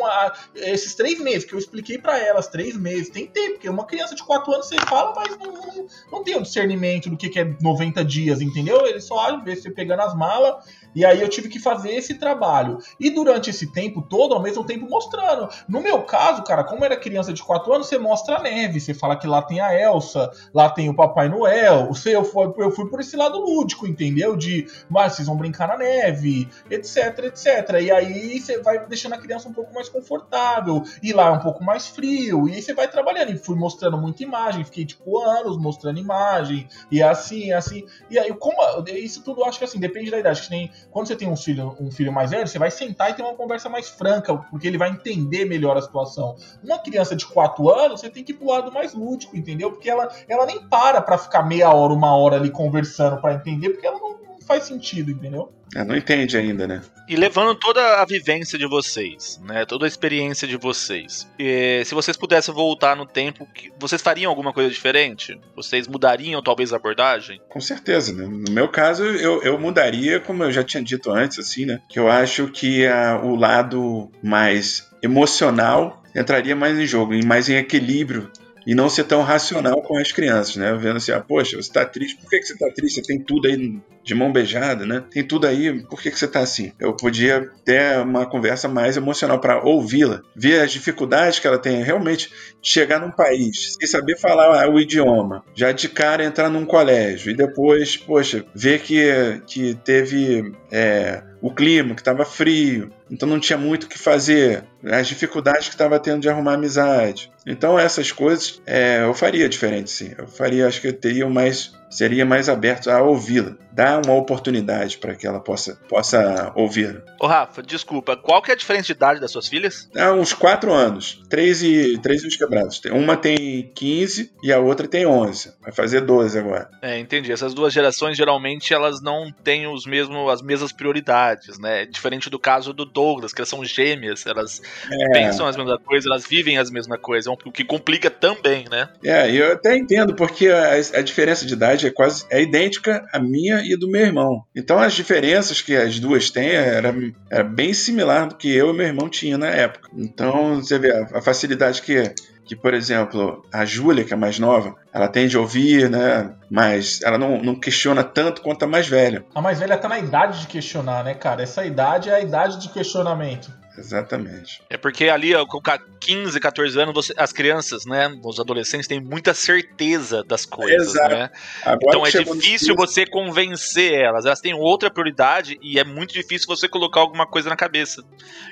esses 0.57 0.97
três 0.97 1.21
meses, 1.21 1.45
que 1.45 1.55
eu 1.55 1.59
expliquei 1.59 1.97
para 1.97 2.19
elas, 2.19 2.49
três 2.49 2.77
meses, 2.77 3.09
tem 3.09 3.27
tempo, 3.27 3.53
porque 3.53 3.69
uma 3.69 3.87
criança 3.87 4.17
de 4.17 4.25
quatro 4.25 4.53
anos 4.53 4.67
você 4.67 4.77
fala, 4.81 5.15
mas 5.15 5.39
não, 5.39 5.53
não, 5.53 5.87
não 6.11 6.25
tem 6.25 6.37
o 6.37 6.43
discernimento 6.43 7.09
do 7.09 7.17
que, 7.17 7.29
que 7.29 7.39
é 7.39 7.57
90 7.61 8.05
dias, 8.05 8.41
entendeu? 8.41 8.85
Ele 8.85 9.01
só 9.01 9.39
vê 9.41 9.55
você 9.55 9.71
pegando 9.71 10.01
as 10.01 10.15
malas 10.17 10.65
e 10.97 11.05
aí 11.05 11.21
eu 11.21 11.29
tive 11.29 11.51
que 11.51 11.61
fazer 11.61 11.93
esse 11.93 12.15
trabalho. 12.15 12.79
E 12.99 13.11
durante 13.11 13.51
esse 13.51 13.71
tempo 13.71 14.01
todo, 14.01 14.35
ao 14.35 14.41
mesmo 14.41 14.65
tempo 14.65 14.89
mostrando. 14.89 15.47
No 15.69 15.83
meu 15.83 16.03
caso, 16.03 16.43
cara, 16.43 16.65
como 16.65 16.87
era 16.87 16.97
criança 16.97 17.35
de 17.35 17.43
4 17.43 17.71
anos, 17.71 17.87
você 17.87 17.99
mostra 17.99 18.37
a 18.37 18.43
neve. 18.43 18.81
Você 18.81 18.95
fala 18.95 19.15
que 19.15 19.27
lá 19.27 19.43
tem 19.43 19.61
a 19.61 19.79
Elsa, 19.79 20.31
lá 20.55 20.71
tem 20.71 20.89
o 20.89 20.95
Papai 20.95 21.29
Noel. 21.29 21.89
Você, 21.89 22.17
eu, 22.17 22.25
fui, 22.25 22.51
eu 22.57 22.71
fui 22.71 22.89
por 22.89 23.01
esse 23.01 23.15
lado 23.15 23.39
lúdico, 23.39 23.87
entendeu? 23.87 24.35
De, 24.35 24.67
mas 24.89 25.13
vocês 25.13 25.29
vão 25.29 25.37
brincar 25.37 25.69
na 25.69 25.77
neve, 25.77 26.49
etc, 26.71 27.19
etc. 27.25 27.79
E 27.83 27.91
aí 27.91 28.41
você 28.41 28.63
vai 28.63 28.87
deixando 28.87 29.13
a 29.13 29.19
criança 29.19 29.51
um 29.51 29.53
pouco 29.53 29.75
mais 29.75 29.91
confortável. 29.91 30.83
E 31.03 31.13
lá 31.13 31.27
é 31.27 31.33
um 31.33 31.41
pouco 31.41 31.63
mais 31.63 31.89
frio. 31.89 32.49
E 32.49 32.55
aí 32.55 32.63
você 32.63 32.73
vai 32.73 32.89
trabalhando. 32.89 33.33
E 33.33 33.37
fui 33.37 33.55
mostrando 33.55 33.99
muita 33.99 34.23
imagem. 34.23 34.65
Fiquei, 34.65 34.87
tipo, 34.87 35.19
anos 35.19 35.59
mostrando 35.59 36.01
imagem. 36.01 36.67
E 36.91 37.03
assim, 37.03 37.53
assim. 37.53 37.85
E 38.11 38.19
aí, 38.19 38.33
como. 38.33 38.57
Isso 38.89 39.23
tudo 39.23 39.45
acho 39.45 39.59
que 39.59 39.65
assim, 39.67 39.79
depende 39.79 40.11
da 40.11 40.19
idade. 40.19 40.41
Que 40.41 40.51
nem 40.51 40.71
quando 40.91 41.09
você 41.09 41.17
tem 41.17 41.29
um 41.29 41.37
filho, 41.37 41.77
um 41.81 41.91
filho 41.91 42.13
mais 42.13 42.31
velho, 42.31 42.47
você 42.47 42.59
vai 42.59 42.71
sentar 42.71 43.11
e 43.11 43.15
ter 43.15 43.23
uma 43.23 43.35
conversa 43.35 43.69
mais 43.69 43.89
franca, 43.89 44.37
porque 44.37 44.67
ele 44.67 44.79
vai 44.79 44.91
entender 44.91 45.45
melhor 45.45 45.77
a 45.77 45.83
situação. 45.83 46.37
Uma 46.63 46.79
criança 46.79 47.15
de 47.15 47.27
4 47.27 47.69
anos, 47.71 48.01
você 48.01 48.11
tem 48.11 48.25
que 48.25 48.33
ir 48.33 48.37
pro 48.37 48.49
lado 48.49 48.73
mais 48.73 48.95
lúdico, 48.95 49.37
entendeu? 49.37 49.71
Porque 49.71 49.91
ela, 49.91 50.09
ela 50.29 50.47
nem 50.47 50.61
para 50.69 51.01
pra 51.01 51.19
ficar 51.19 51.43
meia 51.43 51.73
hora, 51.73 51.93
uma 51.93 52.17
hora 52.17 52.37
ali 52.37 52.51
conversando 52.51 53.21
para 53.21 53.35
entender, 53.35 53.71
porque 53.71 53.87
ela 53.87 53.99
não 53.99 54.26
faz 54.47 54.65
sentido, 54.65 55.11
entendeu? 55.11 55.53
É, 55.75 55.85
não 55.85 55.97
entende 55.97 56.37
ainda, 56.37 56.67
né? 56.67 56.81
E 57.09 57.17
levando 57.17 57.55
toda 57.55 58.01
a 58.01 58.05
vivência 58.05 58.59
de 58.59 58.67
vocês, 58.67 59.41
né? 59.45 59.65
Toda 59.67 59.85
a 59.85 59.89
experiência 59.89 60.47
de 60.47 60.57
vocês. 60.57 61.29
E, 61.39 61.85
se 61.85 61.95
vocês 61.95 62.17
pudessem 62.17 62.55
voltar 62.55 62.97
no 62.97 63.05
tempo, 63.05 63.47
vocês 63.79 64.01
fariam 64.01 64.31
alguma 64.31 64.53
coisa 64.53 64.71
diferente? 64.71 65.39
Vocês 65.55 65.89
mudariam 65.89 66.43
talvez 66.43 66.73
a 66.73 66.77
abordagem? 66.77 67.41
Com 67.49 67.61
certeza, 67.61 68.13
né? 68.13 68.27
No 68.27 68.53
meu 68.53 68.69
caso, 68.69 69.05
eu, 69.05 69.43
eu 69.43 69.59
mudaria, 69.59 70.21
como 70.21 70.45
eu 70.45 70.53
já 70.53 70.63
tinha 70.63 70.83
dito 70.83 71.11
antes, 71.11 71.39
assim, 71.39 71.67
né? 71.67 71.81
Que 71.89 71.99
eu 71.99 72.09
acho 72.09 72.49
que 72.49 72.87
a, 72.87 73.21
o 73.23 73.35
lado 73.35 74.11
mais 74.23 74.89
emocional 75.03 76.03
entraria 76.15 76.57
mais 76.57 76.79
em 76.79 76.87
jogo, 76.87 77.13
mais 77.27 77.49
em 77.49 77.57
equilíbrio 77.57 78.31
e 78.67 78.75
não 78.75 78.89
ser 78.89 79.05
tão 79.05 79.23
racional 79.23 79.81
com 79.81 79.97
as 79.97 80.11
crianças, 80.11 80.57
né? 80.57 80.75
Vendo 80.75 80.97
assim, 80.97 81.13
ah, 81.13 81.21
poxa, 81.21 81.57
você 81.57 81.73
tá 81.73 81.85
triste, 81.85 82.17
por 82.21 82.29
que, 82.29 82.41
que 82.41 82.47
você 82.47 82.59
tá 82.59 82.69
triste? 82.75 82.97
Você 82.97 83.03
tem 83.03 83.21
tudo 83.21 83.47
aí 83.47 83.81
de 84.03 84.15
mão 84.15 84.33
beijada, 84.33 84.85
né? 84.85 85.05
Tem 85.11 85.23
tudo 85.23 85.47
aí, 85.47 85.83
por 85.85 86.01
que, 86.01 86.11
que 86.11 86.19
você 86.19 86.27
tá 86.27 86.41
assim? 86.41 86.73
Eu 86.79 86.95
podia 86.95 87.51
ter 87.65 87.99
uma 87.99 88.27
conversa 88.27 88.69
mais 88.69 88.97
emocional 88.97 89.41
para 89.41 89.65
ouvi-la, 89.65 90.23
ver 90.35 90.61
as 90.61 90.73
dificuldades 90.73 91.39
que 91.39 91.47
ela 91.47 91.59
tem, 91.59 91.83
realmente 91.83 92.31
chegar 92.61 93.01
num 93.01 93.11
país 93.11 93.77
e 93.81 93.87
saber 93.87 94.19
falar 94.19 94.69
o 94.69 94.81
idioma, 94.81 95.45
já 95.55 95.71
de 95.71 95.89
cara 95.89 96.25
entrar 96.25 96.49
num 96.49 96.65
colégio 96.65 97.31
e 97.31 97.37
depois, 97.37 97.97
poxa, 97.97 98.45
ver 98.55 98.81
que, 98.81 99.43
que 99.47 99.75
teve 99.85 100.53
é, 100.71 101.23
o 101.41 101.53
clima, 101.53 101.95
que 101.95 102.01
estava 102.01 102.25
frio, 102.25 102.91
então 103.11 103.29
não 103.29 103.39
tinha 103.39 103.59
muito 103.59 103.85
o 103.85 103.89
que 103.89 103.99
fazer, 103.99 104.65
as 104.91 105.09
dificuldades 105.09 105.69
que 105.69 105.75
estava 105.75 105.99
tendo 105.99 106.21
de 106.21 106.29
arrumar 106.29 106.55
amizade. 106.55 107.31
Então 107.47 107.79
essas 107.79 108.11
coisas 108.13 108.61
é, 108.67 109.03
eu 109.03 109.15
faria 109.15 109.49
diferente, 109.49 109.91
sim. 109.91 110.15
Eu 110.17 110.27
faria, 110.27 110.67
acho 110.67 110.81
que 110.81 110.89
eu 110.89 110.93
teria 110.93 111.29
mais 111.29 111.75
seria 111.91 112.27
mais 112.27 112.49
aberto 112.49 112.91
a 112.91 113.03
ouvi-la, 113.03 113.57
dar 113.73 114.05
uma 114.05 114.15
oportunidade 114.15 114.99
para 114.99 115.15
que 115.15 115.27
ela 115.27 115.41
possa, 115.41 115.77
possa 115.89 116.53
ouvir. 116.55 117.03
Ô 117.21 117.27
Rafa, 117.27 117.63
desculpa, 117.63 118.17
qual 118.17 118.43
que 118.43 118.51
é 118.51 118.55
a 118.55 118.57
diferença 118.57 118.87
de 118.87 118.93
idade 118.93 119.21
das 119.21 119.31
suas 119.31 119.49
filhas? 119.49 119.89
Há 119.97 120.13
uns 120.13 120.33
4 120.33 120.73
anos, 120.73 121.23
3 121.29 121.63
e, 121.63 121.99
3 121.99 122.25
e 122.25 122.27
uns 122.27 122.37
quebrados. 122.37 122.81
Uma 122.91 123.17
tem 123.17 123.71
15 123.75 124.33
e 124.43 124.53
a 124.53 124.59
outra 124.59 124.87
tem 124.87 125.07
11, 125.07 125.55
vai 125.63 125.73
fazer 125.73 126.01
12 126.03 126.39
agora. 126.39 126.71
É, 126.83 126.99
entendi. 126.99 127.33
Essas 127.33 127.55
duas 127.55 127.73
gerações, 127.73 128.17
geralmente, 128.17 128.75
elas 128.75 129.01
não 129.01 129.33
têm 129.33 129.67
os 129.67 129.87
mesmos, 129.87 130.31
as 130.31 130.43
mesmas 130.43 130.73
prioridades, 130.73 131.59
né? 131.59 131.87
Diferente 131.87 132.29
do 132.29 132.39
caso 132.39 132.73
do 132.73 132.85
Douglas, 132.85 133.33
que 133.33 133.41
elas 133.41 133.49
são 133.49 133.65
gêmeas, 133.65 134.27
elas 134.27 134.61
é. 134.91 135.13
pensam 135.13 135.47
as 135.47 135.57
mesmas 135.57 135.79
coisas, 135.85 136.07
elas 136.07 136.27
vivem 136.27 136.59
as 136.59 136.71
mesmas 136.71 137.01
coisas, 137.01 137.27
o 137.27 137.53
que 137.53 137.65
complica 137.65 138.11
também, 138.11 138.65
né? 138.71 138.89
É, 139.05 139.31
eu 139.31 139.53
até 139.53 139.77
entendo, 139.77 140.15
porque 140.15 140.49
a, 140.49 140.73
a 140.73 141.03
diferença 141.03 141.47
de 141.47 141.55
idade 141.55 141.87
é 141.87 141.91
quase 141.91 142.25
é 142.31 142.43
idêntica 142.43 143.07
à 143.13 143.19
minha 143.19 143.63
e 143.65 143.77
do 143.77 143.89
meu 143.89 144.03
irmão. 144.03 144.45
Então 144.55 144.79
as 144.79 144.95
diferenças 144.95 145.61
que 145.61 145.77
as 145.77 145.99
duas 145.99 146.31
têm 146.31 146.51
era, 146.51 146.95
era 147.31 147.45
bem 147.45 147.73
similar 147.73 148.29
do 148.29 148.37
que 148.37 148.55
eu 148.55 148.71
e 148.71 148.77
meu 148.77 148.87
irmão 148.87 149.09
tinha 149.09 149.39
na 149.39 149.49
época. 149.49 149.89
Então 149.97 150.57
você 150.57 150.79
vê 150.79 150.93
a, 150.93 151.19
a 151.19 151.23
facilidade 151.23 151.83
que 151.83 152.15
que, 152.47 152.55
por 152.55 152.73
exemplo, 152.73 153.45
a 153.53 153.65
Júlia, 153.65 154.05
que 154.05 154.15
é 154.15 154.17
mais 154.17 154.39
nova, 154.39 154.77
ela 154.93 155.09
tende 155.09 155.37
a 155.37 155.41
ouvir, 155.41 155.91
né? 155.91 156.33
Mas 156.49 157.01
ela 157.03 157.19
não, 157.19 157.43
não 157.43 157.57
questiona 157.57 158.05
tanto 158.05 158.41
quanto 158.41 158.63
a 158.63 158.69
mais 158.69 158.87
velha. 158.87 159.25
A 159.35 159.43
mais 159.43 159.59
velha 159.59 159.77
tá 159.77 159.89
na 159.89 159.99
idade 159.99 160.43
de 160.43 160.47
questionar, 160.47 161.03
né, 161.03 161.13
cara? 161.13 161.43
Essa 161.43 161.67
idade 161.67 162.09
é 162.09 162.15
a 162.15 162.21
idade 162.21 162.61
de 162.61 162.69
questionamento. 162.69 163.53
Exatamente. 163.79 164.63
É 164.71 164.77
porque 164.77 165.09
ali, 165.09 165.33
com 165.47 165.61
15, 166.01 166.39
14 166.41 166.81
anos, 166.81 166.95
você, 166.95 167.15
as 167.17 167.33
crianças, 167.33 167.85
né, 167.85 168.09
os 168.25 168.41
adolescentes 168.41 168.87
têm 168.87 169.01
muita 169.01 169.35
certeza 169.35 170.23
das 170.25 170.47
coisas, 170.47 170.95
Exato. 170.95 171.15
né? 171.15 171.31
então 171.67 172.07
é 172.07 172.11
difícil 172.11 172.75
você 172.75 173.07
convencer 173.07 173.93
elas. 173.93 174.25
Elas 174.25 174.41
têm 174.41 174.55
outra 174.55 174.91
prioridade 174.91 175.59
e 175.63 175.79
é 175.79 175.85
muito 175.85 176.13
difícil 176.13 176.47
você 176.47 176.69
colocar 176.69 177.01
alguma 177.01 177.27
coisa 177.27 177.49
na 177.49 177.57
cabeça. 177.57 178.03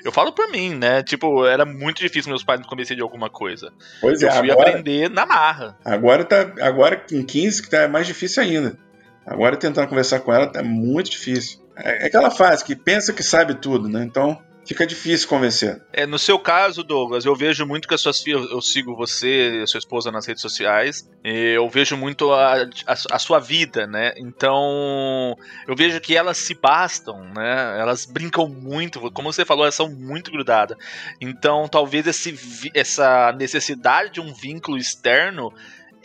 Eu 0.03 0.11
falo 0.11 0.31
por 0.31 0.49
mim, 0.49 0.75
né? 0.75 1.03
Tipo, 1.03 1.45
era 1.45 1.65
muito 1.65 1.99
difícil 1.99 2.29
meus 2.29 2.43
pais 2.43 2.59
me 2.59 2.67
convencerem 2.67 2.97
de 2.97 3.03
alguma 3.03 3.29
coisa. 3.29 3.71
Pois 4.01 4.21
é, 4.21 4.27
Eu 4.27 4.31
fui 4.33 4.51
agora, 4.51 4.69
aprender 4.69 5.09
na 5.09 5.25
marra. 5.25 5.77
Agora 5.83 6.23
tá, 6.23 6.53
agora 6.61 6.97
com 6.97 7.23
15 7.23 7.63
que 7.63 7.69
tá 7.69 7.87
mais 7.87 8.07
difícil 8.07 8.43
ainda. 8.43 8.77
Agora 9.25 9.57
tentando 9.57 9.87
conversar 9.87 10.19
com 10.19 10.31
ela 10.31 10.47
tá 10.47 10.61
muito 10.61 11.09
difícil. 11.09 11.65
É, 11.75 12.03
é 12.03 12.07
aquela 12.07 12.29
fase 12.29 12.63
que 12.63 12.75
pensa 12.75 13.11
que 13.11 13.23
sabe 13.23 13.55
tudo, 13.55 13.89
né? 13.89 14.03
Então 14.03 14.39
fica 14.65 14.85
difícil 14.85 15.27
convencer. 15.27 15.81
É, 15.93 16.05
no 16.05 16.17
seu 16.17 16.39
caso, 16.39 16.83
Douglas, 16.83 17.25
eu 17.25 17.35
vejo 17.35 17.65
muito 17.65 17.87
que 17.87 17.93
as 17.93 18.01
suas 18.01 18.21
filhas, 18.21 18.49
eu 18.49 18.61
sigo 18.61 18.95
você 18.95 19.59
e 19.59 19.61
a 19.61 19.67
sua 19.67 19.77
esposa 19.77 20.11
nas 20.11 20.25
redes 20.25 20.41
sociais, 20.41 21.09
eu 21.23 21.69
vejo 21.69 21.95
muito 21.95 22.31
a, 22.31 22.63
a, 22.63 22.93
a, 23.11 23.19
sua 23.19 23.39
vida, 23.39 23.85
né? 23.87 24.13
Então, 24.17 25.35
eu 25.67 25.75
vejo 25.75 25.99
que 26.01 26.15
elas 26.15 26.37
se 26.37 26.55
bastam, 26.55 27.19
né? 27.33 27.79
Elas 27.79 28.05
brincam 28.05 28.47
muito, 28.47 29.11
como 29.11 29.31
você 29.31 29.45
falou, 29.45 29.65
elas 29.65 29.75
são 29.75 29.89
muito 29.89 30.31
grudadas. 30.31 30.77
Então, 31.21 31.67
talvez 31.67 32.07
esse, 32.07 32.71
essa 32.73 33.31
necessidade 33.33 34.13
de 34.13 34.21
um 34.21 34.33
vínculo 34.33 34.77
externo 34.77 35.53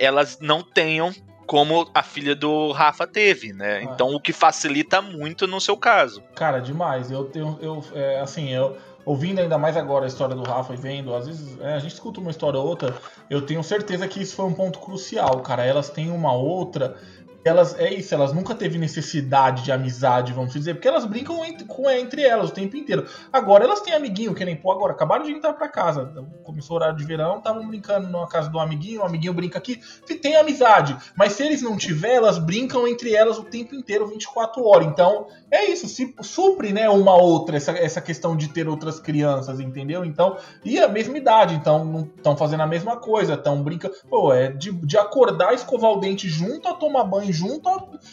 elas 0.00 0.38
não 0.40 0.62
tenham 0.62 1.12
como 1.50 1.90
a 1.92 2.00
filha 2.00 2.36
do 2.36 2.70
Rafa 2.70 3.08
teve, 3.08 3.52
né? 3.52 3.78
Ah. 3.78 3.82
Então 3.82 4.14
o 4.14 4.20
que 4.20 4.32
facilita 4.32 5.02
muito 5.02 5.48
no 5.48 5.60
seu 5.60 5.76
caso. 5.76 6.22
Cara, 6.36 6.60
demais. 6.60 7.10
Eu 7.10 7.24
tenho, 7.24 7.58
eu, 7.60 7.84
é, 7.92 8.20
assim, 8.20 8.50
eu 8.50 8.76
ouvindo 9.04 9.40
ainda 9.40 9.58
mais 9.58 9.76
agora 9.76 10.04
a 10.04 10.06
história 10.06 10.36
do 10.36 10.44
Rafa 10.44 10.74
e 10.74 10.76
vendo, 10.76 11.12
às 11.12 11.26
vezes 11.26 11.58
é, 11.60 11.74
a 11.74 11.80
gente 11.80 11.94
escuta 11.94 12.20
uma 12.20 12.30
história 12.30 12.60
ou 12.60 12.64
outra, 12.64 12.94
eu 13.28 13.42
tenho 13.42 13.64
certeza 13.64 14.06
que 14.06 14.22
isso 14.22 14.36
foi 14.36 14.44
um 14.44 14.52
ponto 14.52 14.78
crucial, 14.78 15.40
cara. 15.40 15.64
Elas 15.64 15.90
têm 15.90 16.12
uma 16.12 16.32
outra 16.32 16.96
elas 17.44 17.78
é 17.78 17.92
isso, 17.92 18.14
elas 18.14 18.32
nunca 18.32 18.54
teve 18.54 18.78
necessidade 18.78 19.62
de 19.62 19.72
amizade, 19.72 20.32
vamos 20.32 20.52
dizer, 20.52 20.74
porque 20.74 20.88
elas 20.88 21.04
brincam 21.04 21.44
entre, 21.44 21.64
com, 21.64 21.88
entre 21.90 22.22
elas 22.22 22.50
o 22.50 22.52
tempo 22.52 22.76
inteiro. 22.76 23.06
Agora 23.32 23.64
elas 23.64 23.80
têm 23.80 23.94
amiguinho, 23.94 24.34
que 24.34 24.44
nem 24.44 24.56
pô, 24.56 24.70
agora 24.72 24.92
acabaram 24.92 25.24
de 25.24 25.32
entrar 25.32 25.54
para 25.54 25.68
casa, 25.68 26.12
começou 26.44 26.76
o 26.76 26.80
horário 26.80 26.96
de 26.96 27.04
verão, 27.04 27.38
estavam 27.38 27.66
brincando 27.66 28.08
na 28.08 28.26
casa 28.26 28.50
do 28.50 28.58
amiguinho, 28.58 29.00
o 29.00 29.04
amiguinho 29.04 29.32
brinca 29.32 29.58
aqui, 29.58 29.80
tem 30.20 30.36
amizade, 30.36 30.96
mas 31.16 31.32
se 31.32 31.42
eles 31.42 31.62
não 31.62 31.76
tiver, 31.76 32.14
elas 32.14 32.38
brincam 32.38 32.86
entre 32.86 33.14
elas 33.14 33.38
o 33.38 33.44
tempo 33.44 33.74
inteiro, 33.74 34.06
24 34.06 34.62
horas. 34.64 34.86
Então, 34.86 35.28
é 35.50 35.70
isso, 35.70 35.88
se 35.88 36.14
supre, 36.20 36.72
né, 36.72 36.88
uma 36.90 37.16
outra 37.16 37.56
essa, 37.56 37.72
essa 37.72 38.00
questão 38.00 38.36
de 38.36 38.48
ter 38.48 38.68
outras 38.68 39.00
crianças, 39.00 39.60
entendeu? 39.60 40.04
Então, 40.04 40.36
e 40.64 40.78
a 40.78 40.88
mesma 40.88 41.16
idade, 41.16 41.54
então 41.54 42.10
estão 42.16 42.36
fazendo 42.36 42.62
a 42.62 42.66
mesma 42.66 42.96
coisa, 42.96 43.34
estão 43.34 43.62
brincando, 43.62 43.94
pô, 44.08 44.32
é 44.32 44.50
de, 44.50 44.72
de 44.72 44.98
acordar, 44.98 45.54
escovar 45.54 45.90
o 45.92 46.00
dente 46.00 46.28
junto 46.28 46.68
a 46.68 46.74
tomar 46.74 47.04
banho 47.04 47.29
junto, 47.32 47.68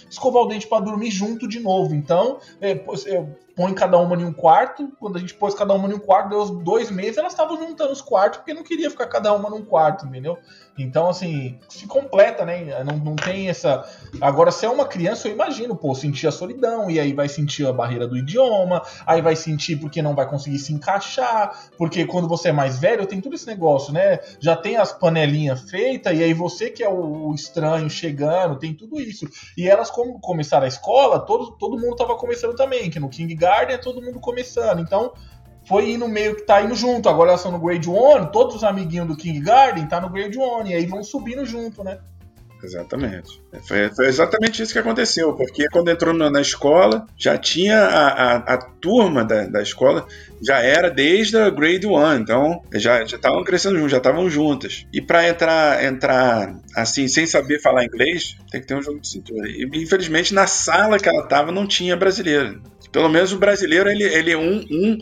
escovar 0.10 0.43
o 0.43 0.47
dente 0.47 0.67
para 0.67 0.84
dormir 0.84 1.12
junto 1.12 1.47
de 1.47 1.60
novo. 1.60 1.93
Então, 1.93 2.39
é, 2.62 2.75
põe 3.56 3.73
cada 3.73 3.97
uma 3.97 4.15
em 4.15 4.23
um 4.23 4.34
quarto. 4.34 4.91
Quando 4.99 5.17
a 5.17 5.19
gente 5.19 5.34
pôs 5.34 5.53
cada 5.53 5.73
uma 5.73 5.89
em 5.89 5.93
um 5.93 5.99
quarto, 5.99 6.30
deu 6.30 6.45
dois 6.45 6.91
meses, 6.91 7.17
elas 7.17 7.34
estavam 7.34 7.58
juntando 7.58 7.91
os 7.91 8.01
quartos 8.01 8.38
porque 8.38 8.53
não 8.53 8.63
queria 8.63 8.89
ficar 8.89 9.08
cada 9.08 9.34
uma 9.34 9.49
num 9.49 9.65
quarto, 9.65 10.06
entendeu? 10.06 10.38
Então, 10.77 11.09
assim, 11.09 11.57
se 11.67 11.87
completa, 11.87 12.45
né? 12.45 12.83
Não, 12.83 12.97
não 12.97 13.15
tem 13.15 13.49
essa. 13.49 13.83
Agora, 14.21 14.51
se 14.51 14.65
é 14.65 14.69
uma 14.69 14.85
criança, 14.85 15.27
eu 15.27 15.33
imagino, 15.33 15.75
pô, 15.75 15.95
sentir 15.95 16.27
a 16.27 16.31
solidão, 16.31 16.89
e 16.89 16.99
aí 16.99 17.13
vai 17.13 17.27
sentir 17.27 17.65
a 17.65 17.73
barreira 17.73 18.07
do 18.07 18.17
idioma, 18.17 18.81
aí 19.05 19.21
vai 19.21 19.35
sentir 19.35 19.77
porque 19.77 20.01
não 20.01 20.13
vai 20.15 20.27
conseguir 20.29 20.59
se 20.59 20.73
encaixar, 20.73 21.69
porque 21.77 22.05
quando 22.05 22.27
você 22.27 22.49
é 22.49 22.51
mais 22.51 22.77
velho, 22.77 23.05
tem 23.05 23.19
tudo 23.19 23.35
esse 23.35 23.47
negócio, 23.47 23.91
né? 23.91 24.19
Já 24.39 24.55
tem 24.55 24.77
as 24.77 24.91
panelinhas 24.91 25.61
feitas, 25.69 26.17
e 26.17 26.23
aí 26.23 26.33
você 26.33 26.69
que 26.69 26.83
é 26.83 26.89
o 26.89 27.33
estranho 27.33 27.89
chegando, 27.89 28.59
tem 28.59 28.73
tudo 28.73 28.99
isso. 28.99 29.27
E 29.57 29.67
elas, 29.67 29.89
como 29.89 30.19
começaram 30.19 30.65
a 30.65 30.67
escola, 30.67 31.19
todo, 31.19 31.51
todo 31.57 31.79
mundo 31.79 31.95
tava 31.95 32.15
começando 32.15 32.55
também, 32.55 32.89
que 32.89 32.99
no 32.99 33.09
King 33.09 33.33
Garden 33.33 33.75
é 33.75 33.79
todo 33.79 34.01
mundo 34.01 34.19
começando. 34.19 34.79
Então, 34.79 35.13
foi 35.67 35.91
indo 35.91 36.08
meio 36.08 36.36
que 36.36 36.43
tá 36.43 36.62
indo 36.62 36.75
junto. 36.75 37.10
Agora 37.10 37.30
elas 37.30 37.41
estão 37.41 37.51
no 37.51 37.60
Grade 37.60 37.89
One, 37.89 38.32
todos 38.32 38.56
os 38.56 38.63
amiguinhos 38.63 39.08
do 39.08 39.17
King 39.17 39.39
Garden 39.41 39.86
tá 39.86 39.99
no 39.99 40.10
Grade 40.10 40.38
One, 40.38 40.71
e 40.71 40.73
aí 40.73 40.86
vão 40.86 41.03
subindo 41.03 41.45
junto, 41.45 41.84
né? 41.84 41.99
Exatamente. 42.63 43.39
Foi, 43.67 43.89
foi, 43.89 44.08
exatamente 44.08 44.63
isso 44.63 44.73
que 44.73 44.80
aconteceu, 44.80 45.34
porque 45.34 45.67
quando 45.69 45.91
entrou 45.91 46.13
na, 46.13 46.30
na 46.30 46.41
escola, 46.41 47.06
já 47.15 47.38
tinha 47.38 47.80
a, 47.80 48.08
a, 48.08 48.36
a 48.56 48.58
turma 48.58 49.23
da, 49.23 49.45
da, 49.45 49.62
escola, 49.62 50.08
já 50.41 50.60
era 50.60 50.89
desde 50.89 51.38
a 51.38 51.49
grade 51.49 51.86
1, 51.86 52.13
então 52.15 52.63
já 52.73 53.03
estavam 53.03 53.43
crescendo 53.43 53.75
juntos, 53.75 53.91
já 53.91 53.97
estavam 53.97 54.30
juntas. 54.30 54.88
E 54.91 55.01
para 55.01 55.27
entrar, 55.30 55.84
entrar 55.84 56.56
assim, 56.75 57.08
sem 57.08 57.27
saber 57.27 57.62
falar 57.62 57.86
inglês, 57.86 58.36
tem 58.49 58.60
que 58.60 58.67
ter 58.67 58.75
um 58.75 58.82
jogo 58.82 58.99
de 58.99 59.08
cintura. 59.08 59.47
E 59.47 59.69
infelizmente 59.75 60.34
na 60.34 60.47
sala 60.47 60.97
que 60.97 61.08
ela 61.08 61.23
estava 61.23 61.51
não 61.51 61.67
tinha 61.67 61.95
brasileiro. 61.95 62.62
Pelo 62.91 63.10
menos 63.10 63.32
o 63.34 63.38
brasileiro, 63.38 63.89
ele, 63.89 64.03
ele 64.03 64.32
é 64.32 64.38
um, 64.38 64.65
um 64.71 64.97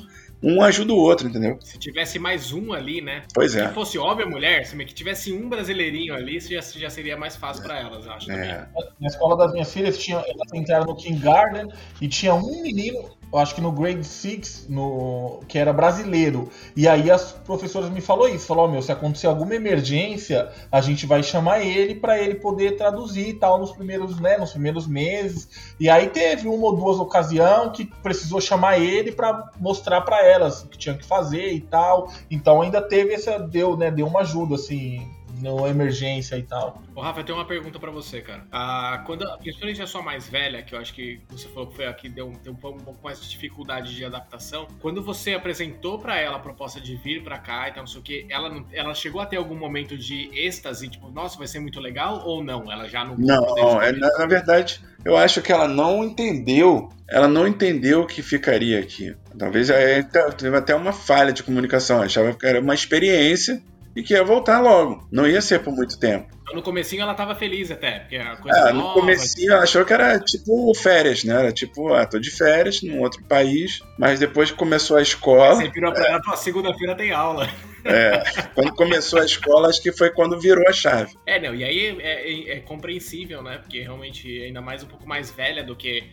um 0.45 0.61
ajuda 0.61 0.93
o 0.93 0.97
outro, 0.97 1.27
entendeu? 1.27 1.57
Se 1.59 1.79
tivesse 1.79 2.19
mais 2.19 2.53
um 2.53 2.71
ali, 2.71 3.01
né? 3.01 3.23
Pois 3.33 3.55
é. 3.55 3.67
Se 3.67 3.73
fosse 3.73 3.97
homem 3.97 4.25
ou 4.25 4.31
mulher, 4.31 4.63
se 4.65 4.77
que 4.85 4.93
tivesse 4.93 5.33
um 5.33 5.49
brasileirinho 5.49 6.13
ali, 6.13 6.37
isso 6.37 6.53
já, 6.53 6.61
já 6.61 6.89
seria 6.89 7.17
mais 7.17 7.35
fácil 7.35 7.63
é. 7.63 7.67
para 7.67 7.79
elas, 7.79 8.07
acho. 8.07 8.31
É. 8.31 8.67
Na 8.99 9.07
escola 9.07 9.35
das 9.35 9.51
minhas 9.51 9.73
filhas, 9.73 9.97
tinha, 9.97 10.17
elas 10.17 10.53
entraram 10.53 10.85
no 10.85 10.95
King 10.95 11.19
Garden 11.19 11.67
e 11.99 12.07
tinha 12.07 12.35
um 12.35 12.61
menino, 12.61 13.09
eu 13.31 13.39
acho 13.39 13.53
que 13.53 13.61
no 13.61 13.71
grade 13.71 14.03
6, 14.03 14.67
no, 14.69 15.41
que 15.47 15.57
era 15.57 15.73
brasileiro. 15.73 16.49
E 16.75 16.87
aí 16.87 17.11
as 17.11 17.31
professoras 17.31 17.89
me 17.89 18.01
falou 18.01 18.29
isso, 18.29 18.45
falou, 18.45 18.65
oh, 18.65 18.71
meu, 18.71 18.81
se 18.81 18.91
acontecer 18.91 19.27
alguma 19.27 19.55
emergência, 19.55 20.49
a 20.71 20.79
gente 20.81 21.05
vai 21.05 21.21
chamar 21.21 21.61
ele 21.61 21.95
para 21.95 22.17
ele 22.19 22.35
poder 22.35 22.77
traduzir 22.77 23.29
e 23.29 23.33
tal 23.33 23.59
nos 23.59 23.71
primeiros, 23.71 24.19
né, 24.19 24.37
nos 24.37 24.51
primeiros 24.51 24.87
meses. 24.87 25.49
E 25.79 25.89
aí 25.89 26.07
teve 26.07 26.47
uma 26.47 26.67
ou 26.67 26.75
duas 26.75 26.99
ocasiões 26.99 27.71
que 27.73 27.85
precisou 27.85 28.39
chamar 28.39 28.79
ele 28.79 29.11
para 29.11 29.51
mostrar 29.59 30.01
para 30.01 30.25
elas 30.25 30.63
o 30.63 30.67
que 30.67 30.77
tinha 30.77 30.95
que 30.95 31.05
fazer 31.05 31.51
e 31.51 31.61
tal. 31.61 32.11
Então 32.31 32.61
ainda 32.61 32.81
teve 32.81 33.13
essa 33.13 33.37
deu, 33.37 33.75
né, 33.75 33.91
deu 33.91 34.07
uma 34.07 34.21
ajuda 34.21 34.55
assim 34.55 35.05
no 35.45 35.67
emergência 35.67 36.35
e 36.37 36.41
tal. 36.41 36.81
Ô, 36.95 37.01
Rafa, 37.01 37.19
eu 37.19 37.23
tenho 37.23 37.37
uma 37.37 37.45
pergunta 37.45 37.79
para 37.79 37.91
você, 37.91 38.19
cara. 38.19 38.43
Ah, 38.51 39.03
quando, 39.05 39.25
principalmente 39.37 39.81
a 39.81 39.87
sua 39.87 40.01
mais 40.01 40.27
velha, 40.27 40.63
que 40.63 40.73
eu 40.73 40.79
acho 40.79 40.93
que 40.93 41.21
você 41.29 41.47
falou 41.47 41.67
que 41.67 41.75
foi 41.75 41.85
aqui, 41.85 42.09
deu, 42.09 42.33
deu 42.43 42.53
um, 42.53 42.55
pouco, 42.55 42.79
um 42.79 42.83
pouco 42.83 42.99
mais 43.03 43.21
de 43.21 43.29
dificuldade 43.29 43.95
de 43.95 44.03
adaptação. 44.03 44.67
Quando 44.81 45.03
você 45.03 45.33
apresentou 45.33 45.99
para 45.99 46.19
ela 46.19 46.37
a 46.37 46.39
proposta 46.39 46.81
de 46.81 46.95
vir 46.95 47.23
para 47.23 47.37
cá 47.37 47.69
e 47.69 47.71
tal, 47.71 47.83
não 47.83 47.87
sei 47.87 47.99
o 47.99 48.03
que, 48.03 48.25
ela, 48.29 48.65
ela 48.73 48.93
chegou 48.95 49.21
a 49.21 49.25
ter 49.25 49.37
algum 49.37 49.55
momento 49.55 49.95
de 49.95 50.29
êxtase, 50.33 50.89
tipo, 50.89 51.09
nossa, 51.11 51.37
vai 51.37 51.47
ser 51.47 51.59
muito 51.59 51.79
legal, 51.79 52.25
ou 52.25 52.43
não? 52.43 52.71
Ela 52.71 52.89
já 52.89 53.05
não. 53.05 53.15
Não, 53.17 53.81
é, 53.81 53.91
na, 53.91 54.17
na 54.17 54.25
verdade, 54.25 54.81
eu 55.03 55.15
acho 55.15 55.41
que 55.41 55.51
ela 55.51 55.67
não 55.67 56.03
entendeu. 56.03 56.89
Ela 57.07 57.27
não 57.27 57.47
entendeu 57.47 58.07
que 58.07 58.23
ficaria 58.23 58.79
aqui. 58.79 59.15
Talvez 59.37 59.69
é, 59.69 60.01
teve 60.35 60.57
até 60.57 60.73
uma 60.73 60.91
falha 60.91 61.31
de 61.31 61.43
comunicação. 61.43 62.01
Achava 62.01 62.33
que 62.33 62.47
era 62.47 62.59
uma 62.59 62.73
experiência 62.73 63.61
e 63.95 64.03
que 64.03 64.13
ia 64.13 64.23
voltar 64.23 64.59
logo. 64.59 65.07
Não 65.11 65.27
ia 65.27 65.41
ser 65.41 65.59
por 65.59 65.73
muito 65.73 65.97
tempo. 65.99 66.35
No 66.53 66.61
comecinho 66.61 67.01
ela 67.01 67.13
tava 67.13 67.33
feliz 67.33 67.71
até, 67.71 67.99
porque 67.99 68.17
a 68.17 68.35
coisa 68.35 68.69
é, 68.69 68.73
no 68.73 68.93
comecinho 68.93 69.53
ela 69.53 69.63
achou 69.63 69.83
que 69.83 69.93
era 69.93 70.19
tipo 70.19 70.73
férias, 70.75 71.23
né? 71.23 71.33
Era 71.33 71.51
tipo, 71.51 71.93
ah, 71.93 72.05
tô 72.05 72.19
de 72.19 72.29
férias 72.29 72.81
num 72.83 73.01
outro 73.01 73.23
país, 73.23 73.81
mas 73.97 74.19
depois 74.19 74.51
que 74.51 74.57
começou 74.57 74.97
a 74.97 75.01
escola... 75.01 75.55
Você 75.55 75.69
virou 75.69 75.91
pra 75.91 76.07
ela, 76.07 76.21
é, 76.31 76.35
segunda-feira 76.35 76.95
tem 76.95 77.11
aula. 77.11 77.47
É, 77.87 78.23
quando 78.55 78.73
começou 78.73 79.21
a 79.21 79.25
escola, 79.25 79.69
acho 79.69 79.79
que 79.79 79.91
foi 79.91 80.09
quando 80.09 80.39
virou 80.39 80.67
a 80.67 80.73
chave. 80.73 81.13
É, 81.23 81.39
não, 81.39 81.53
e 81.53 81.63
aí 81.63 81.95
é, 82.01 82.53
é, 82.53 82.57
é 82.57 82.59
compreensível, 82.61 83.43
né? 83.43 83.59
Porque 83.59 83.79
realmente, 83.79 84.41
ainda 84.41 84.59
mais 84.59 84.81
um 84.81 84.87
pouco 84.87 85.07
mais 85.07 85.29
velha 85.29 85.63
do 85.63 85.75
que 85.75 86.03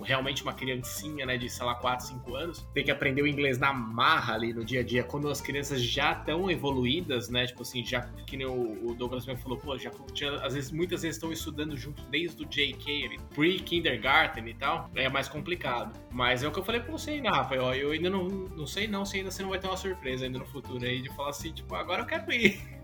realmente 0.00 0.42
uma 0.42 0.52
criancinha, 0.52 1.26
né, 1.26 1.36
de, 1.36 1.48
sei 1.48 1.64
lá, 1.64 1.74
4, 1.74 2.06
5 2.06 2.34
anos, 2.34 2.68
tem 2.74 2.84
que 2.84 2.90
aprender 2.90 3.22
o 3.22 3.26
inglês 3.26 3.58
na 3.58 3.72
marra 3.72 4.34
ali 4.34 4.52
no 4.52 4.64
dia 4.64 4.80
a 4.80 4.82
dia, 4.82 5.02
quando 5.02 5.28
as 5.28 5.40
crianças 5.40 5.82
já 5.82 6.12
estão 6.12 6.50
evoluídas, 6.50 7.28
né, 7.28 7.46
tipo 7.46 7.62
assim, 7.62 7.84
já, 7.84 8.00
que 8.26 8.36
nem 8.36 8.46
o, 8.46 8.94
Douglas 8.94 9.26
mesmo 9.26 9.42
falou, 9.42 9.58
pô, 9.58 9.76
já, 9.78 9.90
tinha, 10.12 10.34
às 10.36 10.54
vezes, 10.54 10.70
muitas 10.70 11.02
vezes 11.02 11.16
estão 11.16 11.32
estudando 11.32 11.76
junto 11.76 12.02
desde 12.04 12.42
o 12.42 12.46
JK, 12.46 13.18
pre-kindergarten 13.34 14.48
e 14.48 14.54
tal, 14.54 14.90
é 14.94 15.08
mais 15.08 15.28
complicado. 15.28 15.98
Mas 16.10 16.42
é 16.42 16.48
o 16.48 16.52
que 16.52 16.58
eu 16.58 16.64
falei 16.64 16.80
pra 16.80 16.92
você, 16.92 17.20
né, 17.20 17.28
Rafael, 17.28 17.74
eu 17.74 17.90
ainda 17.90 18.10
não, 18.10 18.28
não 18.28 18.66
sei 18.66 18.86
não 18.86 19.04
se 19.04 19.16
ainda 19.16 19.30
você 19.30 19.42
não 19.42 19.50
vai 19.50 19.58
ter 19.58 19.66
uma 19.66 19.76
surpresa 19.76 20.24
ainda 20.24 20.38
no 20.38 20.46
futuro 20.46 20.84
aí, 20.84 21.02
de 21.02 21.08
falar 21.14 21.30
assim, 21.30 21.52
tipo, 21.52 21.74
agora 21.74 22.02
eu 22.02 22.06
quero 22.06 22.30
ir. 22.32 22.81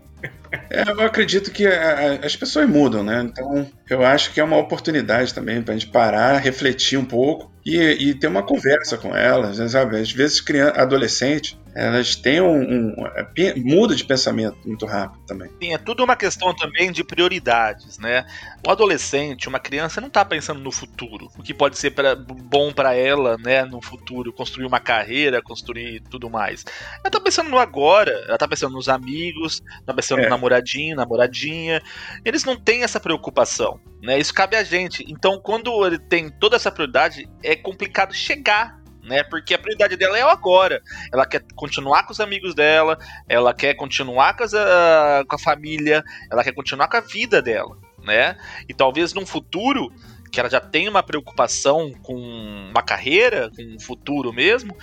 É, 0.69 0.89
eu 0.89 1.01
acredito 1.01 1.51
que 1.51 1.65
a, 1.67 2.19
as 2.23 2.35
pessoas 2.35 2.67
mudam, 2.67 3.03
né? 3.03 3.21
Então 3.23 3.67
eu 3.89 4.03
acho 4.03 4.33
que 4.33 4.39
é 4.39 4.43
uma 4.43 4.57
oportunidade 4.57 5.33
também 5.33 5.61
para 5.61 5.73
a 5.73 5.77
gente 5.77 5.91
parar, 5.91 6.37
refletir 6.37 6.97
um 6.97 7.05
pouco 7.05 7.51
e, 7.65 7.77
e, 7.77 8.13
ter 8.13 8.27
uma 8.27 8.43
conversa 8.43 8.97
com 8.97 9.15
elas, 9.15 9.59
né, 9.59 9.67
sabe? 9.67 9.97
Às 9.97 10.11
vezes, 10.11 10.41
criança, 10.41 10.81
adolescente, 10.81 11.59
elas 11.79 12.15
têm 12.15 12.41
um, 12.41 12.59
um, 12.59 13.07
é, 13.07 13.55
muda 13.55 13.95
de 13.95 14.03
pensamento 14.03 14.57
muito 14.67 14.85
rápido 14.85 15.23
também. 15.25 15.49
Sim, 15.61 15.73
é 15.73 15.77
tudo 15.77 16.03
uma 16.03 16.15
questão 16.15 16.53
também 16.53 16.91
de 16.91 17.03
prioridades, 17.05 17.97
né? 17.97 18.25
O 18.67 18.69
adolescente, 18.69 19.47
uma 19.47 19.59
criança, 19.59 20.01
não 20.01 20.09
está 20.09 20.25
pensando 20.25 20.59
no 20.59 20.71
futuro, 20.71 21.29
o 21.37 21.41
que 21.41 21.53
pode 21.53 21.77
ser 21.77 21.91
pra, 21.91 22.15
bom 22.15 22.73
para 22.73 22.93
ela, 22.93 23.37
né, 23.37 23.63
no 23.63 23.81
futuro, 23.81 24.33
construir 24.33 24.65
uma 24.65 24.79
carreira, 24.79 25.41
construir 25.41 26.01
tudo 26.09 26.29
mais. 26.29 26.65
Ela 26.95 27.07
está 27.07 27.19
pensando 27.19 27.49
no 27.49 27.57
agora, 27.57 28.11
ela 28.11 28.33
está 28.33 28.47
pensando 28.47 28.73
nos 28.73 28.89
amigos, 28.89 29.61
está 29.79 29.93
pensando 29.93 30.19
é. 30.19 30.23
no 30.23 30.29
namoradinho, 30.29 30.97
namoradinha. 30.97 31.81
Eles 32.25 32.43
não 32.43 32.57
têm 32.57 32.83
essa 32.83 32.99
preocupação, 32.99 33.79
né? 34.03 34.19
Isso 34.19 34.33
cabe 34.33 34.57
a 34.57 34.63
gente. 34.63 35.05
Então, 35.07 35.39
quando 35.41 35.85
ele 35.85 35.97
tem 35.97 36.29
toda 36.29 36.57
essa 36.57 36.71
prioridade, 36.71 37.29
é 37.41 37.55
complicado 37.55 38.13
chegar 38.13 38.78
né? 39.03 39.23
Porque 39.23 39.53
a 39.53 39.57
prioridade 39.59 39.95
dela 39.95 40.17
é 40.17 40.25
o 40.25 40.29
agora. 40.29 40.81
Ela 41.11 41.25
quer 41.25 41.43
continuar 41.55 42.03
com 42.03 42.11
os 42.11 42.19
amigos 42.19 42.53
dela, 42.53 42.97
ela 43.27 43.53
quer 43.53 43.73
continuar 43.73 44.35
com, 44.35 44.43
as, 44.43 44.53
uh, 44.53 45.25
com 45.27 45.35
a 45.35 45.39
família, 45.39 46.03
ela 46.31 46.43
quer 46.43 46.53
continuar 46.53 46.87
com 46.87 46.97
a 46.97 47.01
vida 47.01 47.41
dela, 47.41 47.77
né? 48.03 48.37
E 48.67 48.73
talvez 48.73 49.13
num 49.13 49.25
futuro 49.25 49.91
que 50.31 50.39
ela 50.39 50.49
já 50.49 50.59
tem 50.59 50.87
uma 50.87 51.01
preocupação 51.01 51.91
com 52.03 52.15
uma 52.15 52.83
carreira, 52.83 53.49
com 53.55 53.63
um 53.63 53.79
futuro 53.79 54.31
mesmo, 54.31 54.77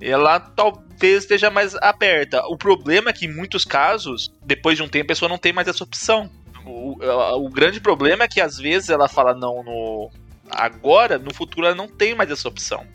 ela 0.00 0.40
talvez 0.40 1.22
esteja 1.22 1.50
mais 1.50 1.74
aberta. 1.76 2.46
O 2.46 2.56
problema 2.56 3.10
é 3.10 3.12
que 3.12 3.26
em 3.26 3.34
muitos 3.34 3.64
casos, 3.64 4.32
depois 4.42 4.76
de 4.76 4.82
um 4.82 4.88
tempo, 4.88 5.04
a 5.04 5.08
pessoa 5.08 5.28
não 5.28 5.38
tem 5.38 5.52
mais 5.52 5.68
essa 5.68 5.84
opção. 5.84 6.30
O, 6.64 6.96
o 7.44 7.48
grande 7.50 7.80
problema 7.80 8.24
é 8.24 8.28
que 8.28 8.40
às 8.40 8.56
vezes 8.56 8.88
ela 8.88 9.08
fala 9.08 9.34
não 9.34 9.62
no 9.62 10.10
agora, 10.50 11.18
no 11.18 11.32
futuro 11.32 11.66
ela 11.66 11.76
não 11.76 11.88
tem 11.88 12.14
mais 12.14 12.30
essa 12.30 12.48
opção. 12.48 12.86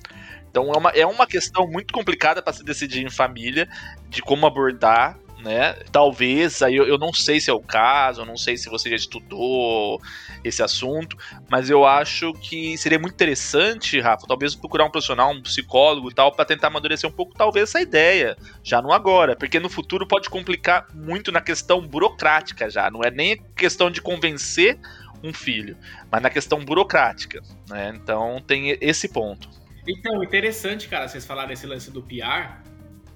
Então 0.51 0.69
é 0.71 0.77
uma, 0.77 0.89
é 0.89 1.05
uma 1.05 1.25
questão 1.25 1.65
muito 1.65 1.93
complicada 1.93 2.41
para 2.41 2.53
se 2.53 2.63
decidir 2.63 3.03
em 3.03 3.09
família, 3.09 3.67
de 4.09 4.21
como 4.21 4.45
abordar, 4.45 5.17
né? 5.41 5.73
Talvez, 5.91 6.61
aí 6.61 6.75
eu, 6.75 6.85
eu 6.85 6.97
não 6.97 7.11
sei 7.13 7.39
se 7.39 7.49
é 7.49 7.53
o 7.53 7.59
caso, 7.59 8.21
eu 8.21 8.25
não 8.25 8.37
sei 8.37 8.57
se 8.57 8.69
você 8.69 8.89
já 8.89 8.95
estudou 8.95 9.99
esse 10.43 10.61
assunto, 10.61 11.17
mas 11.49 11.69
eu 11.69 11.85
acho 11.85 12.33
que 12.33 12.77
seria 12.77 12.99
muito 12.99 13.13
interessante, 13.13 13.99
Rafa, 13.99 14.27
talvez 14.27 14.53
procurar 14.53 14.85
um 14.85 14.91
profissional, 14.91 15.31
um 15.31 15.41
psicólogo 15.41 16.11
e 16.11 16.13
tal, 16.13 16.31
para 16.31 16.45
tentar 16.45 16.67
amadurecer 16.67 17.09
um 17.09 17.13
pouco, 17.13 17.33
talvez, 17.35 17.69
essa 17.69 17.81
ideia, 17.81 18.37
já 18.63 18.81
no 18.81 18.91
agora, 18.91 19.35
porque 19.35 19.59
no 19.59 19.69
futuro 19.69 20.07
pode 20.07 20.29
complicar 20.29 20.87
muito 20.93 21.31
na 21.31 21.41
questão 21.41 21.81
burocrática 21.81 22.69
já, 22.69 22.91
não 22.91 23.01
é 23.01 23.09
nem 23.09 23.41
questão 23.55 23.89
de 23.89 24.01
convencer 24.01 24.77
um 25.23 25.33
filho, 25.33 25.77
mas 26.11 26.21
na 26.21 26.29
questão 26.29 26.63
burocrática, 26.63 27.41
né? 27.69 27.93
Então 27.95 28.41
tem 28.45 28.77
esse 28.81 29.07
ponto. 29.07 29.60
Então, 29.87 30.23
interessante, 30.23 30.87
cara, 30.87 31.07
vocês 31.07 31.25
falaram 31.25 31.51
esse 31.51 31.65
lance 31.65 31.89
do 31.89 32.03
PR, 32.03 32.61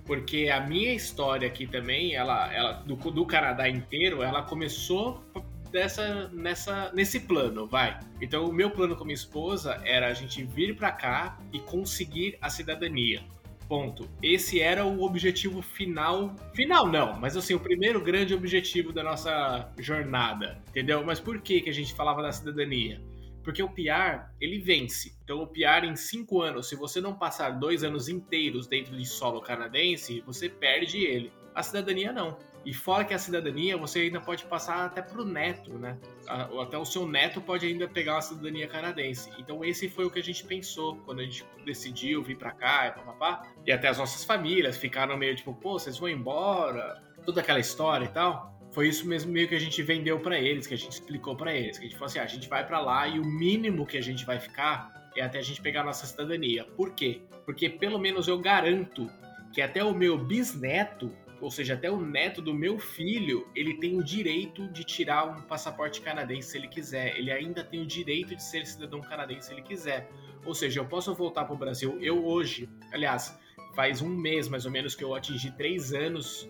porque 0.05 0.49
a 0.49 0.59
minha 0.59 0.93
história 0.93 1.47
aqui 1.47 1.67
também, 1.67 2.15
ela, 2.15 2.51
ela 2.53 2.73
do, 2.73 2.95
do 2.95 3.25
Canadá 3.25 3.69
inteiro, 3.69 4.23
ela 4.23 4.41
começou 4.41 5.23
dessa, 5.71 6.29
nessa, 6.29 6.91
nesse 6.93 7.19
plano, 7.19 7.67
vai. 7.67 7.99
Então, 8.21 8.45
o 8.45 8.53
meu 8.53 8.71
plano 8.71 8.95
com 8.95 9.03
minha 9.03 9.15
esposa 9.15 9.81
era 9.83 10.07
a 10.07 10.13
gente 10.13 10.43
vir 10.43 10.75
para 10.75 10.91
cá 10.91 11.37
e 11.51 11.59
conseguir 11.59 12.37
a 12.41 12.49
cidadania. 12.49 13.23
Ponto. 13.67 14.07
Esse 14.21 14.61
era 14.61 14.85
o 14.85 15.01
objetivo 15.03 15.61
final. 15.61 16.35
Final 16.53 16.87
não, 16.87 17.19
mas 17.19 17.35
assim, 17.35 17.55
o 17.55 17.59
primeiro 17.59 17.99
grande 17.99 18.33
objetivo 18.33 18.93
da 18.93 19.03
nossa 19.03 19.71
jornada, 19.79 20.61
entendeu? 20.69 21.03
Mas 21.03 21.19
por 21.19 21.41
que, 21.41 21.61
que 21.61 21.69
a 21.69 21.73
gente 21.73 21.93
falava 21.93 22.21
da 22.21 22.31
cidadania? 22.31 23.01
Porque 23.45 23.61
o 23.61 23.69
PR, 23.69 24.25
ele 24.41 24.57
vence. 24.57 25.15
Então, 25.23 25.43
o 25.43 25.47
PR 25.47 25.85
em 25.85 25.95
cinco 25.95 26.41
anos, 26.41 26.67
se 26.67 26.75
você 26.75 26.99
não 26.99 27.13
passar 27.13 27.51
dois 27.51 27.83
anos 27.83 28.09
inteiros 28.09 28.65
dentro 28.65 28.97
de 28.97 29.05
solo 29.05 29.39
canadense, 29.39 30.21
você 30.25 30.49
perde 30.49 31.05
ele. 31.05 31.31
A 31.53 31.61
cidadania 31.61 32.11
não. 32.11 32.39
E 32.65 32.73
fora 32.73 33.05
que 33.05 33.13
a 33.13 33.19
cidadania, 33.19 33.77
você 33.77 33.99
ainda 33.99 34.19
pode 34.19 34.43
passar 34.45 34.85
até 34.85 34.99
pro 34.99 35.23
neto, 35.23 35.77
né? 35.77 35.95
Até 36.27 36.75
o 36.75 36.83
seu 36.83 37.07
neto 37.07 37.39
pode 37.39 37.67
ainda 37.67 37.87
pegar 37.87 38.17
a 38.17 38.21
cidadania 38.21 38.67
canadense. 38.67 39.29
Então 39.37 39.63
esse 39.63 39.87
foi 39.87 40.05
o 40.05 40.09
que 40.09 40.17
a 40.17 40.23
gente 40.23 40.43
pensou 40.43 40.97
quando 41.05 41.19
a 41.19 41.23
gente 41.23 41.45
decidiu 41.63 42.23
vir 42.23 42.37
para 42.37 42.51
cá 42.51 42.87
e 42.87 42.91
papapá. 42.91 43.47
E 43.67 43.71
até 43.71 43.87
as 43.87 43.99
nossas 43.99 44.25
famílias 44.25 44.75
ficaram 44.75 45.15
meio 45.15 45.35
tipo, 45.35 45.53
pô, 45.53 45.77
vocês 45.77 45.99
vão 45.99 46.09
embora? 46.09 47.03
Toda 47.23 47.41
aquela 47.41 47.59
história 47.59 48.05
e 48.05 48.09
tal 48.09 48.54
foi 48.75 48.89
isso 48.89 49.07
mesmo 49.07 49.31
meio 49.31 49.47
que 49.47 49.55
a 49.55 49.59
gente 49.59 49.81
vendeu 49.81 50.19
para 50.19 50.37
eles, 50.37 50.67
que 50.67 50.73
a 50.73 50.77
gente 50.77 50.91
explicou 50.91 51.33
para 51.33 51.53
eles, 51.55 51.77
que 51.77 51.85
a 51.85 51.87
gente 51.87 51.97
falou 51.97 52.07
assim, 52.07 52.19
ah, 52.19 52.23
a 52.23 52.27
gente 52.27 52.49
vai 52.49 52.67
para 52.67 52.77
lá 52.81 53.07
e 53.07 53.17
o 53.17 53.23
mínimo 53.23 53.85
que 53.85 53.97
a 53.97 54.01
gente 54.01 54.25
vai 54.25 54.37
ficar 54.37 55.09
é 55.15 55.21
até 55.21 55.39
a 55.39 55.41
gente 55.41 55.61
pegar 55.61 55.79
a 55.79 55.83
nossa 55.85 56.05
cidadania. 56.05 56.65
Por 56.75 56.91
quê? 56.91 57.21
Porque 57.45 57.69
pelo 57.69 57.97
menos 57.97 58.27
eu 58.27 58.37
garanto 58.37 59.09
que 59.53 59.61
até 59.61 59.81
o 59.81 59.93
meu 59.93 60.17
bisneto, 60.17 61.09
ou 61.39 61.49
seja, 61.49 61.75
até 61.75 61.89
o 61.89 62.01
neto 62.01 62.41
do 62.41 62.53
meu 62.53 62.77
filho, 62.77 63.47
ele 63.55 63.75
tem 63.75 63.97
o 63.97 64.03
direito 64.03 64.67
de 64.67 64.83
tirar 64.83 65.23
um 65.23 65.41
passaporte 65.43 66.01
canadense 66.01 66.49
se 66.49 66.57
ele 66.57 66.67
quiser. 66.67 67.17
Ele 67.17 67.31
ainda 67.31 67.63
tem 67.63 67.81
o 67.81 67.85
direito 67.85 68.35
de 68.35 68.43
ser 68.43 68.65
cidadão 68.65 68.99
canadense 68.99 69.47
se 69.47 69.53
ele 69.53 69.61
quiser. 69.61 70.09
Ou 70.45 70.53
seja, 70.53 70.81
eu 70.81 70.85
posso 70.85 71.15
voltar 71.15 71.45
para 71.45 71.55
o 71.55 71.57
Brasil. 71.57 71.97
Eu 72.01 72.25
hoje, 72.25 72.69
aliás, 72.91 73.39
faz 73.73 74.01
um 74.01 74.09
mês 74.09 74.49
mais 74.49 74.65
ou 74.65 74.71
menos 74.71 74.95
que 74.95 75.03
eu 75.03 75.15
atingi 75.15 75.49
três 75.51 75.93
anos 75.93 76.45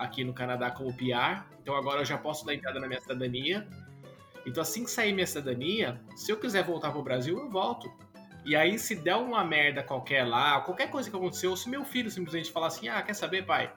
aqui 0.00 0.24
no 0.24 0.32
Canadá 0.32 0.70
como 0.70 0.92
PR, 0.96 1.44
então 1.60 1.76
agora 1.76 2.00
eu 2.00 2.04
já 2.04 2.18
posso 2.18 2.44
dar 2.44 2.54
entrada 2.54 2.80
na 2.80 2.88
minha 2.88 3.00
cidadania. 3.00 3.68
Então 4.46 4.62
assim 4.62 4.84
que 4.84 4.90
sair 4.90 5.12
minha 5.12 5.26
cidadania, 5.26 6.00
se 6.16 6.32
eu 6.32 6.38
quiser 6.38 6.64
voltar 6.64 6.90
pro 6.90 7.02
Brasil, 7.02 7.38
eu 7.38 7.50
volto. 7.50 7.90
E 8.44 8.56
aí, 8.56 8.78
se 8.78 8.94
der 8.94 9.16
uma 9.16 9.44
merda 9.44 9.82
qualquer 9.82 10.24
lá, 10.24 10.62
qualquer 10.62 10.90
coisa 10.90 11.10
que 11.10 11.14
aconteceu, 11.14 11.54
se 11.54 11.68
meu 11.68 11.84
filho 11.84 12.10
simplesmente 12.10 12.50
falar 12.50 12.68
assim, 12.68 12.88
ah, 12.88 13.02
quer 13.02 13.12
saber, 13.12 13.44
pai? 13.44 13.70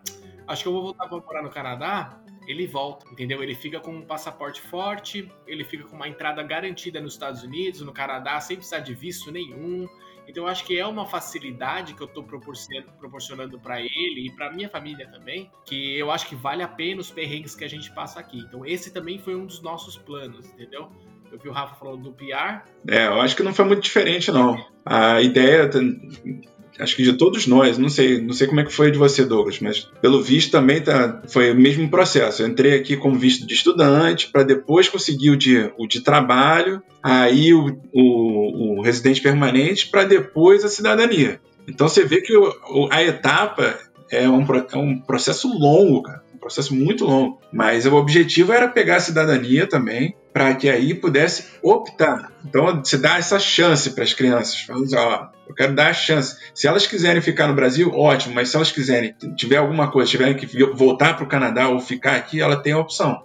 Acho 0.47 0.63
que 0.63 0.69
eu 0.69 0.73
vou 0.73 0.83
voltar 0.83 1.07
pra 1.07 1.19
morar 1.19 1.43
no 1.43 1.49
Canadá. 1.49 2.19
ele 2.47 2.67
volta, 2.67 3.05
entendeu? 3.09 3.41
Ele 3.41 3.55
fica 3.55 3.79
com 3.79 3.91
um 3.91 4.05
passaporte 4.05 4.61
forte, 4.61 5.31
ele 5.47 5.63
fica 5.63 5.85
com 5.85 5.95
uma 5.95 6.07
entrada 6.07 6.43
garantida 6.43 6.99
nos 6.99 7.13
Estados 7.13 7.41
Unidos, 7.43 7.81
no 7.81 7.93
Canadá, 7.93 8.39
sem 8.41 8.57
precisar 8.57 8.79
de 8.79 8.93
visto 8.93 9.31
nenhum. 9.31 9.87
Então 10.27 10.43
eu 10.43 10.49
acho 10.49 10.65
que 10.65 10.77
é 10.77 10.85
uma 10.85 11.05
facilidade 11.05 11.93
que 11.93 12.01
eu 12.01 12.07
estou 12.07 12.23
proporcionando 12.23 13.59
para 13.59 13.81
ele 13.81 14.27
e 14.27 14.31
para 14.31 14.51
minha 14.51 14.69
família 14.69 15.07
também, 15.09 15.51
que 15.65 15.97
eu 15.97 16.11
acho 16.11 16.27
que 16.27 16.35
vale 16.35 16.63
a 16.63 16.67
pena 16.67 17.01
os 17.01 17.11
perrengues 17.11 17.55
que 17.55 17.63
a 17.63 17.69
gente 17.69 17.91
passa 17.93 18.19
aqui. 18.19 18.39
Então 18.39 18.65
esse 18.65 18.91
também 18.91 19.19
foi 19.19 19.35
um 19.35 19.45
dos 19.45 19.61
nossos 19.61 19.97
planos, 19.97 20.47
entendeu? 20.47 20.89
Eu 21.31 21.39
vi 21.39 21.49
o 21.49 21.51
Rafa 21.51 21.75
falando 21.75 22.03
do 22.03 22.11
PR. 22.13 22.63
É, 22.87 23.07
eu 23.07 23.19
acho 23.19 23.35
que 23.35 23.41
não 23.41 23.53
foi 23.53 23.65
muito 23.65 23.81
diferente, 23.81 24.31
não. 24.31 24.63
A 24.85 25.19
ideia, 25.19 25.67
acho 26.79 26.95
que 26.95 27.03
de 27.03 27.13
todos 27.13 27.47
nós, 27.47 27.77
não 27.77 27.89
sei, 27.89 28.21
não 28.21 28.33
sei 28.33 28.47
como 28.47 28.59
é 28.59 28.63
que 28.63 28.73
foi 28.73 28.91
de 28.91 28.97
você, 28.97 29.23
Douglas, 29.23 29.59
mas 29.59 29.79
pelo 30.01 30.21
visto 30.21 30.51
também 30.51 30.81
tá, 30.81 31.21
foi 31.27 31.51
o 31.51 31.55
mesmo 31.55 31.89
processo. 31.89 32.41
Eu 32.41 32.47
entrei 32.47 32.73
aqui 32.73 32.97
como 32.97 33.17
visto 33.17 33.45
de 33.45 33.53
estudante, 33.53 34.29
para 34.29 34.43
depois 34.43 34.89
conseguir 34.89 35.31
o 35.31 35.37
de, 35.37 35.71
o 35.77 35.87
de 35.87 36.01
trabalho, 36.01 36.81
aí 37.01 37.53
o, 37.53 37.77
o, 37.93 38.77
o 38.77 38.81
residente 38.81 39.21
permanente, 39.21 39.87
para 39.87 40.03
depois 40.03 40.63
a 40.63 40.69
cidadania. 40.69 41.39
Então 41.67 41.87
você 41.87 42.03
vê 42.03 42.21
que 42.21 42.33
a 42.91 43.03
etapa 43.03 43.79
é 44.11 44.29
um, 44.29 44.45
é 44.71 44.77
um 44.77 44.99
processo 44.99 45.47
longo, 45.47 46.01
cara 46.03 46.22
processo 46.43 46.75
muito 46.75 47.05
longo. 47.05 47.39
Mas 47.51 47.85
o 47.85 47.95
objetivo 47.95 48.53
era 48.53 48.67
pegar 48.67 48.97
a 48.97 49.01
cidadania 49.01 49.67
também, 49.67 50.15
para 50.31 50.53
que 50.55 50.69
aí 50.69 50.93
pudesse 50.93 51.45
optar. 51.61 52.31
Então, 52.45 52.83
você 52.83 52.97
dá 52.97 53.17
essa 53.17 53.39
chance 53.39 53.91
para 53.91 54.03
as 54.03 54.13
crianças. 54.13 54.61
Falando 54.61 54.85
assim, 54.85 54.95
ó, 54.95 55.27
eu 55.47 55.55
quero 55.55 55.75
dar 55.75 55.89
a 55.89 55.93
chance. 55.93 56.37
Se 56.53 56.67
elas 56.67 56.87
quiserem 56.87 57.21
ficar 57.21 57.47
no 57.47 57.53
Brasil, 57.53 57.91
ótimo, 57.91 58.33
mas 58.33 58.49
se 58.49 58.55
elas 58.55 58.71
quiserem, 58.71 59.15
tiver 59.35 59.57
alguma 59.57 59.91
coisa, 59.91 60.09
tiverem 60.09 60.35
que 60.35 60.47
voltar 60.73 61.15
para 61.15 61.25
o 61.25 61.29
Canadá 61.29 61.69
ou 61.69 61.79
ficar 61.79 62.15
aqui, 62.15 62.41
ela 62.41 62.55
tem 62.55 62.73
a 62.73 62.79
opção. 62.79 63.21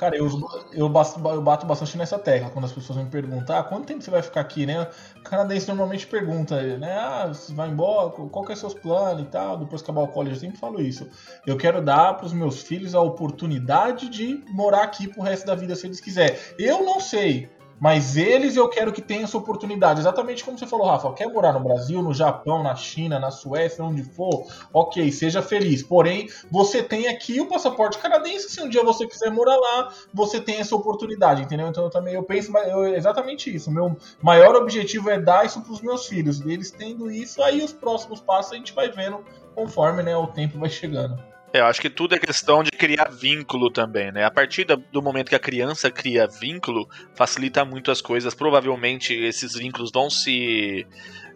Cara, 0.00 0.16
eu, 0.16 0.30
eu, 0.72 0.88
bato, 0.88 1.20
eu 1.28 1.42
bato 1.42 1.66
bastante 1.66 1.98
nessa 1.98 2.18
tecla 2.18 2.48
quando 2.48 2.64
as 2.64 2.72
pessoas 2.72 2.98
me 2.98 3.04
perguntam 3.04 3.54
ah, 3.54 3.62
quanto 3.62 3.84
tempo 3.84 4.02
você 4.02 4.10
vai 4.10 4.22
ficar 4.22 4.40
aqui, 4.40 4.64
né? 4.64 4.88
O 5.18 5.20
canadense 5.20 5.68
normalmente 5.68 6.06
pergunta, 6.06 6.78
né? 6.78 6.96
Ah, 6.98 7.26
você 7.26 7.52
vai 7.52 7.68
embora, 7.68 8.08
qual 8.08 8.42
que 8.42 8.50
é 8.50 8.56
seus 8.56 8.72
planos 8.72 9.22
e 9.22 9.26
tal, 9.26 9.58
depois 9.58 9.82
que 9.82 9.90
acabar 9.90 10.06
o 10.06 10.08
college, 10.08 10.36
eu 10.36 10.40
sempre 10.40 10.56
falo 10.56 10.80
isso. 10.80 11.06
Eu 11.46 11.58
quero 11.58 11.82
dar 11.82 12.14
para 12.14 12.24
os 12.24 12.32
meus 12.32 12.62
filhos 12.62 12.94
a 12.94 13.00
oportunidade 13.02 14.08
de 14.08 14.42
morar 14.48 14.84
aqui 14.84 15.06
pro 15.06 15.20
resto 15.20 15.44
da 15.44 15.54
vida 15.54 15.76
se 15.76 15.86
eles 15.86 16.00
quiserem. 16.00 16.34
Eu 16.58 16.82
não 16.82 16.98
sei, 16.98 17.50
mas 17.80 18.18
eles 18.18 18.56
eu 18.56 18.68
quero 18.68 18.92
que 18.92 19.00
tenham 19.00 19.24
essa 19.24 19.38
oportunidade. 19.38 20.00
Exatamente 20.00 20.44
como 20.44 20.58
você 20.58 20.66
falou, 20.66 20.86
Rafa. 20.86 21.12
Quer 21.14 21.28
morar 21.28 21.54
no 21.54 21.60
Brasil, 21.60 22.02
no 22.02 22.12
Japão, 22.12 22.62
na 22.62 22.76
China, 22.76 23.18
na 23.18 23.30
Suécia, 23.30 23.82
onde 23.82 24.04
for? 24.04 24.46
Ok, 24.72 25.10
seja 25.10 25.40
feliz. 25.40 25.82
Porém, 25.82 26.28
você 26.50 26.82
tem 26.82 27.08
aqui 27.08 27.40
o 27.40 27.46
passaporte 27.46 27.98
canadense. 27.98 28.50
Se 28.50 28.60
um 28.60 28.68
dia 28.68 28.84
você 28.84 29.06
quiser 29.06 29.30
morar 29.30 29.56
lá, 29.56 29.94
você 30.12 30.38
tem 30.40 30.56
essa 30.56 30.76
oportunidade, 30.76 31.42
entendeu? 31.42 31.68
Então 31.68 31.84
eu 31.84 31.90
também 31.90 32.14
eu 32.14 32.22
penso 32.22 32.54
eu, 32.58 32.94
exatamente 32.94 33.54
isso. 33.54 33.70
Meu 33.70 33.96
maior 34.22 34.54
objetivo 34.56 35.08
é 35.08 35.18
dar 35.18 35.46
isso 35.46 35.62
para 35.62 35.72
os 35.72 35.80
meus 35.80 36.06
filhos. 36.06 36.40
Eles 36.42 36.70
tendo 36.70 37.10
isso, 37.10 37.42
aí 37.42 37.64
os 37.64 37.72
próximos 37.72 38.20
passos 38.20 38.52
a 38.52 38.56
gente 38.56 38.74
vai 38.74 38.90
vendo 38.90 39.24
conforme 39.54 40.02
né, 40.02 40.14
o 40.16 40.26
tempo 40.26 40.58
vai 40.58 40.68
chegando. 40.68 41.29
É, 41.52 41.60
eu 41.60 41.66
acho 41.66 41.80
que 41.80 41.90
tudo 41.90 42.14
é 42.14 42.18
questão 42.18 42.62
de 42.62 42.70
criar 42.70 43.10
vínculo 43.10 43.70
também, 43.70 44.12
né? 44.12 44.24
A 44.24 44.30
partir 44.30 44.64
do 44.64 45.02
momento 45.02 45.28
que 45.28 45.34
a 45.34 45.40
criança 45.40 45.90
cria 45.90 46.26
vínculo, 46.26 46.88
facilita 47.14 47.64
muito 47.64 47.90
as 47.90 48.00
coisas. 48.00 48.34
Provavelmente 48.34 49.12
esses 49.14 49.54
vínculos 49.54 49.90
vão 49.92 50.08
se 50.08 50.86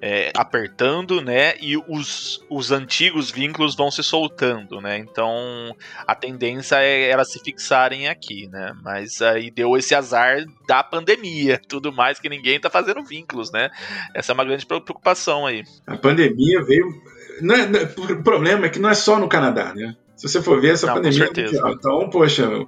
é, 0.00 0.30
apertando, 0.36 1.20
né? 1.20 1.54
E 1.60 1.76
os, 1.76 2.44
os 2.48 2.70
antigos 2.70 3.30
vínculos 3.30 3.74
vão 3.74 3.90
se 3.90 4.04
soltando, 4.04 4.80
né? 4.80 4.98
Então 4.98 5.74
a 6.06 6.14
tendência 6.14 6.76
é 6.76 7.10
elas 7.10 7.32
se 7.32 7.40
fixarem 7.40 8.06
aqui, 8.06 8.46
né? 8.48 8.72
Mas 8.84 9.20
aí 9.20 9.50
deu 9.50 9.76
esse 9.76 9.96
azar 9.96 10.44
da 10.68 10.84
pandemia, 10.84 11.60
tudo 11.68 11.92
mais 11.92 12.20
que 12.20 12.28
ninguém 12.28 12.60
tá 12.60 12.70
fazendo 12.70 13.02
vínculos, 13.02 13.50
né? 13.50 13.68
Essa 14.14 14.30
é 14.30 14.34
uma 14.34 14.44
grande 14.44 14.64
preocupação 14.64 15.44
aí. 15.44 15.64
A 15.88 15.96
pandemia 15.96 16.62
veio. 16.62 16.86
É, 17.40 17.40
não, 17.40 17.56
o 18.16 18.22
problema 18.22 18.66
é 18.66 18.68
que 18.68 18.78
não 18.78 18.90
é 18.90 18.94
só 18.94 19.18
no 19.18 19.28
Canadá, 19.28 19.74
né? 19.74 19.96
Se 20.24 20.32
você 20.32 20.42
for 20.42 20.58
ver 20.58 20.72
essa 20.72 20.86
Não, 20.86 20.94
pandemia. 20.94 21.28
Então, 21.68 22.08
poxa, 22.08 22.66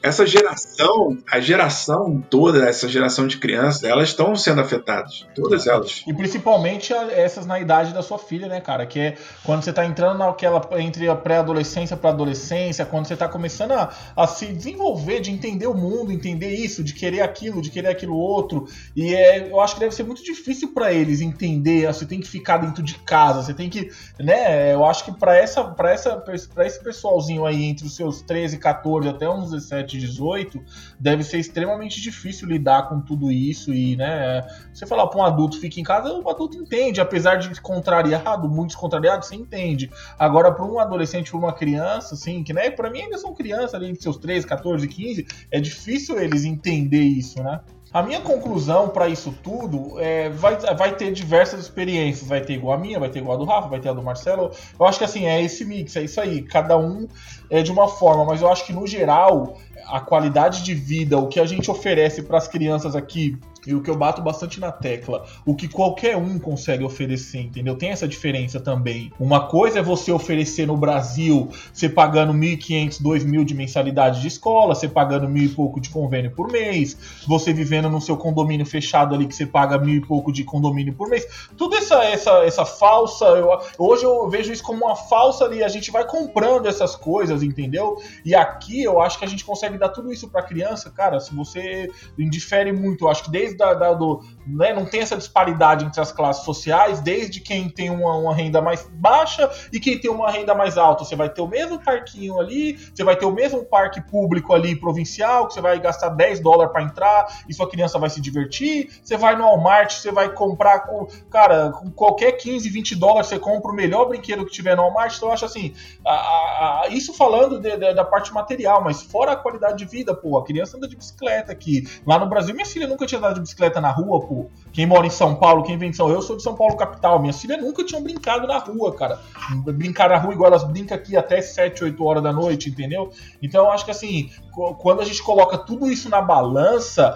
essa 0.00 0.24
geração, 0.24 1.18
a 1.30 1.40
geração 1.40 2.22
toda, 2.30 2.68
essa 2.68 2.88
geração 2.88 3.26
de 3.26 3.38
crianças, 3.38 3.82
elas 3.82 4.10
estão 4.10 4.36
sendo 4.36 4.60
afetadas. 4.60 5.26
Todas 5.34 5.66
elas. 5.66 6.04
E 6.06 6.14
principalmente 6.14 6.92
essas 6.92 7.44
na 7.44 7.58
idade 7.58 7.92
da 7.92 8.02
sua 8.02 8.18
filha, 8.18 8.46
né, 8.46 8.60
cara? 8.60 8.86
Que 8.86 9.00
é 9.00 9.16
quando 9.44 9.64
você 9.64 9.72
tá 9.72 9.84
entrando 9.84 10.18
naquela 10.18 10.60
entre 10.78 11.08
a 11.08 11.16
pré-adolescência 11.16 11.96
para 11.96 12.10
adolescência, 12.10 12.84
quando 12.86 13.06
você 13.06 13.16
tá 13.16 13.28
começando 13.28 13.72
a, 13.72 13.92
a, 14.16 14.26
se 14.28 14.46
desenvolver, 14.46 15.20
de 15.20 15.32
entender 15.32 15.66
o 15.66 15.74
mundo, 15.74 16.12
entender 16.12 16.50
isso, 16.50 16.84
de 16.84 16.94
querer 16.94 17.22
aquilo, 17.22 17.60
de 17.60 17.70
querer 17.70 17.88
aquilo 17.88 18.16
outro. 18.16 18.68
E 18.94 19.12
é, 19.12 19.50
eu 19.50 19.60
acho 19.60 19.74
que 19.74 19.80
deve 19.80 19.94
ser 19.94 20.04
muito 20.04 20.22
difícil 20.22 20.72
para 20.72 20.92
eles 20.92 21.20
entender. 21.20 21.86
Você 21.86 22.06
tem 22.06 22.20
que 22.20 22.28
ficar 22.28 22.58
dentro 22.58 22.82
de 22.82 22.94
casa, 22.94 23.42
você 23.42 23.54
tem 23.54 23.68
que. 23.68 23.90
né? 24.20 24.72
Eu 24.72 24.84
acho 24.84 25.04
que 25.04 25.12
para 25.12 25.36
essa, 25.36 25.64
pra 25.64 25.90
essa, 25.92 26.16
pra 26.16 26.34
esse 26.66 26.91
pessoalzinho 26.92 27.46
aí 27.46 27.64
entre 27.64 27.86
os 27.86 27.96
seus 27.96 28.22
13, 28.22 28.58
14 28.58 29.08
até 29.08 29.28
uns 29.28 29.50
17, 29.50 29.98
18, 29.98 30.62
deve 31.00 31.24
ser 31.24 31.38
extremamente 31.38 32.00
difícil 32.00 32.46
lidar 32.46 32.88
com 32.88 33.00
tudo 33.00 33.32
isso 33.32 33.72
e, 33.72 33.96
né, 33.96 34.42
você 34.72 34.86
falar 34.86 35.06
para 35.06 35.18
um 35.18 35.24
adulto 35.24 35.58
fique 35.58 35.80
em 35.80 35.84
casa, 35.84 36.12
o 36.12 36.28
adulto 36.28 36.56
entende, 36.56 37.00
apesar 37.00 37.36
de 37.36 37.60
contrariado, 37.60 38.48
muitos 38.48 38.76
contrariados, 38.76 39.28
você 39.28 39.34
entende. 39.34 39.90
Agora 40.18 40.52
para 40.52 40.64
um 40.64 40.78
adolescente, 40.78 41.30
para 41.30 41.40
uma 41.40 41.52
criança, 41.52 42.14
assim, 42.14 42.44
que, 42.44 42.52
né, 42.52 42.70
para 42.70 42.90
mim 42.90 43.00
ainda 43.00 43.18
são 43.18 43.34
crianças 43.34 43.74
ali 43.74 43.92
de 43.92 44.02
seus 44.02 44.18
13, 44.18 44.46
14, 44.46 44.86
15, 44.86 45.26
é 45.50 45.60
difícil 45.60 46.20
eles 46.20 46.44
entender 46.44 47.02
isso, 47.02 47.42
né? 47.42 47.60
A 47.92 48.02
minha 48.02 48.20
conclusão 48.20 48.88
para 48.88 49.06
isso 49.06 49.34
tudo 49.42 50.00
é 50.00 50.30
vai, 50.30 50.56
vai 50.56 50.94
ter 50.96 51.12
diversas 51.12 51.60
experiências. 51.60 52.26
Vai 52.26 52.40
ter 52.40 52.54
igual 52.54 52.74
a 52.74 52.80
minha, 52.80 52.98
vai 52.98 53.10
ter 53.10 53.18
igual 53.18 53.36
a 53.36 53.38
do 53.38 53.44
Rafa, 53.44 53.68
vai 53.68 53.80
ter 53.80 53.90
a 53.90 53.92
do 53.92 54.02
Marcelo. 54.02 54.50
Eu 54.78 54.86
acho 54.86 54.98
que 54.98 55.04
assim, 55.04 55.26
é 55.26 55.42
esse 55.42 55.64
mix, 55.64 55.94
é 55.96 56.02
isso 56.02 56.20
aí. 56.20 56.42
Cada 56.42 56.76
um 56.78 57.06
é 57.50 57.62
de 57.62 57.70
uma 57.70 57.88
forma, 57.88 58.24
mas 58.24 58.40
eu 58.40 58.50
acho 58.50 58.64
que 58.64 58.72
no 58.72 58.86
geral 58.86 59.58
a 59.86 60.00
qualidade 60.00 60.62
de 60.62 60.74
vida, 60.74 61.18
o 61.18 61.28
que 61.28 61.38
a 61.38 61.44
gente 61.44 61.70
oferece 61.70 62.22
para 62.22 62.38
as 62.38 62.48
crianças 62.48 62.96
aqui 62.96 63.36
e 63.66 63.74
o 63.74 63.82
que 63.82 63.90
eu 63.90 63.96
bato 63.96 64.22
bastante 64.22 64.60
na 64.60 64.72
tecla, 64.72 65.24
o 65.44 65.54
que 65.54 65.68
qualquer 65.68 66.16
um 66.16 66.38
consegue 66.38 66.84
oferecer, 66.84 67.40
entendeu? 67.40 67.76
Tem 67.76 67.90
essa 67.90 68.08
diferença 68.08 68.60
também. 68.60 69.12
Uma 69.18 69.46
coisa 69.46 69.78
é 69.78 69.82
você 69.82 70.10
oferecer 70.10 70.66
no 70.66 70.76
Brasil, 70.76 71.50
você 71.72 71.88
pagando 71.88 72.32
1.500, 72.32 73.02
2.000 73.02 73.44
de 73.44 73.54
mensalidade 73.54 74.20
de 74.20 74.28
escola, 74.28 74.74
você 74.74 74.88
pagando 74.88 75.28
mil 75.28 75.44
e 75.44 75.48
pouco 75.48 75.80
de 75.80 75.90
convênio 75.90 76.32
por 76.32 76.50
mês, 76.50 76.96
você 77.26 77.52
vivendo 77.52 77.88
no 77.88 78.00
seu 78.00 78.16
condomínio 78.16 78.66
fechado 78.66 79.14
ali 79.14 79.26
que 79.26 79.34
você 79.34 79.46
paga 79.46 79.78
mil 79.78 79.96
e 79.96 80.00
pouco 80.00 80.32
de 80.32 80.44
condomínio 80.44 80.94
por 80.94 81.08
mês. 81.08 81.26
Tudo 81.56 81.76
essa 81.76 82.02
essa, 82.04 82.44
essa 82.44 82.64
falsa, 82.64 83.24
eu, 83.24 83.48
hoje 83.78 84.04
eu 84.04 84.28
vejo 84.28 84.52
isso 84.52 84.62
como 84.62 84.84
uma 84.84 84.96
falsa 84.96 85.44
ali, 85.44 85.62
a 85.62 85.68
gente 85.68 85.90
vai 85.90 86.06
comprando 86.06 86.66
essas 86.66 86.96
coisas, 86.96 87.42
entendeu? 87.42 87.96
E 88.24 88.34
aqui 88.34 88.82
eu 88.82 89.00
acho 89.00 89.18
que 89.18 89.24
a 89.24 89.28
gente 89.28 89.44
consegue 89.44 89.78
dar 89.78 89.90
tudo 89.90 90.12
isso 90.12 90.28
para 90.28 90.42
criança, 90.42 90.90
cara, 90.90 91.20
se 91.20 91.34
você 91.34 91.88
indifere 92.18 92.72
muito, 92.72 93.04
eu 93.04 93.10
acho 93.10 93.24
que 93.24 93.30
desde 93.30 93.51
desde 93.52 93.58
da, 93.58 93.74
da, 93.74 93.92
do, 93.94 94.20
né, 94.46 94.72
não 94.72 94.84
tem 94.84 95.00
essa 95.00 95.16
disparidade 95.16 95.84
entre 95.84 96.00
as 96.00 96.12
classes 96.12 96.44
sociais, 96.44 97.00
desde 97.00 97.40
quem 97.40 97.68
tem 97.68 97.90
uma, 97.90 98.16
uma, 98.16 98.34
renda 98.34 98.60
mais 98.60 98.88
baixa 98.92 99.50
e 99.72 99.78
quem 99.78 99.98
tem 99.98 100.10
uma 100.10 100.30
renda 100.30 100.54
mais 100.54 100.76
alta. 100.76 101.04
Você 101.04 101.14
vai 101.14 101.28
ter 101.28 101.40
o 101.40 101.46
mesmo 101.46 101.82
parquinho 101.82 102.40
ali, 102.40 102.78
você 102.94 103.04
vai 103.04 103.16
ter 103.16 103.24
o 103.24 103.32
mesmo 103.32 103.64
parque 103.64 104.00
público 104.00 104.52
ali 104.52 104.74
provincial, 104.74 105.46
que 105.46 105.54
você 105.54 105.60
vai 105.60 105.78
gastar 105.78 106.10
10 106.10 106.40
dólares 106.40 106.72
para 106.72 106.82
entrar 106.82 107.26
e 107.48 107.54
sua 107.54 107.68
criança 107.68 107.98
vai 107.98 108.10
se 108.10 108.20
divertir. 108.20 109.00
Você 109.02 109.16
vai 109.16 109.36
no 109.36 109.44
Walmart, 109.44 109.92
você 109.92 110.10
vai 110.10 110.32
comprar 110.32 110.80
com, 110.80 111.06
cara, 111.30 111.70
com 111.70 111.90
qualquer 111.90 112.32
15, 112.32 112.68
20 112.68 112.96
dólares 112.96 113.28
você 113.28 113.38
compra 113.38 113.70
o 113.70 113.74
melhor 113.74 114.06
brinquedo 114.06 114.44
que 114.44 114.52
tiver 114.52 114.76
no 114.76 114.82
Walmart. 114.82 115.16
Então 115.16 115.28
eu 115.28 115.34
acho 115.34 115.44
assim, 115.44 115.74
a, 116.04 116.12
a, 116.12 116.88
isso 116.88 117.12
falando 117.14 117.60
de, 117.60 117.76
de, 117.76 117.94
da 117.94 118.04
parte 118.04 118.32
material, 118.32 118.82
mas 118.82 119.02
fora 119.02 119.32
a 119.32 119.36
qualidade 119.36 119.78
de 119.78 119.84
vida, 119.84 120.14
pô, 120.14 120.38
a 120.38 120.44
criança 120.44 120.76
anda 120.76 120.88
de 120.88 120.96
bicicleta 120.96 121.52
aqui. 121.52 121.86
Lá 122.06 122.18
no 122.18 122.28
Brasil, 122.28 122.54
minha 122.54 122.66
filha 122.66 122.86
nunca 122.86 123.06
tinha 123.06 123.18
andado 123.18 123.34
de 123.34 123.40
bicicleta 123.40 123.80
na 123.80 123.90
rua, 123.90 124.20
pô. 124.20 124.31
Quem 124.72 124.86
mora 124.86 125.06
em 125.06 125.10
São 125.10 125.34
Paulo, 125.34 125.62
quem 125.62 125.76
vem 125.76 125.90
de 125.90 125.96
São 125.96 126.08
eu 126.08 126.22
sou 126.22 126.36
de 126.36 126.42
São 126.42 126.54
Paulo 126.54 126.76
capital. 126.76 127.20
Minhas 127.20 127.40
filhas 127.40 127.60
nunca 127.60 127.84
tinham 127.84 128.02
brincado 128.02 128.46
na 128.46 128.58
rua, 128.58 128.94
cara. 128.94 129.20
Brincar 129.66 130.08
na 130.08 130.16
rua 130.16 130.32
igual 130.32 130.48
elas 130.48 130.64
brincam 130.64 130.96
aqui 130.96 131.14
até 131.14 131.42
7, 131.42 131.84
8 131.84 132.04
horas 132.04 132.22
da 132.22 132.32
noite, 132.32 132.70
entendeu? 132.70 133.10
Então 133.42 133.66
eu 133.66 133.70
acho 133.70 133.84
que 133.84 133.90
assim, 133.90 134.30
quando 134.78 135.02
a 135.02 135.04
gente 135.04 135.22
coloca 135.22 135.58
tudo 135.58 135.90
isso 135.90 136.08
na 136.08 136.22
balança, 136.22 137.14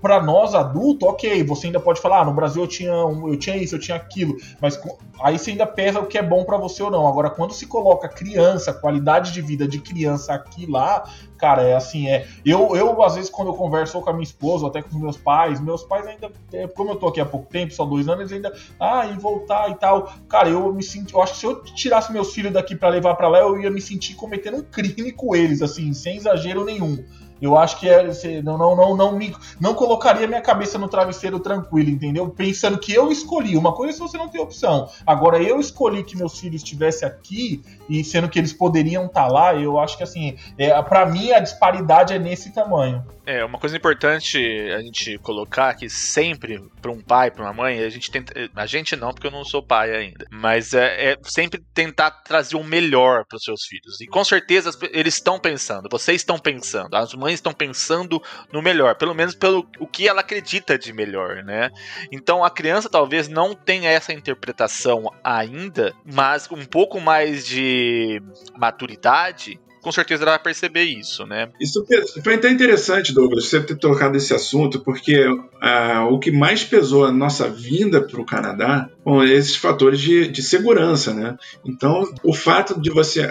para 0.00 0.22
nós 0.22 0.54
adultos, 0.54 1.08
ok, 1.08 1.42
você 1.42 1.66
ainda 1.66 1.80
pode 1.80 2.00
falar, 2.00 2.20
ah, 2.20 2.24
no 2.24 2.32
Brasil 2.32 2.62
eu 2.62 2.68
tinha, 2.68 2.90
eu 2.90 3.36
tinha 3.36 3.56
isso, 3.56 3.74
eu 3.74 3.80
tinha 3.80 3.96
aquilo, 3.96 4.36
mas 4.60 4.80
aí 5.20 5.38
você 5.38 5.50
ainda 5.50 5.66
pesa 5.66 6.00
o 6.00 6.06
que 6.06 6.16
é 6.16 6.22
bom 6.22 6.44
para 6.44 6.56
você 6.56 6.82
ou 6.82 6.90
não. 6.90 7.06
Agora, 7.06 7.30
quando 7.30 7.52
se 7.52 7.66
coloca 7.66 8.08
criança, 8.08 8.72
qualidade 8.72 9.32
de 9.32 9.42
vida 9.42 9.66
de 9.66 9.80
criança 9.80 10.34
aqui 10.34 10.66
lá, 10.66 11.04
cara, 11.36 11.62
é 11.62 11.74
assim, 11.74 12.08
é. 12.08 12.26
Eu, 12.44 12.76
eu 12.76 13.02
às 13.02 13.16
vezes, 13.16 13.30
quando 13.30 13.48
eu 13.48 13.54
converso 13.54 14.00
com 14.00 14.10
a 14.10 14.12
minha 14.12 14.24
esposa, 14.24 14.64
ou 14.64 14.70
até 14.70 14.82
com 14.82 14.90
os 14.90 15.00
meus 15.00 15.16
pais, 15.16 15.60
meus 15.60 15.82
pais 15.82 16.06
ainda, 16.06 16.30
é, 16.52 16.66
como 16.68 16.90
eu 16.90 16.96
tô 16.96 17.08
aqui 17.08 17.20
há 17.20 17.26
pouco 17.26 17.50
tempo, 17.50 17.72
só 17.72 17.84
dois 17.84 18.08
anos, 18.08 18.30
eles 18.30 18.32
ainda, 18.32 18.56
ah, 18.78 19.06
e 19.06 19.18
voltar 19.18 19.70
e 19.70 19.74
tal. 19.74 20.12
Cara, 20.28 20.48
eu 20.48 20.72
me 20.72 20.82
sinto, 20.82 21.16
eu 21.16 21.22
acho 21.22 21.34
que 21.34 21.38
se 21.40 21.46
eu 21.46 21.62
tirasse 21.62 22.12
meus 22.12 22.32
filhos 22.32 22.52
daqui 22.52 22.76
para 22.76 22.88
levar 22.88 23.14
para 23.14 23.28
lá, 23.28 23.40
eu 23.40 23.60
ia 23.60 23.70
me 23.70 23.80
sentir 23.80 24.14
cometendo 24.14 24.58
um 24.58 24.62
crime 24.62 25.12
com 25.12 25.34
eles, 25.34 25.62
assim, 25.62 25.92
sem 25.92 26.16
exagero 26.16 26.64
nenhum. 26.64 27.04
Eu 27.40 27.56
acho 27.56 27.78
que 27.78 27.88
é, 27.88 28.02
não, 28.42 28.58
não, 28.58 28.76
não, 28.76 28.96
não, 28.96 29.12
me, 29.12 29.34
não 29.60 29.74
colocaria 29.74 30.26
minha 30.26 30.40
cabeça 30.40 30.78
no 30.78 30.88
travesseiro 30.88 31.38
tranquilo, 31.38 31.90
entendeu? 31.90 32.28
Pensando 32.28 32.78
que 32.78 32.92
eu 32.92 33.10
escolhi. 33.12 33.56
Uma 33.56 33.72
coisa 33.72 33.92
é 33.92 33.94
se 33.94 34.00
você 34.00 34.18
não 34.18 34.28
tem 34.28 34.40
opção. 34.40 34.88
Agora, 35.06 35.42
eu 35.42 35.60
escolhi 35.60 36.02
que 36.02 36.16
meus 36.16 36.38
filhos 36.38 36.62
estivessem 36.62 37.06
aqui 37.06 37.62
e 37.88 38.02
sendo 38.02 38.28
que 38.28 38.38
eles 38.38 38.52
poderiam 38.52 39.06
estar 39.06 39.26
tá 39.26 39.32
lá, 39.32 39.54
eu 39.54 39.78
acho 39.78 39.96
que 39.96 40.02
assim, 40.02 40.36
é, 40.56 40.80
para 40.82 41.06
mim 41.06 41.32
a 41.32 41.40
disparidade 41.40 42.12
é 42.12 42.18
nesse 42.18 42.52
tamanho. 42.52 43.04
É, 43.28 43.44
uma 43.44 43.58
coisa 43.58 43.76
importante 43.76 44.38
a 44.74 44.80
gente 44.80 45.18
colocar 45.18 45.74
que 45.74 45.90
sempre 45.90 46.66
para 46.80 46.90
um 46.90 46.98
pai, 46.98 47.30
para 47.30 47.44
uma 47.44 47.52
mãe, 47.52 47.78
a 47.80 47.90
gente 47.90 48.10
tenta, 48.10 48.32
a 48.56 48.64
gente 48.64 48.96
não, 48.96 49.12
porque 49.12 49.26
eu 49.26 49.30
não 49.30 49.44
sou 49.44 49.62
pai 49.62 49.94
ainda, 49.94 50.24
mas 50.30 50.72
é, 50.72 51.10
é 51.10 51.16
sempre 51.24 51.62
tentar 51.74 52.10
trazer 52.10 52.56
o 52.56 52.64
melhor 52.64 53.26
para 53.26 53.36
os 53.36 53.42
seus 53.42 53.66
filhos. 53.66 54.00
E 54.00 54.06
com 54.06 54.24
certeza 54.24 54.70
eles 54.92 55.12
estão 55.12 55.38
pensando, 55.38 55.90
vocês 55.92 56.22
estão 56.22 56.38
pensando, 56.38 56.96
as 56.96 57.12
mães 57.12 57.34
estão 57.34 57.52
pensando 57.52 58.18
no 58.50 58.62
melhor, 58.62 58.94
pelo 58.94 59.14
menos 59.14 59.34
pelo 59.34 59.68
o 59.78 59.86
que 59.86 60.08
ela 60.08 60.22
acredita 60.22 60.78
de 60.78 60.90
melhor, 60.94 61.44
né? 61.44 61.70
Então 62.10 62.42
a 62.42 62.48
criança 62.48 62.88
talvez 62.88 63.28
não 63.28 63.54
tenha 63.54 63.90
essa 63.90 64.10
interpretação 64.10 65.12
ainda, 65.22 65.94
mas 66.02 66.50
um 66.50 66.64
pouco 66.64 66.98
mais 66.98 67.46
de 67.46 68.22
maturidade 68.56 69.60
com 69.80 69.92
certeza 69.92 70.24
ela 70.24 70.32
vai 70.32 70.42
perceber 70.42 70.84
isso, 70.84 71.26
né? 71.26 71.48
Isso 71.60 71.84
foi 72.22 72.34
até 72.34 72.50
interessante, 72.50 73.12
Douglas, 73.12 73.48
você 73.48 73.60
ter 73.60 73.76
tocado 73.76 74.16
esse 74.16 74.34
assunto, 74.34 74.80
porque 74.80 75.24
ah, 75.60 76.06
o 76.10 76.18
que 76.18 76.30
mais 76.30 76.64
pesou 76.64 77.04
a 77.04 77.12
nossa 77.12 77.48
vinda 77.48 78.00
para 78.00 78.20
o 78.20 78.26
Canadá 78.26 78.88
foram 79.02 79.24
esses 79.24 79.56
fatores 79.56 80.00
de, 80.00 80.28
de 80.28 80.42
segurança, 80.42 81.14
né? 81.14 81.36
Então, 81.64 82.02
o 82.22 82.32
fato 82.32 82.80
de 82.80 82.90
você 82.90 83.28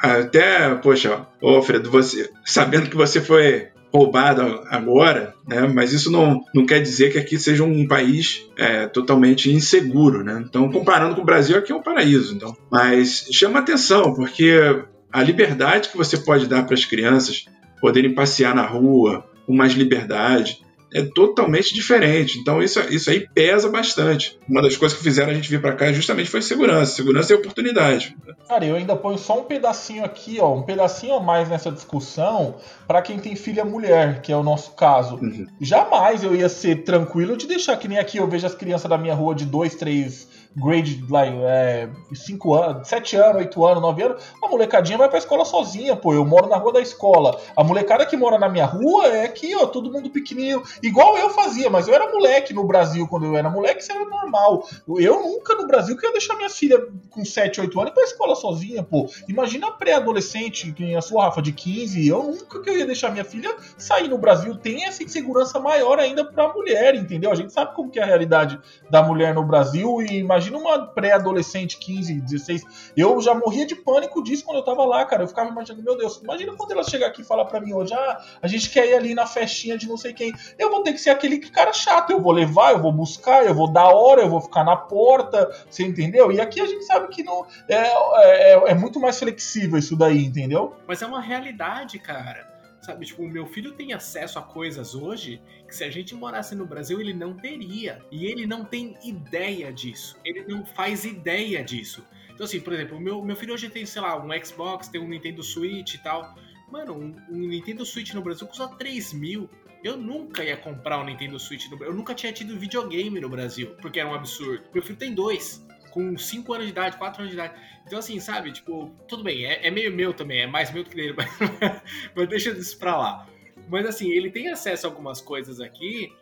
até, 0.00 0.74
poxa, 0.76 1.26
Alfredo, 1.42 1.90
você 1.90 2.30
sabendo 2.44 2.88
que 2.88 2.96
você 2.96 3.20
foi 3.20 3.68
roubado 3.92 4.62
agora, 4.68 5.34
né? 5.46 5.66
Mas 5.66 5.92
isso 5.92 6.10
não, 6.10 6.40
não 6.54 6.64
quer 6.64 6.80
dizer 6.80 7.12
que 7.12 7.18
aqui 7.18 7.38
seja 7.38 7.64
um 7.64 7.86
país 7.86 8.46
é, 8.56 8.86
totalmente 8.86 9.52
inseguro, 9.52 10.22
né? 10.22 10.42
Então, 10.46 10.70
comparando 10.70 11.16
com 11.16 11.22
o 11.22 11.24
Brasil, 11.24 11.56
aqui 11.56 11.72
é 11.72 11.74
um 11.74 11.82
paraíso. 11.82 12.34
Então, 12.34 12.56
mas 12.70 13.26
chama 13.32 13.58
atenção 13.58 14.14
porque 14.14 14.84
a 15.12 15.22
liberdade 15.22 15.88
que 15.88 15.96
você 15.96 16.16
pode 16.18 16.46
dar 16.46 16.64
para 16.64 16.74
as 16.74 16.84
crianças 16.84 17.46
poderem 17.80 18.14
passear 18.14 18.54
na 18.54 18.66
rua 18.66 19.24
com 19.46 19.54
mais 19.54 19.72
liberdade 19.72 20.60
é 20.92 21.02
totalmente 21.02 21.72
diferente. 21.72 22.38
Então 22.38 22.62
isso, 22.62 22.80
isso 22.90 23.10
aí 23.10 23.28
pesa 23.32 23.68
bastante. 23.68 24.38
Uma 24.48 24.62
das 24.62 24.76
coisas 24.76 24.96
que 24.98 25.04
fizeram 25.04 25.30
a 25.30 25.34
gente 25.34 25.48
vir 25.48 25.60
para 25.60 25.74
cá 25.74 25.92
justamente 25.92 26.28
foi 26.28 26.42
segurança. 26.42 26.96
Segurança 26.96 27.32
e 27.32 27.36
oportunidade. 27.36 28.16
Cara, 28.48 28.64
eu 28.64 28.74
ainda 28.74 28.96
ponho 28.96 29.18
só 29.18 29.38
um 29.38 29.44
pedacinho 29.44 30.04
aqui, 30.04 30.38
ó, 30.40 30.54
um 30.54 30.62
pedacinho 30.62 31.14
a 31.14 31.20
mais 31.20 31.48
nessa 31.48 31.70
discussão 31.70 32.56
para 32.86 33.00
quem 33.02 33.18
tem 33.18 33.36
filha 33.36 33.64
mulher, 33.64 34.20
que 34.20 34.32
é 34.32 34.36
o 34.36 34.42
nosso 34.42 34.72
caso. 34.72 35.16
Uhum. 35.16 35.46
Jamais 35.60 36.24
eu 36.24 36.34
ia 36.34 36.48
ser 36.48 36.82
tranquilo 36.82 37.36
de 37.36 37.46
deixar 37.46 37.76
que 37.76 37.86
nem 37.86 37.98
aqui 37.98 38.18
eu 38.18 38.28
vejo 38.28 38.46
as 38.46 38.54
crianças 38.54 38.90
da 38.90 38.98
minha 38.98 39.14
rua 39.14 39.34
de 39.34 39.44
dois, 39.44 39.74
três 39.76 40.28
grade 40.56 41.04
like, 41.08 41.36
é, 41.42 41.88
5 42.12 42.54
anos, 42.54 42.88
7 42.88 43.16
anos, 43.16 43.36
8 43.36 43.64
anos, 43.64 43.82
9 43.82 44.02
anos, 44.02 44.22
a 44.42 44.48
molecadinha 44.48 44.98
vai 44.98 45.08
pra 45.08 45.18
escola 45.18 45.44
sozinha, 45.44 45.94
pô. 45.94 46.12
Eu 46.12 46.24
moro 46.24 46.48
na 46.48 46.56
rua 46.56 46.72
da 46.72 46.80
escola. 46.80 47.40
A 47.56 47.62
molecada 47.62 48.04
que 48.04 48.16
mora 48.16 48.38
na 48.38 48.48
minha 48.48 48.66
rua 48.66 49.06
é 49.06 49.24
aqui, 49.24 49.54
ó, 49.54 49.66
todo 49.66 49.92
mundo 49.92 50.10
pequenininho. 50.10 50.62
Igual 50.82 51.16
eu 51.16 51.30
fazia, 51.30 51.70
mas 51.70 51.86
eu 51.86 51.94
era 51.94 52.10
moleque 52.10 52.52
no 52.52 52.64
Brasil, 52.64 53.06
quando 53.06 53.26
eu 53.26 53.36
era 53.36 53.48
moleque, 53.48 53.82
isso 53.82 53.92
era 53.92 54.04
normal. 54.04 54.66
Eu 54.98 55.22
nunca 55.22 55.54
no 55.54 55.66
Brasil 55.66 55.96
queria 55.96 56.12
deixar 56.12 56.36
minha 56.36 56.50
filha 56.50 56.84
com 57.10 57.24
7, 57.24 57.60
8 57.60 57.80
anos 57.80 57.94
pra 57.94 58.02
escola 58.02 58.34
sozinha, 58.34 58.82
pô. 58.82 59.08
Imagina 59.28 59.70
pré-adolescente, 59.70 60.72
que 60.72 60.94
a 60.94 61.00
sua 61.00 61.24
Rafa 61.24 61.42
de 61.42 61.52
15, 61.52 62.08
eu 62.08 62.22
nunca 62.24 62.60
que 62.60 62.70
eu 62.70 62.78
ia 62.78 62.86
deixar 62.86 63.10
minha 63.10 63.24
filha 63.24 63.54
sair 63.78 64.08
no 64.08 64.18
Brasil. 64.18 64.56
Tem 64.56 64.84
essa 64.84 65.02
insegurança 65.02 65.60
maior 65.60 65.98
ainda 65.98 66.24
pra 66.24 66.52
mulher, 66.52 66.94
entendeu? 66.94 67.30
A 67.30 67.34
gente 67.34 67.52
sabe 67.52 67.74
como 67.74 67.90
que 67.90 68.00
é 68.00 68.02
a 68.02 68.06
realidade 68.06 68.58
da 68.90 69.02
mulher 69.02 69.34
no 69.34 69.44
Brasil 69.44 70.02
e 70.02 70.18
imagina 70.18 70.39
Imagina 70.40 70.56
uma 70.56 70.86
pré-adolescente, 70.86 71.76
15, 71.76 72.20
16. 72.22 72.92
Eu 72.96 73.20
já 73.20 73.34
morria 73.34 73.66
de 73.66 73.74
pânico 73.74 74.22
disso 74.24 74.42
quando 74.42 74.56
eu 74.56 74.64
tava 74.64 74.86
lá, 74.86 75.04
cara. 75.04 75.22
Eu 75.22 75.28
ficava 75.28 75.50
imaginando, 75.50 75.84
meu 75.84 75.98
Deus, 75.98 76.18
imagina 76.22 76.54
quando 76.54 76.72
ela 76.72 76.82
chegar 76.82 77.08
aqui 77.08 77.20
e 77.20 77.24
falar 77.24 77.44
pra 77.44 77.60
mim 77.60 77.74
hoje, 77.74 77.92
ah, 77.92 78.20
a 78.40 78.48
gente 78.48 78.70
quer 78.70 78.88
ir 78.88 78.94
ali 78.94 79.14
na 79.14 79.26
festinha 79.26 79.76
de 79.76 79.86
não 79.86 79.98
sei 79.98 80.14
quem. 80.14 80.32
Eu 80.58 80.70
vou 80.70 80.82
ter 80.82 80.94
que 80.94 80.98
ser 80.98 81.10
aquele 81.10 81.38
cara 81.38 81.74
chato. 81.74 82.10
Eu 82.10 82.22
vou 82.22 82.32
levar, 82.32 82.72
eu 82.72 82.80
vou 82.80 82.90
buscar, 82.90 83.44
eu 83.44 83.54
vou 83.54 83.70
dar 83.70 83.90
hora, 83.90 84.22
eu 84.22 84.30
vou 84.30 84.40
ficar 84.40 84.64
na 84.64 84.76
porta. 84.76 85.50
Você 85.68 85.84
entendeu? 85.84 86.32
E 86.32 86.40
aqui 86.40 86.58
a 86.58 86.66
gente 86.66 86.86
sabe 86.86 87.08
que 87.08 87.22
não 87.22 87.44
é, 87.68 88.54
é, 88.54 88.70
é 88.70 88.74
muito 88.74 88.98
mais 88.98 89.18
flexível 89.18 89.78
isso 89.78 89.94
daí, 89.94 90.24
entendeu? 90.24 90.74
Mas 90.86 91.02
é 91.02 91.06
uma 91.06 91.20
realidade, 91.20 91.98
cara. 91.98 92.48
Sabe, 92.90 93.06
tipo, 93.06 93.22
o 93.22 93.28
meu 93.28 93.46
filho 93.46 93.70
tem 93.70 93.92
acesso 93.92 94.36
a 94.36 94.42
coisas 94.42 94.96
hoje 94.96 95.40
que 95.68 95.76
se 95.76 95.84
a 95.84 95.90
gente 95.90 96.12
morasse 96.12 96.56
no 96.56 96.66
Brasil 96.66 97.00
ele 97.00 97.14
não 97.14 97.36
teria. 97.36 98.04
E 98.10 98.26
ele 98.26 98.48
não 98.48 98.64
tem 98.64 98.96
ideia 99.04 99.72
disso. 99.72 100.18
Ele 100.24 100.42
não 100.42 100.66
faz 100.66 101.04
ideia 101.04 101.62
disso. 101.62 102.04
Então, 102.34 102.44
assim, 102.44 102.58
por 102.58 102.72
exemplo, 102.72 102.96
o 102.96 103.00
meu, 103.00 103.22
meu 103.22 103.36
filho 103.36 103.54
hoje 103.54 103.70
tem, 103.70 103.86
sei 103.86 104.02
lá, 104.02 104.20
um 104.20 104.28
Xbox, 104.44 104.88
tem 104.88 105.00
um 105.00 105.06
Nintendo 105.06 105.40
Switch 105.40 105.94
e 105.94 105.98
tal. 105.98 106.34
Mano, 106.68 106.94
um, 106.94 107.14
um 107.30 107.38
Nintendo 107.46 107.86
Switch 107.86 108.12
no 108.12 108.22
Brasil 108.22 108.44
custa 108.48 108.66
3 108.66 109.12
mil. 109.12 109.48
Eu 109.84 109.96
nunca 109.96 110.42
ia 110.42 110.56
comprar 110.56 110.98
um 110.98 111.04
Nintendo 111.04 111.38
Switch 111.38 111.70
no 111.70 111.76
Brasil. 111.76 111.92
Eu 111.92 111.96
nunca 111.96 112.12
tinha 112.12 112.32
tido 112.32 112.58
videogame 112.58 113.20
no 113.20 113.28
Brasil, 113.28 113.76
porque 113.80 114.00
era 114.00 114.08
um 114.08 114.14
absurdo. 114.14 114.64
Meu 114.74 114.82
filho 114.82 114.98
tem 114.98 115.14
dois 115.14 115.64
com 115.90 116.16
5 116.16 116.52
anos 116.52 116.66
de 116.66 116.72
idade, 116.72 116.96
4 116.96 117.22
anos 117.22 117.34
de 117.34 117.40
idade. 117.40 117.60
Então, 117.86 117.98
assim, 117.98 118.18
sabe, 118.20 118.52
tipo, 118.52 118.94
tudo 119.08 119.22
bem, 119.22 119.44
é, 119.44 119.66
é 119.66 119.70
meio 119.70 119.92
meu 119.92 120.12
também, 120.12 120.40
é 120.40 120.46
mais 120.46 120.72
meu 120.72 120.84
do 120.84 120.90
que 120.90 120.96
dele, 120.96 121.14
mas, 121.16 121.82
mas 122.14 122.28
deixa 122.28 122.50
isso 122.50 122.78
pra 122.78 122.96
lá. 122.96 123.26
Mas, 123.68 123.86
assim, 123.86 124.10
ele 124.10 124.30
tem 124.30 124.48
acesso 124.48 124.86
a 124.86 124.90
algumas 124.90 125.20
coisas 125.20 125.60
aqui 125.60 126.12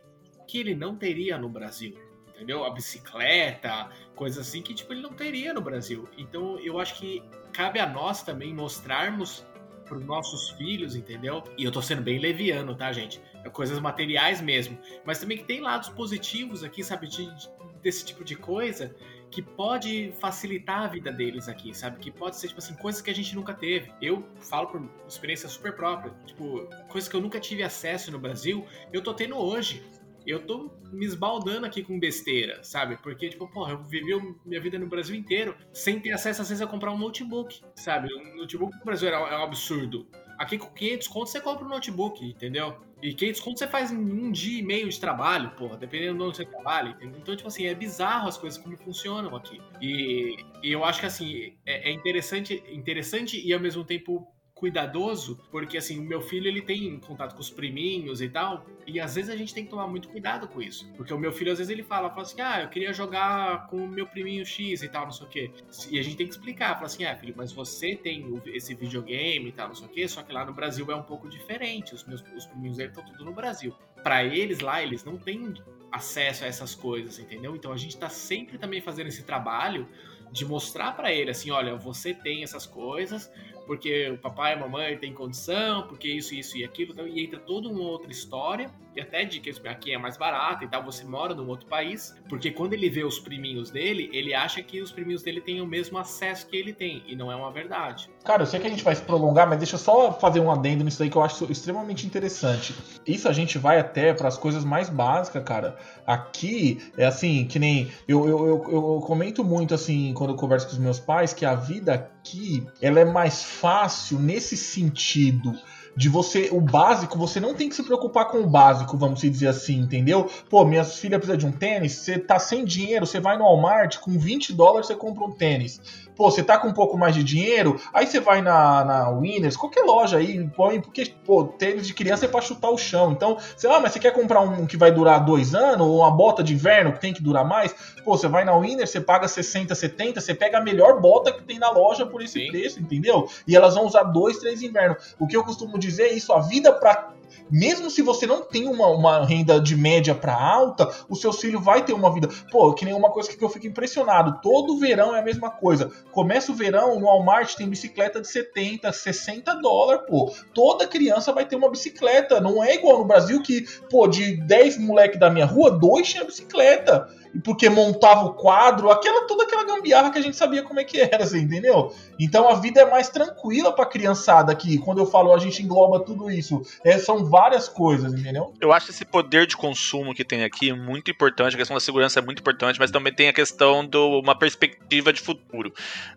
que 0.46 0.58
ele 0.58 0.74
não 0.74 0.96
teria 0.96 1.38
no 1.38 1.48
Brasil, 1.48 1.96
entendeu? 2.34 2.64
A 2.64 2.70
bicicleta, 2.70 3.90
coisas 4.14 4.46
assim 4.46 4.62
que, 4.62 4.74
tipo, 4.74 4.92
ele 4.92 5.02
não 5.02 5.12
teria 5.12 5.52
no 5.52 5.60
Brasil. 5.60 6.08
Então, 6.16 6.58
eu 6.58 6.78
acho 6.78 6.98
que 6.98 7.22
cabe 7.52 7.78
a 7.78 7.86
nós 7.86 8.22
também 8.22 8.54
mostrarmos 8.54 9.46
para 9.88 9.98
os 9.98 10.04
nossos 10.04 10.50
filhos, 10.50 10.94
entendeu? 10.94 11.42
E 11.56 11.64
eu 11.64 11.72
tô 11.72 11.80
sendo 11.80 12.02
bem 12.02 12.18
leviano, 12.18 12.74
tá, 12.74 12.92
gente? 12.92 13.20
É 13.44 13.48
coisas 13.48 13.78
materiais 13.80 14.40
mesmo. 14.40 14.78
Mas 15.04 15.18
também 15.18 15.38
que 15.38 15.44
tem 15.44 15.60
lados 15.60 15.88
positivos 15.88 16.62
aqui, 16.62 16.84
sabe? 16.84 17.08
De, 17.08 17.24
de, 17.34 17.48
desse 17.82 18.04
tipo 18.04 18.22
de 18.22 18.36
coisa 18.36 18.94
que 19.30 19.42
pode 19.42 20.12
facilitar 20.20 20.82
a 20.82 20.86
vida 20.86 21.12
deles 21.12 21.48
aqui, 21.48 21.74
sabe? 21.74 21.98
Que 21.98 22.10
pode 22.10 22.36
ser, 22.36 22.48
tipo 22.48 22.58
assim, 22.58 22.74
coisas 22.74 23.02
que 23.02 23.10
a 23.10 23.14
gente 23.14 23.34
nunca 23.34 23.54
teve. 23.54 23.92
Eu 24.00 24.26
falo 24.40 24.68
por 24.68 24.90
experiência 25.06 25.48
super 25.48 25.74
própria. 25.74 26.12
Tipo, 26.26 26.66
coisas 26.88 27.08
que 27.08 27.16
eu 27.16 27.20
nunca 27.20 27.38
tive 27.38 27.62
acesso 27.62 28.10
no 28.10 28.18
Brasil, 28.18 28.66
eu 28.92 29.02
tô 29.02 29.12
tendo 29.14 29.36
hoje. 29.36 29.82
Eu 30.26 30.44
tô 30.44 30.70
me 30.92 31.06
esbaldando 31.06 31.64
aqui 31.64 31.82
com 31.82 31.98
besteira, 31.98 32.62
sabe? 32.62 32.98
Porque, 32.98 33.30
tipo, 33.30 33.48
porra, 33.48 33.72
eu 33.72 33.82
vivi 33.82 34.14
minha 34.44 34.60
vida 34.60 34.78
no 34.78 34.86
Brasil 34.86 35.16
inteiro 35.16 35.56
sem 35.72 35.98
ter 36.00 36.12
acesso, 36.12 36.42
às 36.42 36.48
vezes, 36.48 36.60
a 36.60 36.66
comprar 36.66 36.92
um 36.92 36.98
notebook, 36.98 37.62
sabe? 37.74 38.12
Um 38.12 38.36
notebook 38.36 38.76
no 38.76 38.84
Brasil 38.84 39.08
é 39.08 39.38
um 39.38 39.42
absurdo. 39.42 40.06
Aqui 40.38 40.56
com 40.56 40.68
500 40.68 41.08
contos 41.08 41.32
você 41.32 41.40
compra 41.40 41.64
um 41.64 41.68
notebook, 41.68 42.24
entendeu? 42.24 42.76
E 43.02 43.12
500 43.12 43.40
contos 43.40 43.58
você 43.58 43.66
faz 43.66 43.90
em 43.90 43.96
um 43.96 44.30
dia 44.30 44.60
e 44.60 44.62
meio 44.62 44.88
de 44.88 44.98
trabalho, 44.98 45.50
porra, 45.50 45.76
dependendo 45.76 46.18
de 46.18 46.24
onde 46.24 46.36
você 46.36 46.44
trabalha. 46.44 46.90
Entendeu? 46.90 47.20
Então, 47.20 47.36
tipo 47.36 47.48
assim, 47.48 47.66
é 47.66 47.74
bizarro 47.74 48.28
as 48.28 48.36
coisas 48.36 48.58
como 48.58 48.76
funcionam 48.76 49.34
aqui. 49.36 49.60
E, 49.80 50.36
e 50.62 50.72
eu 50.72 50.84
acho 50.84 51.00
que, 51.00 51.06
assim, 51.06 51.54
é, 51.66 51.90
é 51.90 51.92
interessante, 51.92 52.62
interessante 52.68 53.40
e 53.44 53.52
ao 53.52 53.60
mesmo 53.60 53.84
tempo 53.84 54.26
cuidadoso, 54.58 55.38
porque 55.52 55.78
assim, 55.78 56.00
o 56.00 56.02
meu 56.02 56.20
filho 56.20 56.48
ele 56.48 56.60
tem 56.60 56.98
contato 56.98 57.34
com 57.34 57.40
os 57.40 57.48
priminhos 57.48 58.20
e 58.20 58.28
tal, 58.28 58.66
e 58.86 58.98
às 58.98 59.14
vezes 59.14 59.30
a 59.30 59.36
gente 59.36 59.54
tem 59.54 59.64
que 59.64 59.70
tomar 59.70 59.86
muito 59.86 60.08
cuidado 60.08 60.48
com 60.48 60.60
isso. 60.60 60.90
Porque 60.96 61.14
o 61.14 61.18
meu 61.18 61.32
filho 61.32 61.52
às 61.52 61.58
vezes 61.58 61.70
ele 61.70 61.84
fala, 61.84 62.10
fala 62.10 62.22
assim: 62.22 62.40
"Ah, 62.40 62.62
eu 62.62 62.68
queria 62.68 62.92
jogar 62.92 63.68
com 63.68 63.76
o 63.76 63.88
meu 63.88 64.06
priminho 64.06 64.44
X 64.44 64.82
e 64.82 64.88
tal, 64.88 65.04
não 65.04 65.12
sei 65.12 65.26
o 65.26 65.30
quê". 65.30 65.50
E 65.90 65.98
a 65.98 66.02
gente 66.02 66.16
tem 66.16 66.26
que 66.26 66.32
explicar, 66.32 66.74
fala 66.74 66.86
assim: 66.86 67.04
"Ah, 67.04 67.16
filho, 67.16 67.34
mas 67.36 67.52
você 67.52 67.94
tem 67.94 68.26
esse 68.46 68.74
videogame 68.74 69.48
e 69.48 69.52
tal, 69.52 69.68
não 69.68 69.74
sei 69.76 69.86
o 69.86 69.90
quê, 69.90 70.08
só 70.08 70.22
que 70.22 70.32
lá 70.32 70.44
no 70.44 70.52
Brasil 70.52 70.90
é 70.90 70.96
um 70.96 71.04
pouco 71.04 71.28
diferente. 71.28 71.94
Os 71.94 72.04
meus 72.04 72.22
os 72.36 72.46
priminhos 72.46 72.76
dele 72.76 72.88
estão 72.90 73.04
tudo 73.04 73.24
no 73.24 73.32
Brasil. 73.32 73.72
Para 74.02 74.24
eles 74.24 74.58
lá, 74.58 74.82
eles 74.82 75.04
não 75.04 75.16
têm 75.16 75.54
acesso 75.90 76.44
a 76.44 76.46
essas 76.46 76.74
coisas, 76.74 77.18
entendeu? 77.18 77.54
Então 77.54 77.72
a 77.72 77.76
gente 77.76 77.96
tá 77.96 78.08
sempre 78.08 78.58
também 78.58 78.80
fazendo 78.80 79.06
esse 79.06 79.22
trabalho 79.22 79.88
de 80.30 80.44
mostrar 80.44 80.92
para 80.92 81.12
ele 81.12 81.30
assim, 81.30 81.50
olha, 81.50 81.74
você 81.76 82.12
tem 82.12 82.42
essas 82.42 82.66
coisas, 82.66 83.30
porque 83.68 84.08
o 84.08 84.16
papai 84.16 84.54
e 84.54 84.56
a 84.56 84.60
mamãe 84.60 84.96
têm 84.96 85.12
condição, 85.12 85.82
porque 85.86 86.08
isso, 86.08 86.34
isso 86.34 86.56
e 86.56 86.64
aquilo, 86.64 86.92
então, 86.92 87.06
e 87.06 87.22
entra 87.22 87.38
toda 87.38 87.68
uma 87.68 87.82
outra 87.82 88.10
história. 88.10 88.70
e 88.96 89.00
até 89.00 89.24
de 89.24 89.38
que 89.40 89.50
aqui 89.68 89.92
é 89.92 89.98
mais 89.98 90.16
barato 90.16 90.64
e 90.64 90.66
tal, 90.66 90.82
você 90.82 91.04
mora 91.04 91.34
num 91.34 91.46
outro 91.46 91.66
país, 91.66 92.16
porque 92.30 92.50
quando 92.50 92.72
ele 92.72 92.88
vê 92.88 93.04
os 93.04 93.20
priminhos 93.20 93.70
dele, 93.70 94.08
ele 94.10 94.32
acha 94.32 94.62
que 94.62 94.80
os 94.80 94.90
priminhos 94.90 95.22
dele 95.22 95.42
têm 95.42 95.60
o 95.60 95.66
mesmo 95.66 95.98
acesso 95.98 96.46
que 96.46 96.56
ele 96.56 96.72
tem, 96.72 97.04
e 97.06 97.14
não 97.14 97.30
é 97.30 97.36
uma 97.36 97.52
verdade. 97.52 98.08
Cara, 98.24 98.42
eu 98.42 98.46
sei 98.46 98.58
que 98.58 98.66
a 98.66 98.70
gente 98.70 98.82
vai 98.82 98.94
se 98.94 99.02
prolongar, 99.02 99.46
mas 99.46 99.58
deixa 99.58 99.74
eu 99.74 99.78
só 99.78 100.12
fazer 100.14 100.40
um 100.40 100.50
adendo 100.50 100.82
nisso 100.82 101.02
aí 101.02 101.10
que 101.10 101.16
eu 101.16 101.22
acho 101.22 101.44
extremamente 101.52 102.06
interessante. 102.06 102.74
Isso 103.06 103.28
a 103.28 103.32
gente 103.34 103.58
vai 103.58 103.78
até 103.78 104.14
para 104.14 104.28
as 104.28 104.38
coisas 104.38 104.64
mais 104.64 104.88
básicas, 104.88 105.44
cara. 105.44 105.76
Aqui 106.06 106.78
é 106.96 107.04
assim, 107.04 107.44
que 107.44 107.58
nem 107.58 107.92
eu, 108.08 108.26
eu, 108.26 108.46
eu, 108.46 108.72
eu 108.72 109.00
comento 109.06 109.44
muito 109.44 109.74
assim 109.74 110.14
quando 110.14 110.30
eu 110.30 110.36
converso 110.36 110.66
com 110.66 110.72
os 110.72 110.78
meus 110.78 110.98
pais 110.98 111.34
que 111.34 111.44
a 111.44 111.54
vida 111.54 112.10
aqui 112.28 112.66
ela 112.80 113.00
é 113.00 113.04
mais 113.04 113.42
fácil 113.42 114.18
nesse 114.18 114.56
sentido 114.56 115.58
de 115.98 116.08
você, 116.08 116.48
o 116.52 116.60
básico, 116.60 117.18
você 117.18 117.40
não 117.40 117.52
tem 117.54 117.68
que 117.68 117.74
se 117.74 117.82
preocupar 117.82 118.26
com 118.26 118.38
o 118.38 118.46
básico, 118.46 118.96
vamos 118.96 119.20
dizer 119.20 119.48
assim, 119.48 119.80
entendeu? 119.80 120.30
Pô, 120.48 120.64
minha 120.64 120.84
filha 120.84 121.18
precisa 121.18 121.36
de 121.36 121.44
um 121.44 121.50
tênis, 121.50 121.92
você 121.92 122.16
tá 122.16 122.38
sem 122.38 122.64
dinheiro, 122.64 123.04
você 123.04 123.18
vai 123.18 123.36
no 123.36 123.42
Walmart, 123.42 123.98
com 123.98 124.16
20 124.16 124.52
dólares 124.54 124.86
você 124.86 124.94
compra 124.94 125.24
um 125.24 125.32
tênis. 125.32 125.80
Pô, 126.14 126.30
você 126.30 126.42
tá 126.42 126.56
com 126.56 126.68
um 126.68 126.72
pouco 126.72 126.96
mais 126.96 127.14
de 127.14 127.24
dinheiro, 127.24 127.80
aí 127.92 128.06
você 128.06 128.20
vai 128.20 128.42
na, 128.42 128.84
na 128.84 129.10
Winners, 129.10 129.56
qualquer 129.56 129.82
loja 129.82 130.18
aí, 130.18 130.48
põe, 130.48 130.80
porque, 130.80 131.14
pô, 131.24 131.44
tênis 131.44 131.86
de 131.86 131.94
criança 131.94 132.24
é 132.24 132.28
pra 132.28 132.40
chutar 132.40 132.70
o 132.70 132.78
chão. 132.78 133.12
Então, 133.12 133.36
sei 133.56 133.68
lá, 133.68 133.80
mas 133.80 133.92
você 133.92 133.98
quer 133.98 134.12
comprar 134.12 134.40
um 134.40 134.66
que 134.66 134.76
vai 134.76 134.92
durar 134.92 135.24
dois 135.24 135.54
anos, 135.54 135.86
ou 135.86 135.98
uma 135.98 136.10
bota 136.10 136.42
de 136.42 136.54
inverno 136.54 136.92
que 136.92 137.00
tem 137.00 137.12
que 137.12 137.22
durar 137.22 137.44
mais? 137.44 137.72
Pô, 138.04 138.16
você 138.16 138.26
vai 138.26 138.44
na 138.44 138.56
Winners, 138.56 138.90
você 138.90 139.00
paga 139.00 139.28
60, 139.28 139.74
70, 139.74 140.20
você 140.20 140.34
pega 140.34 140.58
a 140.58 140.60
melhor 140.60 141.00
bota 141.00 141.32
que 141.32 141.42
tem 141.42 141.58
na 141.58 141.70
loja 141.70 142.06
por 142.06 142.20
esse 142.22 142.40
Sim. 142.40 142.50
preço, 142.50 142.80
entendeu? 142.80 143.28
E 143.46 143.54
elas 143.54 143.74
vão 143.74 143.86
usar 143.86 144.04
dois, 144.04 144.38
três 144.38 144.60
invernos. 144.62 145.14
O 145.20 145.26
que 145.26 145.36
eu 145.36 145.44
costumo 145.44 145.78
dizer 145.78 145.87
é 145.96 146.12
isso, 146.12 146.32
a 146.32 146.40
vida 146.40 146.72
pra 146.72 147.12
mesmo 147.50 147.90
se 147.90 148.02
você 148.02 148.26
não 148.26 148.42
tem 148.42 148.68
uma, 148.68 148.88
uma 148.88 149.24
renda 149.24 149.60
de 149.60 149.76
média 149.76 150.14
para 150.14 150.34
alta, 150.34 150.88
o 151.08 151.16
seu 151.16 151.32
filho 151.32 151.60
vai 151.60 151.84
ter 151.84 151.92
uma 151.92 152.12
vida. 152.12 152.28
Pô, 152.50 152.72
que 152.72 152.84
nem 152.84 152.94
uma 152.94 153.10
coisa 153.10 153.34
que 153.34 153.42
eu 153.42 153.48
fico 153.48 153.66
impressionado. 153.66 154.40
Todo 154.42 154.78
verão 154.78 155.14
é 155.14 155.20
a 155.20 155.24
mesma 155.24 155.50
coisa. 155.50 155.90
Começa 156.10 156.52
o 156.52 156.54
verão, 156.54 156.98
no 156.98 157.06
Walmart 157.06 157.54
tem 157.54 157.68
bicicleta 157.68 158.20
de 158.20 158.28
70, 158.28 158.92
60 158.92 159.54
dólares, 159.54 160.02
pô. 160.06 160.32
Toda 160.52 160.86
criança 160.86 161.32
vai 161.32 161.46
ter 161.46 161.56
uma 161.56 161.70
bicicleta. 161.70 162.40
Não 162.40 162.62
é 162.62 162.74
igual 162.74 162.98
no 162.98 163.04
Brasil 163.04 163.42
que, 163.42 163.66
pô, 163.90 164.06
de 164.06 164.36
10 164.36 164.78
moleque 164.78 165.18
da 165.18 165.30
minha 165.30 165.46
rua, 165.46 165.70
dois 165.70 166.08
tinha 166.08 166.24
bicicleta 166.24 167.08
e 167.34 167.40
porque 167.40 167.68
montava 167.68 168.24
o 168.24 168.34
quadro, 168.34 168.90
aquela 168.90 169.26
toda 169.26 169.44
aquela 169.44 169.64
gambiarra 169.64 170.10
que 170.10 170.18
a 170.18 170.22
gente 170.22 170.36
sabia 170.36 170.62
como 170.62 170.80
é 170.80 170.84
que 170.84 171.00
era, 171.00 171.24
assim, 171.24 171.40
entendeu? 171.40 171.94
Então 172.18 172.48
a 172.48 172.54
vida 172.54 172.80
é 172.80 172.90
mais 172.90 173.08
tranquila 173.08 173.72
pra 173.72 173.86
criançada 173.86 174.52
aqui. 174.52 174.78
Quando 174.78 174.98
eu 174.98 175.06
falo 175.06 175.32
a 175.32 175.38
gente 175.38 175.62
engloba 175.62 176.00
tudo 176.00 176.30
isso, 176.30 176.62
é, 176.84 176.98
são 176.98 177.24
várias 177.24 177.68
coisas, 177.68 178.12
entendeu? 178.12 178.52
Eu 178.60 178.72
acho 178.72 178.90
esse 178.90 179.04
poder 179.04 179.46
de 179.46 179.56
consumo 179.56 180.14
que 180.14 180.24
tem 180.24 180.44
aqui 180.44 180.72
muito 180.72 181.10
importante, 181.10 181.54
a 181.54 181.58
questão 181.58 181.76
da 181.76 181.80
segurança 181.80 182.18
é 182.18 182.22
muito 182.22 182.40
importante, 182.40 182.78
mas 182.78 182.90
também 182.90 183.12
tem 183.12 183.28
a 183.28 183.32
questão 183.32 183.86
de 183.86 183.96
uma 183.96 184.34
perspectiva 184.34 185.12
de 185.12 185.20
futuro, 185.20 185.72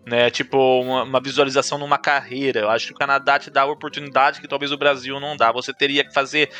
né? 0.06 0.30
Tipo, 0.30 0.58
uma, 0.80 1.02
uma 1.02 1.20
visualização 1.20 1.78
numa 1.78 1.98
carreira. 1.98 2.60
Eu 2.60 2.70
acho 2.70 2.86
que 2.88 2.92
o 2.92 2.96
Canadá 2.96 3.38
te 3.38 3.50
dá 3.50 3.62
a 3.62 3.66
oportunidade 3.66 4.40
que 4.40 4.48
talvez 4.48 4.72
o 4.72 4.76
Brasil 4.76 5.18
não 5.20 5.36
dá. 5.36 5.52
Você 5.52 5.72
teria 5.72 6.04
que 6.04 6.12
fazer 6.12 6.50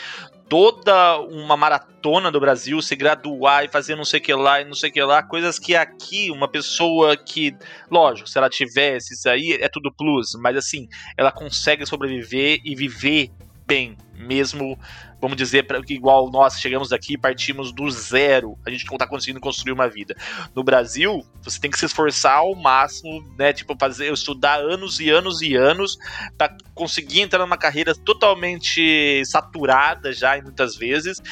toda 0.48 1.18
uma 1.20 1.56
maratona 1.56 2.30
do 2.30 2.40
Brasil, 2.40 2.80
se 2.82 2.94
graduar 2.94 3.64
e 3.64 3.68
fazer 3.68 3.96
não 3.96 4.04
sei 4.04 4.20
o 4.20 4.22
que 4.22 4.34
lá 4.34 4.60
e 4.60 4.64
não 4.64 4.74
sei 4.74 4.90
o 4.90 4.92
que 4.92 5.02
lá, 5.02 5.22
coisas 5.22 5.58
que 5.58 5.74
aqui 5.74 6.30
uma 6.30 6.48
pessoa 6.48 7.16
que, 7.16 7.56
lógico, 7.90 8.28
se 8.28 8.36
ela 8.36 8.50
tivesse 8.50 9.14
isso 9.14 9.28
aí, 9.28 9.58
é 9.60 9.68
tudo 9.68 9.92
plus, 9.92 10.34
mas 10.38 10.56
assim, 10.56 10.88
ela 11.16 11.32
consegue 11.32 11.86
sobreviver 11.86 12.60
e 12.64 12.74
viver 12.74 13.30
bem, 13.72 13.96
mesmo, 14.14 14.78
vamos 15.18 15.34
dizer, 15.34 15.66
igual 15.88 16.30
nós 16.30 16.60
chegamos 16.60 16.92
aqui, 16.92 17.16
partimos 17.16 17.72
do 17.72 17.90
zero, 17.90 18.58
a 18.66 18.70
gente 18.70 18.84
não 18.84 18.96
está 18.96 19.06
conseguindo 19.06 19.40
construir 19.40 19.72
uma 19.72 19.88
vida. 19.88 20.14
No 20.54 20.62
Brasil, 20.62 21.26
você 21.42 21.58
tem 21.58 21.70
que 21.70 21.78
se 21.78 21.86
esforçar 21.86 22.36
ao 22.36 22.54
máximo, 22.54 23.24
né? 23.38 23.50
Tipo, 23.50 23.74
fazer, 23.80 24.12
estudar 24.12 24.60
anos 24.60 25.00
e 25.00 25.08
anos 25.08 25.40
e 25.40 25.54
anos 25.54 25.96
para 26.36 26.54
conseguir 26.74 27.22
entrar 27.22 27.38
numa 27.38 27.56
carreira 27.56 27.94
totalmente 27.94 29.24
saturada 29.24 30.12
já, 30.12 30.40
muitas 30.42 30.76
vezes, 30.76 31.22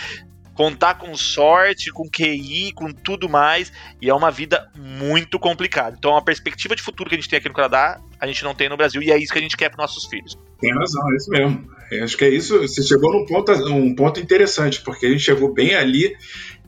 contar 0.61 0.97
com 0.97 1.17
sorte, 1.17 1.91
com 1.91 2.07
QI, 2.07 2.73
com 2.75 2.93
tudo 2.93 3.31
mais, 3.31 3.73
e 3.99 4.11
é 4.11 4.15
uma 4.15 4.31
vida 4.31 4.69
muito 4.77 5.39
complicada. 5.39 5.97
Então, 5.99 6.15
a 6.15 6.21
perspectiva 6.21 6.77
de 6.77 6.83
futuro 6.83 7.09
que 7.09 7.17
a 7.17 7.19
gente 7.19 7.31
tem 7.31 7.39
aqui 7.39 7.49
no 7.49 7.55
Canadá, 7.55 7.99
a 8.21 8.27
gente 8.27 8.45
não 8.45 8.55
tem 8.55 8.69
no 8.69 8.77
Brasil, 8.77 9.01
e 9.01 9.11
é 9.11 9.17
isso 9.17 9.33
que 9.33 9.39
a 9.39 9.41
gente 9.41 9.57
quer 9.57 9.71
para 9.71 9.83
nossos 9.83 10.05
filhos. 10.05 10.37
Tem 10.61 10.71
razão, 10.75 11.03
é 11.11 11.17
isso 11.17 11.31
mesmo. 11.31 11.67
Eu 11.91 12.05
acho 12.05 12.15
que 12.15 12.27
é 12.27 12.29
isso. 12.29 12.61
Você 12.61 12.83
chegou 12.83 13.11
num 13.11 13.25
ponto, 13.25 13.51
um 13.73 13.95
ponto 13.95 14.21
interessante, 14.21 14.83
porque 14.83 15.07
a 15.07 15.09
gente 15.09 15.23
chegou 15.23 15.51
bem 15.55 15.75
ali. 15.75 16.15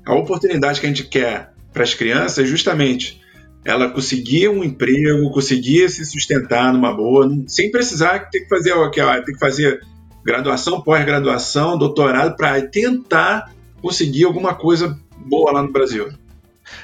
A 0.07 0.14
oportunidade 0.14 0.80
que 0.80 0.86
a 0.86 0.88
gente 0.88 1.05
quer 1.05 1.53
para 1.70 1.82
as 1.82 1.93
crianças 1.93 2.38
é 2.38 2.49
justamente 2.49 3.20
ela 3.62 3.90
conseguir 3.90 4.49
um 4.49 4.64
emprego, 4.64 5.30
conseguir 5.32 5.90
se 5.90 6.07
sustentar 6.07 6.72
numa 6.72 6.97
boa, 6.97 7.30
sem 7.47 7.70
precisar 7.70 8.30
ter 8.30 8.40
que 8.40 8.49
fazer, 8.49 8.72
ter 8.90 9.32
que 9.34 9.38
fazer 9.38 9.82
graduação, 10.24 10.80
pós-graduação, 10.80 11.76
doutorado, 11.76 12.34
para 12.36 12.62
tentar 12.62 13.53
conseguir 13.82 14.24
alguma 14.24 14.54
coisa 14.54 14.98
boa 15.16 15.52
lá 15.52 15.62
no 15.62 15.72
Brasil. 15.72 16.12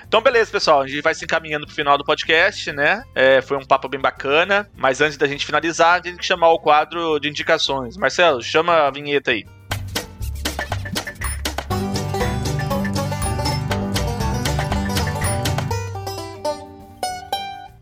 Então, 0.06 0.20
beleza, 0.20 0.50
pessoal. 0.50 0.82
A 0.82 0.86
gente 0.86 1.00
vai 1.00 1.14
se 1.14 1.24
encaminhando 1.24 1.64
pro 1.64 1.74
final 1.74 1.96
do 1.96 2.04
podcast, 2.04 2.72
né? 2.72 3.02
É, 3.14 3.40
foi 3.40 3.56
um 3.56 3.64
papo 3.64 3.88
bem 3.88 4.00
bacana. 4.00 4.68
Mas 4.76 5.00
antes 5.00 5.16
da 5.16 5.26
gente 5.26 5.46
finalizar, 5.46 5.92
a 5.92 5.96
gente 5.96 6.04
tem 6.04 6.16
que 6.16 6.26
chamar 6.26 6.50
o 6.50 6.58
quadro 6.58 7.18
de 7.20 7.28
indicações. 7.28 7.96
Marcelo, 7.96 8.42
chama 8.42 8.86
a 8.86 8.90
vinheta 8.90 9.30
aí. 9.30 9.46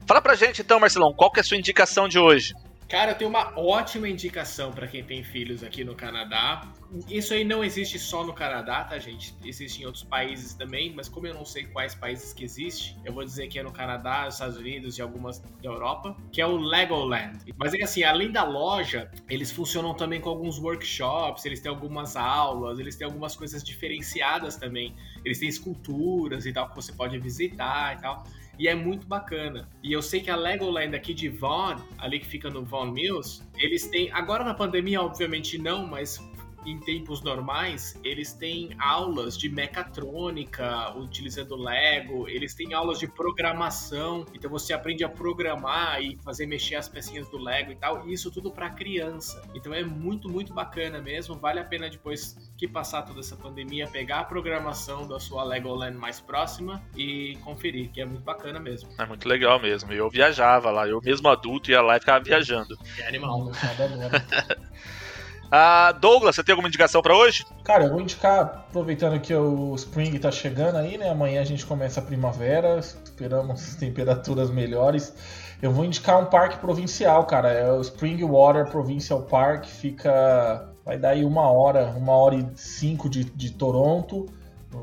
Fala 0.06 0.20
pra 0.20 0.36
gente 0.36 0.62
então, 0.62 0.78
Marcelão, 0.78 1.12
qual 1.12 1.32
que 1.32 1.40
é 1.40 1.42
a 1.42 1.44
sua 1.44 1.56
indicação 1.56 2.08
de 2.08 2.18
hoje? 2.18 2.54
Cara, 2.88 3.10
eu 3.10 3.14
tenho 3.16 3.30
uma 3.30 3.52
ótima 3.58 4.08
indicação 4.08 4.70
para 4.70 4.86
quem 4.86 5.02
tem 5.02 5.24
filhos 5.24 5.64
aqui 5.64 5.82
no 5.82 5.96
Canadá. 5.96 6.72
Isso 7.08 7.34
aí 7.34 7.44
não 7.44 7.64
existe 7.64 7.98
só 7.98 8.24
no 8.24 8.32
Canadá, 8.32 8.84
tá, 8.84 8.96
gente? 8.96 9.34
Existe 9.44 9.82
em 9.82 9.86
outros 9.86 10.04
países 10.04 10.54
também, 10.54 10.94
mas 10.94 11.08
como 11.08 11.26
eu 11.26 11.34
não 11.34 11.44
sei 11.44 11.64
quais 11.64 11.96
países 11.96 12.32
que 12.32 12.44
existe, 12.44 12.96
eu 13.04 13.12
vou 13.12 13.24
dizer 13.24 13.48
que 13.48 13.58
é 13.58 13.62
no 13.62 13.72
Canadá, 13.72 14.26
nos 14.26 14.34
Estados 14.34 14.56
Unidos 14.56 14.96
e 14.98 15.02
algumas 15.02 15.40
da 15.40 15.68
Europa, 15.68 16.16
que 16.30 16.40
é 16.40 16.46
o 16.46 16.56
Legoland. 16.56 17.38
Mas 17.56 17.74
é 17.74 17.82
assim, 17.82 18.04
além 18.04 18.30
da 18.30 18.44
loja, 18.44 19.10
eles 19.28 19.50
funcionam 19.50 19.92
também 19.92 20.20
com 20.20 20.28
alguns 20.28 20.56
workshops, 20.60 21.44
eles 21.44 21.58
têm 21.58 21.70
algumas 21.70 22.14
aulas, 22.14 22.78
eles 22.78 22.94
têm 22.94 23.04
algumas 23.04 23.34
coisas 23.34 23.64
diferenciadas 23.64 24.54
também. 24.54 24.94
Eles 25.24 25.40
têm 25.40 25.48
esculturas 25.48 26.46
e 26.46 26.52
tal 26.52 26.68
que 26.68 26.76
você 26.76 26.92
pode 26.92 27.18
visitar 27.18 27.96
e 27.96 28.00
tal 28.00 28.24
e 28.58 28.68
é 28.68 28.74
muito 28.74 29.06
bacana. 29.06 29.68
E 29.82 29.92
eu 29.92 30.02
sei 30.02 30.20
que 30.20 30.30
a 30.30 30.36
Legoland 30.36 30.94
aqui 30.94 31.12
de 31.12 31.28
Vaughan, 31.28 31.82
ali 31.98 32.18
que 32.18 32.26
fica 32.26 32.48
no 32.50 32.64
Vaughan 32.64 32.92
Mills, 32.92 33.42
eles 33.56 33.86
têm, 33.88 34.10
agora 34.12 34.44
na 34.44 34.54
pandemia 34.54 35.00
obviamente 35.02 35.58
não, 35.58 35.86
mas 35.86 36.18
em 36.66 36.78
tempos 36.80 37.22
normais, 37.22 37.98
eles 38.02 38.32
têm 38.32 38.70
aulas 38.78 39.38
de 39.38 39.48
mecatrônica 39.48 40.92
utilizando 40.96 41.56
Lego, 41.56 42.28
eles 42.28 42.54
têm 42.54 42.74
aulas 42.74 42.98
de 42.98 43.06
programação, 43.06 44.26
então 44.34 44.50
você 44.50 44.72
aprende 44.72 45.04
a 45.04 45.08
programar 45.08 46.02
e 46.02 46.16
fazer 46.16 46.46
mexer 46.46 46.74
as 46.74 46.88
pecinhas 46.88 47.28
do 47.28 47.38
Lego 47.38 47.70
e 47.70 47.76
tal, 47.76 48.06
e 48.08 48.12
isso 48.12 48.30
tudo 48.30 48.50
para 48.50 48.68
criança. 48.70 49.42
Então 49.54 49.72
é 49.72 49.84
muito, 49.84 50.28
muito 50.28 50.52
bacana 50.52 51.00
mesmo, 51.00 51.36
vale 51.36 51.60
a 51.60 51.64
pena 51.64 51.88
depois 51.88 52.36
que 52.58 52.66
passar 52.66 53.02
toda 53.02 53.20
essa 53.20 53.36
pandemia 53.36 53.86
pegar 53.86 54.20
a 54.20 54.24
programação 54.24 55.06
da 55.06 55.20
sua 55.20 55.44
Legoland 55.44 55.96
mais 55.96 56.18
próxima 56.20 56.82
e 56.96 57.36
conferir, 57.44 57.90
que 57.90 58.00
é 58.00 58.04
muito 58.04 58.24
bacana 58.24 58.58
mesmo. 58.58 58.90
É 58.98 59.06
muito 59.06 59.28
legal 59.28 59.60
mesmo. 59.60 59.92
Eu 59.92 60.10
viajava 60.10 60.70
lá, 60.70 60.88
eu 60.88 61.00
mesmo 61.00 61.28
adulto 61.28 61.70
ia 61.70 61.80
lá 61.80 61.96
e 61.96 62.00
ficava 62.00 62.22
viajando. 62.24 62.76
É 62.98 63.08
animal. 63.08 63.50
Ah, 65.50 65.92
Douglas, 65.92 66.34
você 66.34 66.42
tem 66.42 66.52
alguma 66.52 66.68
indicação 66.68 67.00
para 67.00 67.16
hoje? 67.16 67.46
Cara, 67.62 67.84
eu 67.84 67.90
vou 67.90 68.00
indicar, 68.00 68.40
aproveitando 68.40 69.20
que 69.20 69.34
o 69.34 69.74
Spring 69.76 70.18
tá 70.18 70.30
chegando 70.30 70.76
aí, 70.76 70.98
né? 70.98 71.10
Amanhã 71.10 71.40
a 71.40 71.44
gente 71.44 71.64
começa 71.64 72.00
a 72.00 72.02
primavera, 72.02 72.78
esperamos 72.78 73.74
temperaturas 73.76 74.50
melhores. 74.50 75.14
Eu 75.62 75.70
vou 75.70 75.84
indicar 75.84 76.20
um 76.20 76.26
parque 76.26 76.58
provincial, 76.58 77.24
cara. 77.24 77.50
É 77.50 77.70
o 77.72 77.80
Spring 77.80 78.22
Water 78.24 78.66
Provincial 78.70 79.22
Park, 79.22 79.66
fica. 79.66 80.68
Vai 80.84 80.98
dar 80.98 81.10
aí 81.10 81.24
uma 81.24 81.50
hora, 81.50 81.86
uma 81.96 82.12
hora 82.12 82.36
e 82.36 82.46
cinco 82.54 83.08
de, 83.08 83.24
de 83.24 83.52
Toronto. 83.52 84.26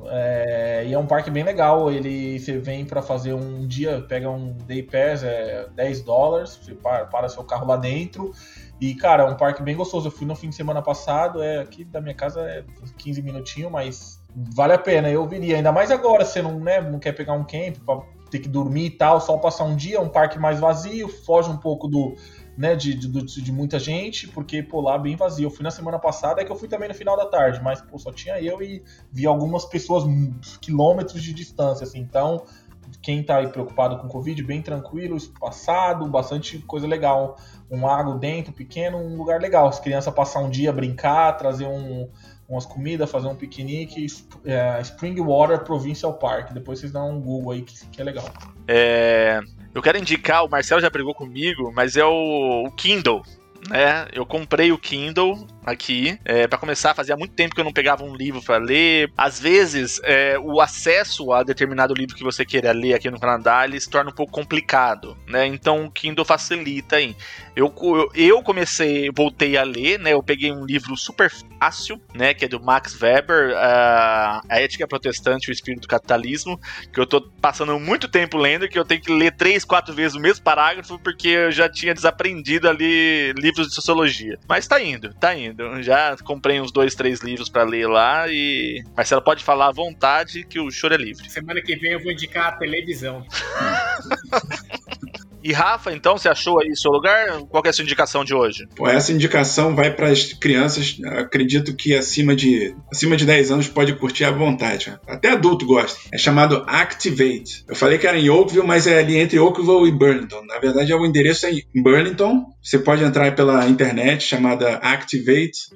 É, 0.08 0.84
e 0.88 0.94
é 0.94 0.98
um 0.98 1.06
parque 1.06 1.30
bem 1.30 1.44
legal. 1.44 1.92
Ele 1.92 2.40
você 2.40 2.58
vem 2.58 2.84
para 2.86 3.02
fazer 3.02 3.34
um 3.34 3.68
dia, 3.68 4.04
pega 4.08 4.30
um 4.30 4.54
day 4.66 4.82
pass, 4.82 5.24
é 5.24 5.68
10 5.76 6.02
dólares, 6.02 6.60
você 6.62 6.74
para, 6.74 7.06
para 7.06 7.30
seu 7.30 7.44
carro 7.44 7.68
lá 7.68 7.78
dentro 7.78 8.34
e, 8.84 8.96
cara, 8.96 9.24
é 9.24 9.26
um 9.26 9.38
parque 9.38 9.64
bem 9.64 9.78
gostoso. 9.78 10.08
Eu 10.08 10.12
fui 10.12 10.28
no 10.28 10.36
fim 10.36 10.50
de 10.50 10.56
semana 10.56 10.82
passado, 10.82 11.42
é 11.42 11.62
aqui 11.62 11.86
da 11.86 12.02
minha 12.02 12.14
casa 12.14 12.42
é 12.42 12.66
15 12.98 13.22
minutinhos, 13.22 13.72
mas 13.72 14.22
vale 14.36 14.74
a 14.74 14.78
pena, 14.78 15.10
eu 15.10 15.26
viria. 15.26 15.56
Ainda 15.56 15.72
mais 15.72 15.90
agora, 15.90 16.26
você 16.26 16.42
não, 16.42 16.60
né, 16.60 16.82
não 16.82 17.00
quer 17.00 17.14
pegar 17.14 17.32
um 17.32 17.46
camp 17.46 17.78
pra 17.86 18.02
ter 18.30 18.40
que 18.40 18.50
dormir 18.50 18.88
e 18.88 18.90
tal, 18.90 19.22
só 19.22 19.38
passar 19.38 19.64
um 19.64 19.76
dia, 19.76 20.02
um 20.02 20.10
parque 20.10 20.38
mais 20.38 20.60
vazio, 20.60 21.08
foge 21.08 21.50
um 21.50 21.56
pouco 21.56 21.88
do, 21.88 22.14
né, 22.58 22.76
de, 22.76 22.94
de, 22.94 23.08
de, 23.24 23.52
muita 23.54 23.80
gente, 23.80 24.28
porque, 24.28 24.62
pô, 24.62 24.82
lá 24.82 24.98
bem 24.98 25.16
vazio. 25.16 25.46
Eu 25.46 25.52
fui 25.52 25.64
na 25.64 25.72
semana 25.72 25.98
passada, 25.98 26.42
é 26.42 26.44
que 26.44 26.52
eu 26.52 26.56
fui 26.58 26.68
também 26.68 26.90
no 26.90 26.96
final 26.96 27.16
da 27.16 27.26
tarde, 27.26 27.62
mas, 27.64 27.82
pô, 27.82 27.98
só 27.98 28.12
tinha 28.12 28.42
eu 28.42 28.62
e 28.62 28.84
vi 29.14 29.26
algumas 29.26 29.64
pessoas 29.64 30.04
quilômetros 30.60 31.24
de 31.24 31.34
distância, 31.34 31.86
assim, 31.86 32.00
então, 32.00 32.44
quem 33.04 33.22
tá 33.22 33.38
aí 33.38 33.48
preocupado 33.48 33.98
com 33.98 34.08
Covid, 34.08 34.42
bem 34.44 34.62
tranquilo, 34.62 35.18
espaçado, 35.18 36.08
bastante 36.08 36.58
coisa 36.60 36.88
legal. 36.88 37.38
Um 37.70 37.86
lago 37.86 38.14
dentro, 38.16 38.54
pequeno, 38.54 38.98
um 38.98 39.18
lugar 39.18 39.42
legal. 39.42 39.68
As 39.68 39.80
crianças 39.80 40.14
passar 40.14 40.40
um 40.40 40.50
dia, 40.50 40.72
brincar, 40.72 41.34
trazer 41.34 41.66
um, 41.66 42.10
umas 42.48 42.66
comidas, 42.66 43.12
fazer 43.12 43.28
um 43.28 43.36
piquenique. 43.36 44.06
É, 44.46 44.80
Springwater 44.82 45.66
Provincial 45.66 46.14
Park. 46.14 46.54
Depois 46.54 46.80
vocês 46.80 46.94
dão 46.94 47.12
um 47.12 47.22
Google 47.22 47.52
aí 47.52 47.62
que, 47.62 47.86
que 47.88 48.02
é 48.02 48.06
legal. 48.06 48.26
É, 48.68 49.42
eu 49.76 49.82
quero 49.82 49.98
indicar, 49.98 50.46
o 50.46 50.50
Marcelo 50.50 50.80
já 50.80 50.90
brigou 50.90 51.14
comigo, 51.14 51.74
mas 51.76 51.98
é 51.98 52.06
o, 52.06 52.66
o 52.66 52.72
Kindle 52.72 53.22
né? 53.70 54.08
Eu 54.12 54.26
comprei 54.26 54.72
o 54.72 54.78
Kindle 54.78 55.48
aqui 55.66 56.18
é, 56.26 56.48
para 56.48 56.58
começar. 56.58 56.94
Fazia 56.94 57.16
muito 57.16 57.34
tempo 57.34 57.56
que 57.56 57.62
eu 57.62 57.66
não 57.66 57.74
pegava 57.74 58.04
um 58.04 58.16
livro 58.16 58.42
para 58.42 58.58
ler. 58.58 59.12
Às 59.18 59.40
vezes, 59.40 60.00
é, 60.04 60.38
o 60.40 60.62
acesso 60.62 61.32
a 61.32 61.44
determinado 61.44 61.94
livro 61.94 62.16
que 62.16 62.24
você 62.24 62.46
queira 62.46 62.72
ler 62.72 62.94
aqui 62.94 63.10
no 63.10 63.20
Canadá 63.20 63.64
ele 63.66 63.80
se 63.80 63.90
torna 63.90 64.10
um 64.10 64.14
pouco 64.14 64.32
complicado, 64.32 65.18
né? 65.28 65.46
Então 65.46 65.86
o 65.86 65.92
Kindle 65.92 66.26
facilita 66.26 66.98
aí. 66.98 67.16
Eu, 67.56 67.74
eu, 68.16 68.42
comecei, 68.42 69.12
voltei 69.16 69.58
a 69.58 69.64
ler, 69.64 70.00
né? 70.00 70.14
Eu 70.14 70.24
peguei 70.24 70.52
um 70.52 70.66
livro 70.66 70.98
super 70.98 71.32
fácil, 71.60 72.02
né? 72.14 72.34
Que 72.34 72.46
é 72.46 72.48
do 72.48 72.62
Max 72.62 73.00
Weber, 73.00 73.56
a, 73.56 74.42
a 74.50 74.60
Ética 74.60 74.88
Protestante 74.88 75.48
e 75.48 75.52
o 75.52 75.54
Espírito 75.54 75.82
do 75.82 75.88
Capitalismo, 75.88 76.60
que 76.92 77.00
eu 77.00 77.06
tô 77.06 77.22
passando 77.22 77.80
muito 77.80 78.08
tempo 78.08 78.38
lendo, 78.38 78.68
que 78.68 78.78
eu 78.78 78.86
tenho 78.86 79.02
que 79.02 79.12
ler 79.12 79.36
três, 79.36 79.64
quatro 79.64 79.94
vezes 79.94 80.16
o 80.16 80.20
mesmo 80.20 80.44
parágrafo, 80.44 80.98
porque 81.00 81.28
eu 81.28 81.52
já 81.52 81.70
tinha 81.70 81.94
desaprendido 81.94 82.68
ali 82.68 83.34
livros 83.34 83.68
de 83.68 83.76
sociologia. 83.76 84.40
Mas 84.48 84.68
tá 84.68 84.82
indo, 84.82 85.14
tá 85.14 85.36
indo. 85.36 85.53
Já 85.82 86.16
comprei 86.18 86.60
uns 86.60 86.72
dois, 86.72 86.96
três 86.96 87.22
livros 87.22 87.50
para 87.50 87.64
ler 87.64 87.88
lá 87.88 88.28
e. 88.28 88.84
Marcelo 88.96 89.22
pode 89.22 89.44
falar 89.44 89.68
à 89.68 89.72
vontade 89.72 90.44
que 90.44 90.60
o 90.60 90.70
choro 90.72 90.94
é 90.94 90.98
livre. 90.98 91.30
Semana 91.30 91.62
que 91.62 91.76
vem 91.76 91.94
eu 91.94 92.02
vou 92.02 92.12
indicar 92.12 92.48
a 92.48 92.52
televisão. 92.54 93.26
E 95.44 95.52
Rafa, 95.52 95.92
então, 95.92 96.18
você 96.18 96.30
achou 96.30 96.62
aí 96.62 96.74
seu 96.76 96.92
lugar? 96.92 97.42
Qual 97.50 97.62
é 97.66 97.70
a 97.70 97.74
sua 97.74 97.84
indicação 97.84 98.24
de 98.24 98.34
hoje? 98.34 98.66
Pô, 98.76 98.88
essa 98.88 99.12
indicação 99.12 99.76
vai 99.76 99.94
para 99.94 100.08
as 100.08 100.32
crianças, 100.32 100.98
acredito 101.18 101.76
que 101.76 101.94
acima 101.94 102.34
de, 102.36 102.74
acima 102.92 103.18
de 103.18 103.26
10 103.26 103.52
anos 103.52 103.68
pode 103.68 103.94
curtir 103.96 104.24
à 104.24 104.32
vontade. 104.32 104.98
Até 105.06 105.32
adulto 105.32 105.66
gosta. 105.66 106.00
É 106.12 106.18
chamado 106.18 106.64
Activate. 106.66 107.66
Eu 107.68 107.76
falei 107.76 107.98
que 107.98 108.08
era 108.08 108.18
em 108.18 108.30
Oakville, 108.30 108.66
mas 108.66 108.88
é 108.88 109.00
ali 109.00 109.18
entre 109.18 109.38
Oakville 109.38 109.90
e 109.90 109.92
Burlington. 109.92 110.46
Na 110.46 110.60
verdade, 110.60 110.94
é 110.94 110.96
o 110.96 111.06
endereço 111.06 111.46
é 111.46 111.52
em 111.52 111.84
Burlington. 111.84 112.46
Você 112.62 112.80
pode 112.80 113.04
entrar 113.04 113.36
pela 113.36 113.68
internet 113.68 114.24
chamada 114.24 114.78
activate.ca. 114.78 115.74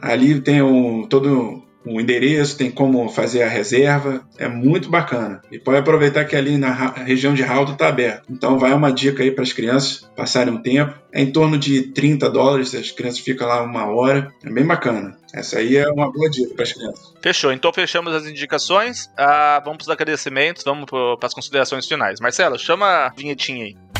Ali 0.00 0.40
tem 0.40 0.62
um, 0.62 1.08
todo 1.08 1.67
o 1.94 2.00
endereço, 2.00 2.56
tem 2.56 2.70
como 2.70 3.08
fazer 3.08 3.42
a 3.42 3.48
reserva, 3.48 4.22
é 4.38 4.48
muito 4.48 4.90
bacana. 4.90 5.40
E 5.50 5.58
pode 5.58 5.78
aproveitar 5.78 6.24
que 6.24 6.36
ali 6.36 6.56
na 6.56 6.72
região 6.92 7.34
de 7.34 7.42
Haldo 7.42 7.72
está 7.72 7.88
aberto. 7.88 8.24
Então 8.30 8.58
vai 8.58 8.72
uma 8.72 8.92
dica 8.92 9.22
aí 9.22 9.30
para 9.30 9.44
as 9.44 9.52
crianças 9.52 10.08
passarem 10.16 10.52
um 10.52 10.62
tempo. 10.62 10.94
É 11.12 11.22
em 11.22 11.32
torno 11.32 11.58
de 11.58 11.82
30 11.92 12.28
dólares, 12.30 12.74
as 12.74 12.90
crianças 12.90 13.20
ficam 13.20 13.46
lá 13.46 13.62
uma 13.62 13.86
hora. 13.86 14.32
É 14.44 14.50
bem 14.50 14.66
bacana. 14.66 15.16
Essa 15.32 15.58
aí 15.58 15.76
é 15.76 15.88
uma 15.90 16.10
boa 16.10 16.28
dica 16.30 16.54
para 16.54 16.64
as 16.64 16.72
crianças. 16.72 17.14
Fechou. 17.20 17.52
Então 17.52 17.72
fechamos 17.72 18.14
as 18.14 18.26
indicações. 18.26 19.10
Ah, 19.16 19.60
vamos 19.64 19.78
para 19.78 19.84
os 19.84 19.90
agradecimentos, 19.90 20.62
vamos 20.64 20.86
para 20.86 21.26
as 21.26 21.34
considerações 21.34 21.86
finais. 21.86 22.20
Marcelo, 22.20 22.58
chama 22.58 22.86
a 22.86 23.08
vinhetinha 23.10 23.66
aí. 23.66 23.97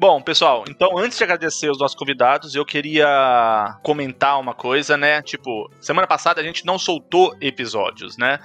Bom, 0.00 0.22
pessoal, 0.22 0.64
então 0.66 0.96
antes 0.96 1.18
de 1.18 1.24
agradecer 1.24 1.70
os 1.70 1.78
nossos 1.78 1.94
convidados, 1.94 2.54
eu 2.54 2.64
queria 2.64 3.76
comentar 3.82 4.40
uma 4.40 4.54
coisa, 4.54 4.96
né? 4.96 5.20
Tipo, 5.20 5.70
semana 5.78 6.06
passada 6.06 6.40
a 6.40 6.42
gente 6.42 6.64
não 6.64 6.78
soltou 6.78 7.36
episódios, 7.38 8.16
né? 8.16 8.38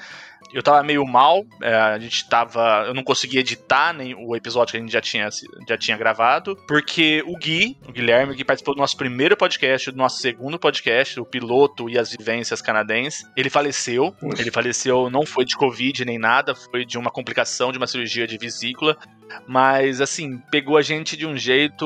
Eu 0.55 0.63
tava 0.63 0.81
meio 0.83 1.05
mal, 1.05 1.45
é, 1.61 1.75
a 1.75 1.99
gente 1.99 2.29
tava. 2.29 2.85
Eu 2.87 2.93
não 2.93 3.03
conseguia 3.03 3.41
editar 3.41 3.91
nem 3.91 4.15
o 4.15 4.33
episódio 4.37 4.71
que 4.71 4.77
a 4.77 4.79
gente 4.79 4.93
já 4.93 5.01
tinha, 5.01 5.27
já 5.67 5.77
tinha 5.77 5.97
gravado, 5.97 6.55
porque 6.65 7.21
o 7.27 7.37
Gui, 7.37 7.77
o 7.85 7.91
Guilherme, 7.91 8.33
que 8.33 8.45
participou 8.45 8.73
do 8.73 8.79
nosso 8.79 8.95
primeiro 8.95 9.35
podcast, 9.35 9.91
do 9.91 9.97
nosso 9.97 10.21
segundo 10.21 10.57
podcast, 10.57 11.19
o 11.19 11.25
piloto 11.25 11.89
e 11.89 11.99
as 11.99 12.09
vivências 12.09 12.61
canadenses, 12.61 13.29
ele 13.35 13.49
faleceu. 13.49 14.15
Ele 14.37 14.49
faleceu, 14.49 15.09
não 15.09 15.25
foi 15.25 15.43
de 15.43 15.57
Covid 15.57 16.05
nem 16.05 16.17
nada, 16.17 16.55
foi 16.55 16.85
de 16.85 16.97
uma 16.97 17.11
complicação 17.11 17.73
de 17.73 17.77
uma 17.77 17.85
cirurgia 17.85 18.25
de 18.25 18.37
vesícula. 18.37 18.97
Mas, 19.45 19.99
assim, 19.99 20.37
pegou 20.49 20.77
a 20.77 20.81
gente 20.81 21.17
de 21.17 21.27
um 21.27 21.35
jeito 21.35 21.85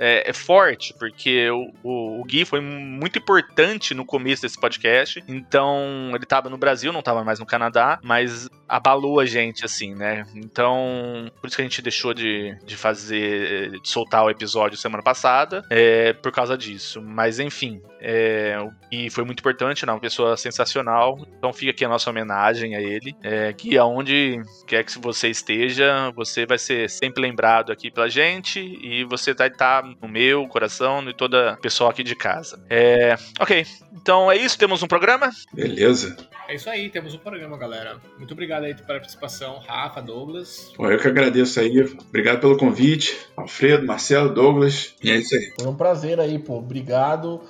é, 0.00 0.30
é 0.30 0.32
forte, 0.32 0.94
porque 0.98 1.50
o, 1.50 1.70
o, 1.82 2.20
o, 2.22 2.24
Gui 2.24 2.46
foi 2.46 2.58
muito 2.60 3.18
importante 3.18 3.92
no 3.92 4.06
começo 4.06 4.40
desse 4.40 4.58
podcast. 4.58 5.22
Então, 5.28 6.10
ele 6.14 6.24
tava 6.24 6.48
no 6.48 6.56
Brasil, 6.56 6.90
não 6.90 7.02
tava 7.02 7.22
mais 7.22 7.38
no 7.38 7.44
Canadá, 7.44 8.00
mas 8.02 8.48
abalou 8.70 9.18
a 9.18 9.26
gente, 9.26 9.64
assim, 9.64 9.94
né? 9.94 10.24
Então, 10.34 11.30
por 11.40 11.48
isso 11.48 11.56
que 11.56 11.62
a 11.62 11.64
gente 11.64 11.82
deixou 11.82 12.14
de, 12.14 12.56
de 12.64 12.76
fazer, 12.76 13.80
de 13.80 13.88
soltar 13.88 14.24
o 14.24 14.30
episódio 14.30 14.78
semana 14.78 15.02
passada, 15.02 15.64
é, 15.68 16.12
por 16.12 16.30
causa 16.30 16.56
disso. 16.56 17.02
Mas, 17.02 17.40
enfim, 17.40 17.82
é, 18.00 18.56
e 18.92 19.10
foi 19.10 19.24
muito 19.24 19.40
importante, 19.40 19.84
né? 19.84 19.92
Uma 19.92 20.00
pessoa 20.00 20.36
sensacional. 20.36 21.18
Então, 21.36 21.52
fica 21.52 21.72
aqui 21.72 21.84
a 21.84 21.88
nossa 21.88 22.08
homenagem 22.08 22.76
a 22.76 22.80
ele. 22.80 23.14
É, 23.22 23.52
que 23.52 23.76
aonde 23.76 24.40
quer 24.66 24.84
que 24.84 24.98
você 24.98 25.28
esteja, 25.28 26.12
você 26.14 26.46
vai 26.46 26.58
ser 26.58 26.88
sempre 26.88 27.20
lembrado 27.20 27.72
aqui 27.72 27.90
pela 27.90 28.08
gente 28.08 28.60
e 28.60 29.04
você 29.04 29.34
vai 29.34 29.48
estar 29.48 29.82
no 29.82 30.08
meu 30.08 30.46
coração 30.46 31.02
e 31.08 31.14
toda 31.14 31.56
pessoa 31.60 31.90
aqui 31.90 32.04
de 32.04 32.14
casa. 32.14 32.64
É, 32.70 33.16
ok, 33.40 33.66
então 33.92 34.30
é 34.30 34.36
isso, 34.36 34.58
temos 34.58 34.82
um 34.82 34.86
programa? 34.86 35.30
Beleza. 35.52 36.16
É 36.48 36.54
isso 36.54 36.68
aí, 36.68 36.90
temos 36.90 37.14
um 37.14 37.18
programa, 37.18 37.56
galera. 37.56 38.00
Muito 38.18 38.32
obrigado 38.32 38.59
aí 38.66 38.74
pela 38.74 38.98
participação, 38.98 39.58
Rafa, 39.66 40.00
Douglas. 40.00 40.72
Pô, 40.76 40.90
eu 40.90 40.98
que 40.98 41.08
agradeço 41.08 41.60
aí. 41.60 41.80
Obrigado 42.08 42.40
pelo 42.40 42.56
convite, 42.56 43.16
Alfredo, 43.36 43.86
Marcelo, 43.86 44.32
Douglas. 44.32 44.94
E 45.02 45.10
é 45.10 45.16
isso 45.16 45.34
aí. 45.34 45.52
Foi 45.58 45.68
um 45.68 45.74
prazer 45.74 46.20
aí, 46.20 46.38
pô. 46.38 46.58
Obrigado. 46.58 47.40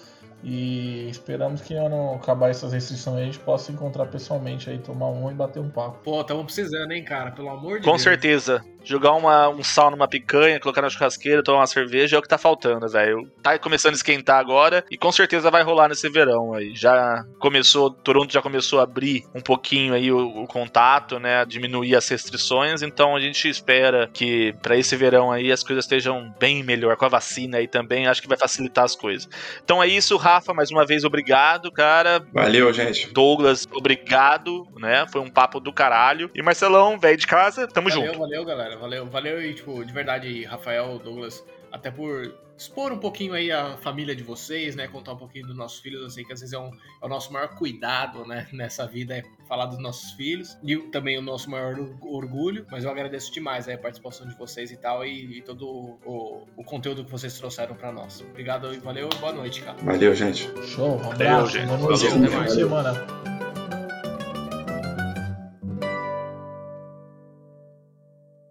E 0.43 1.07
esperamos 1.11 1.61
que 1.61 1.75
não 1.75 2.15
acabar 2.15 2.49
essas 2.49 2.73
restrições 2.73 3.17
aí, 3.19 3.23
a 3.25 3.27
gente 3.27 3.39
possa 3.41 3.71
encontrar 3.71 4.07
pessoalmente 4.07 4.71
aí, 4.71 4.79
tomar 4.79 5.09
um 5.11 5.31
e 5.31 5.35
bater 5.35 5.61
um 5.61 5.69
papo. 5.69 5.99
Pô, 6.03 6.23
estamos 6.23 6.45
precisando, 6.47 6.93
hein, 6.93 7.05
cara? 7.05 7.31
Pelo 7.31 7.51
amor 7.51 7.79
de 7.79 7.85
Com 7.85 7.91
Deus. 7.91 7.93
Com 7.93 7.99
certeza 7.99 8.65
jogar 8.85 9.13
uma, 9.13 9.49
um 9.49 9.63
sal 9.63 9.91
numa 9.91 10.09
picanha, 10.09 10.61
colocar 10.61 10.83
na 10.83 10.91
churrasqueira, 10.91 11.43
tomar 11.43 11.61
uma 11.61 11.67
cerveja 11.67 12.17
é 12.17 12.19
o 12.19 12.23
que 12.23 12.29
tá 12.29 12.39
faltando, 12.39 12.89
velho. 12.89 13.31
Tá 13.43 13.59
começando 13.59 13.93
a 13.93 13.97
esquentar 13.97 14.39
agora 14.39 14.85
e 14.91 14.97
com 14.97 15.13
certeza 15.13 15.51
vai 15.51 15.63
rolar 15.63 15.89
nesse 15.89 16.09
verão 16.09 16.55
aí. 16.55 16.75
Já 16.75 17.25
começou, 17.39 17.91
Toronto 17.91 18.33
já 18.33 18.43
começou 18.43 18.81
a 18.81 18.85
abrir 18.85 19.25
um 19.35 19.41
pouquinho 19.41 19.95
aí 19.95 20.11
o, 20.11 20.43
o 20.43 20.47
contato, 20.47 21.19
né, 21.19 21.45
diminuir 21.45 21.97
as 21.97 22.09
restrições, 22.09 22.83
então 22.83 23.15
a 23.15 23.21
gente 23.21 23.49
espera 23.49 24.09
que 24.13 24.55
para 24.63 24.77
esse 24.77 24.97
verão 24.97 25.31
aí 25.31 25.53
as 25.53 25.63
coisas 25.63 25.85
estejam 25.85 26.35
bem 26.39 26.63
melhor 26.63 26.97
com 26.97 27.05
a 27.05 27.09
vacina 27.09 27.59
aí 27.59 27.69
também, 27.69 28.07
acho 28.07 28.23
que 28.23 28.29
vai 28.29 28.39
facilitar 28.39 28.85
as 28.85 28.95
coisas. 28.95 29.29
Então 29.63 29.83
é 29.83 29.87
isso, 29.87 30.17
Rafa, 30.17 30.55
mais 30.55 30.71
uma 30.71 30.85
vez 30.87 31.05
obrigado, 31.05 31.71
cara. 31.71 32.25
Valeu, 32.33 32.73
gente. 32.73 33.13
Douglas, 33.13 33.67
obrigado, 33.73 34.67
né? 34.79 35.07
Foi 35.11 35.21
um 35.21 35.31
papo 35.31 35.61
do 35.61 35.73
caralho. 35.73 36.31
E 36.35 36.43
Marcelão, 36.43 36.99
velho 36.99 37.17
de 37.17 37.27
casa, 37.27 37.67
tamo 37.67 37.89
valeu, 37.89 38.07
junto. 38.07 38.19
Valeu, 38.19 38.45
galera. 38.45 38.70
Valeu, 38.77 39.07
valeu 39.07 39.43
e, 39.43 39.55
tipo, 39.55 39.85
de 39.85 39.93
verdade, 39.93 40.45
Rafael, 40.45 40.99
Douglas, 40.99 41.45
até 41.73 41.91
por 41.91 42.35
expor 42.61 42.93
um 42.93 42.99
pouquinho 42.99 43.33
aí 43.33 43.51
a 43.51 43.79
família 43.79 44.15
de 44.15 44.23
vocês, 44.23 44.77
né? 44.77 44.87
Contar 44.87 45.15
um 45.15 45.17
pouquinho 45.17 45.47
dos 45.47 45.57
nossos 45.57 45.81
filhos. 45.81 46.03
Eu 46.03 46.11
sei 46.11 46.25
que 46.25 46.33
às 46.33 46.41
vezes 46.41 46.53
é, 46.53 46.59
um, 46.59 46.71
é 47.03 47.07
o 47.07 47.09
nosso 47.09 47.33
maior 47.33 47.49
cuidado, 47.55 48.27
né? 48.27 48.47
Nessa 48.53 48.87
vida 48.87 49.17
é 49.17 49.23
falar 49.49 49.67
dos 49.67 49.79
nossos 49.79 50.13
filhos 50.13 50.59
e 50.63 50.77
também 50.77 51.19
o 51.19 51.23
nosso 51.23 51.51
maior 51.51 51.75
orgulho. 52.03 52.67
Mas 52.71 52.85
eu 52.85 52.91
agradeço 52.91 53.33
demais 53.33 53.67
a 53.67 53.79
participação 53.79 54.29
de 54.29 54.37
vocês 54.37 54.71
e 54.71 54.77
tal 54.77 55.05
e, 55.05 55.39
e 55.39 55.43
todo 55.43 55.67
o, 55.67 56.47
o, 56.57 56.65
conteúdo 56.65 57.05
que 57.05 57.11
vocês 57.11 57.33
trouxeram 57.39 57.75
para 57.75 57.91
nós. 57.91 58.21
Obrigado 58.21 58.75
e 58.75 58.79
valeu. 58.79 59.09
Boa 59.21 59.33
noite, 59.33 59.63
cara. 59.63 59.79
Valeu, 59.83 60.15
gente. 60.15 60.51
Show. 60.67 60.99
Um 60.99 61.13
abraço. 61.13 61.17
Valeu, 61.17 61.47
gente. 61.47 61.67
Boa 61.67 61.79
noite. 61.79 62.09
Valeu. 62.09 62.27
Até 62.27 62.37
mais. 62.37 62.53
semana. 62.53 63.50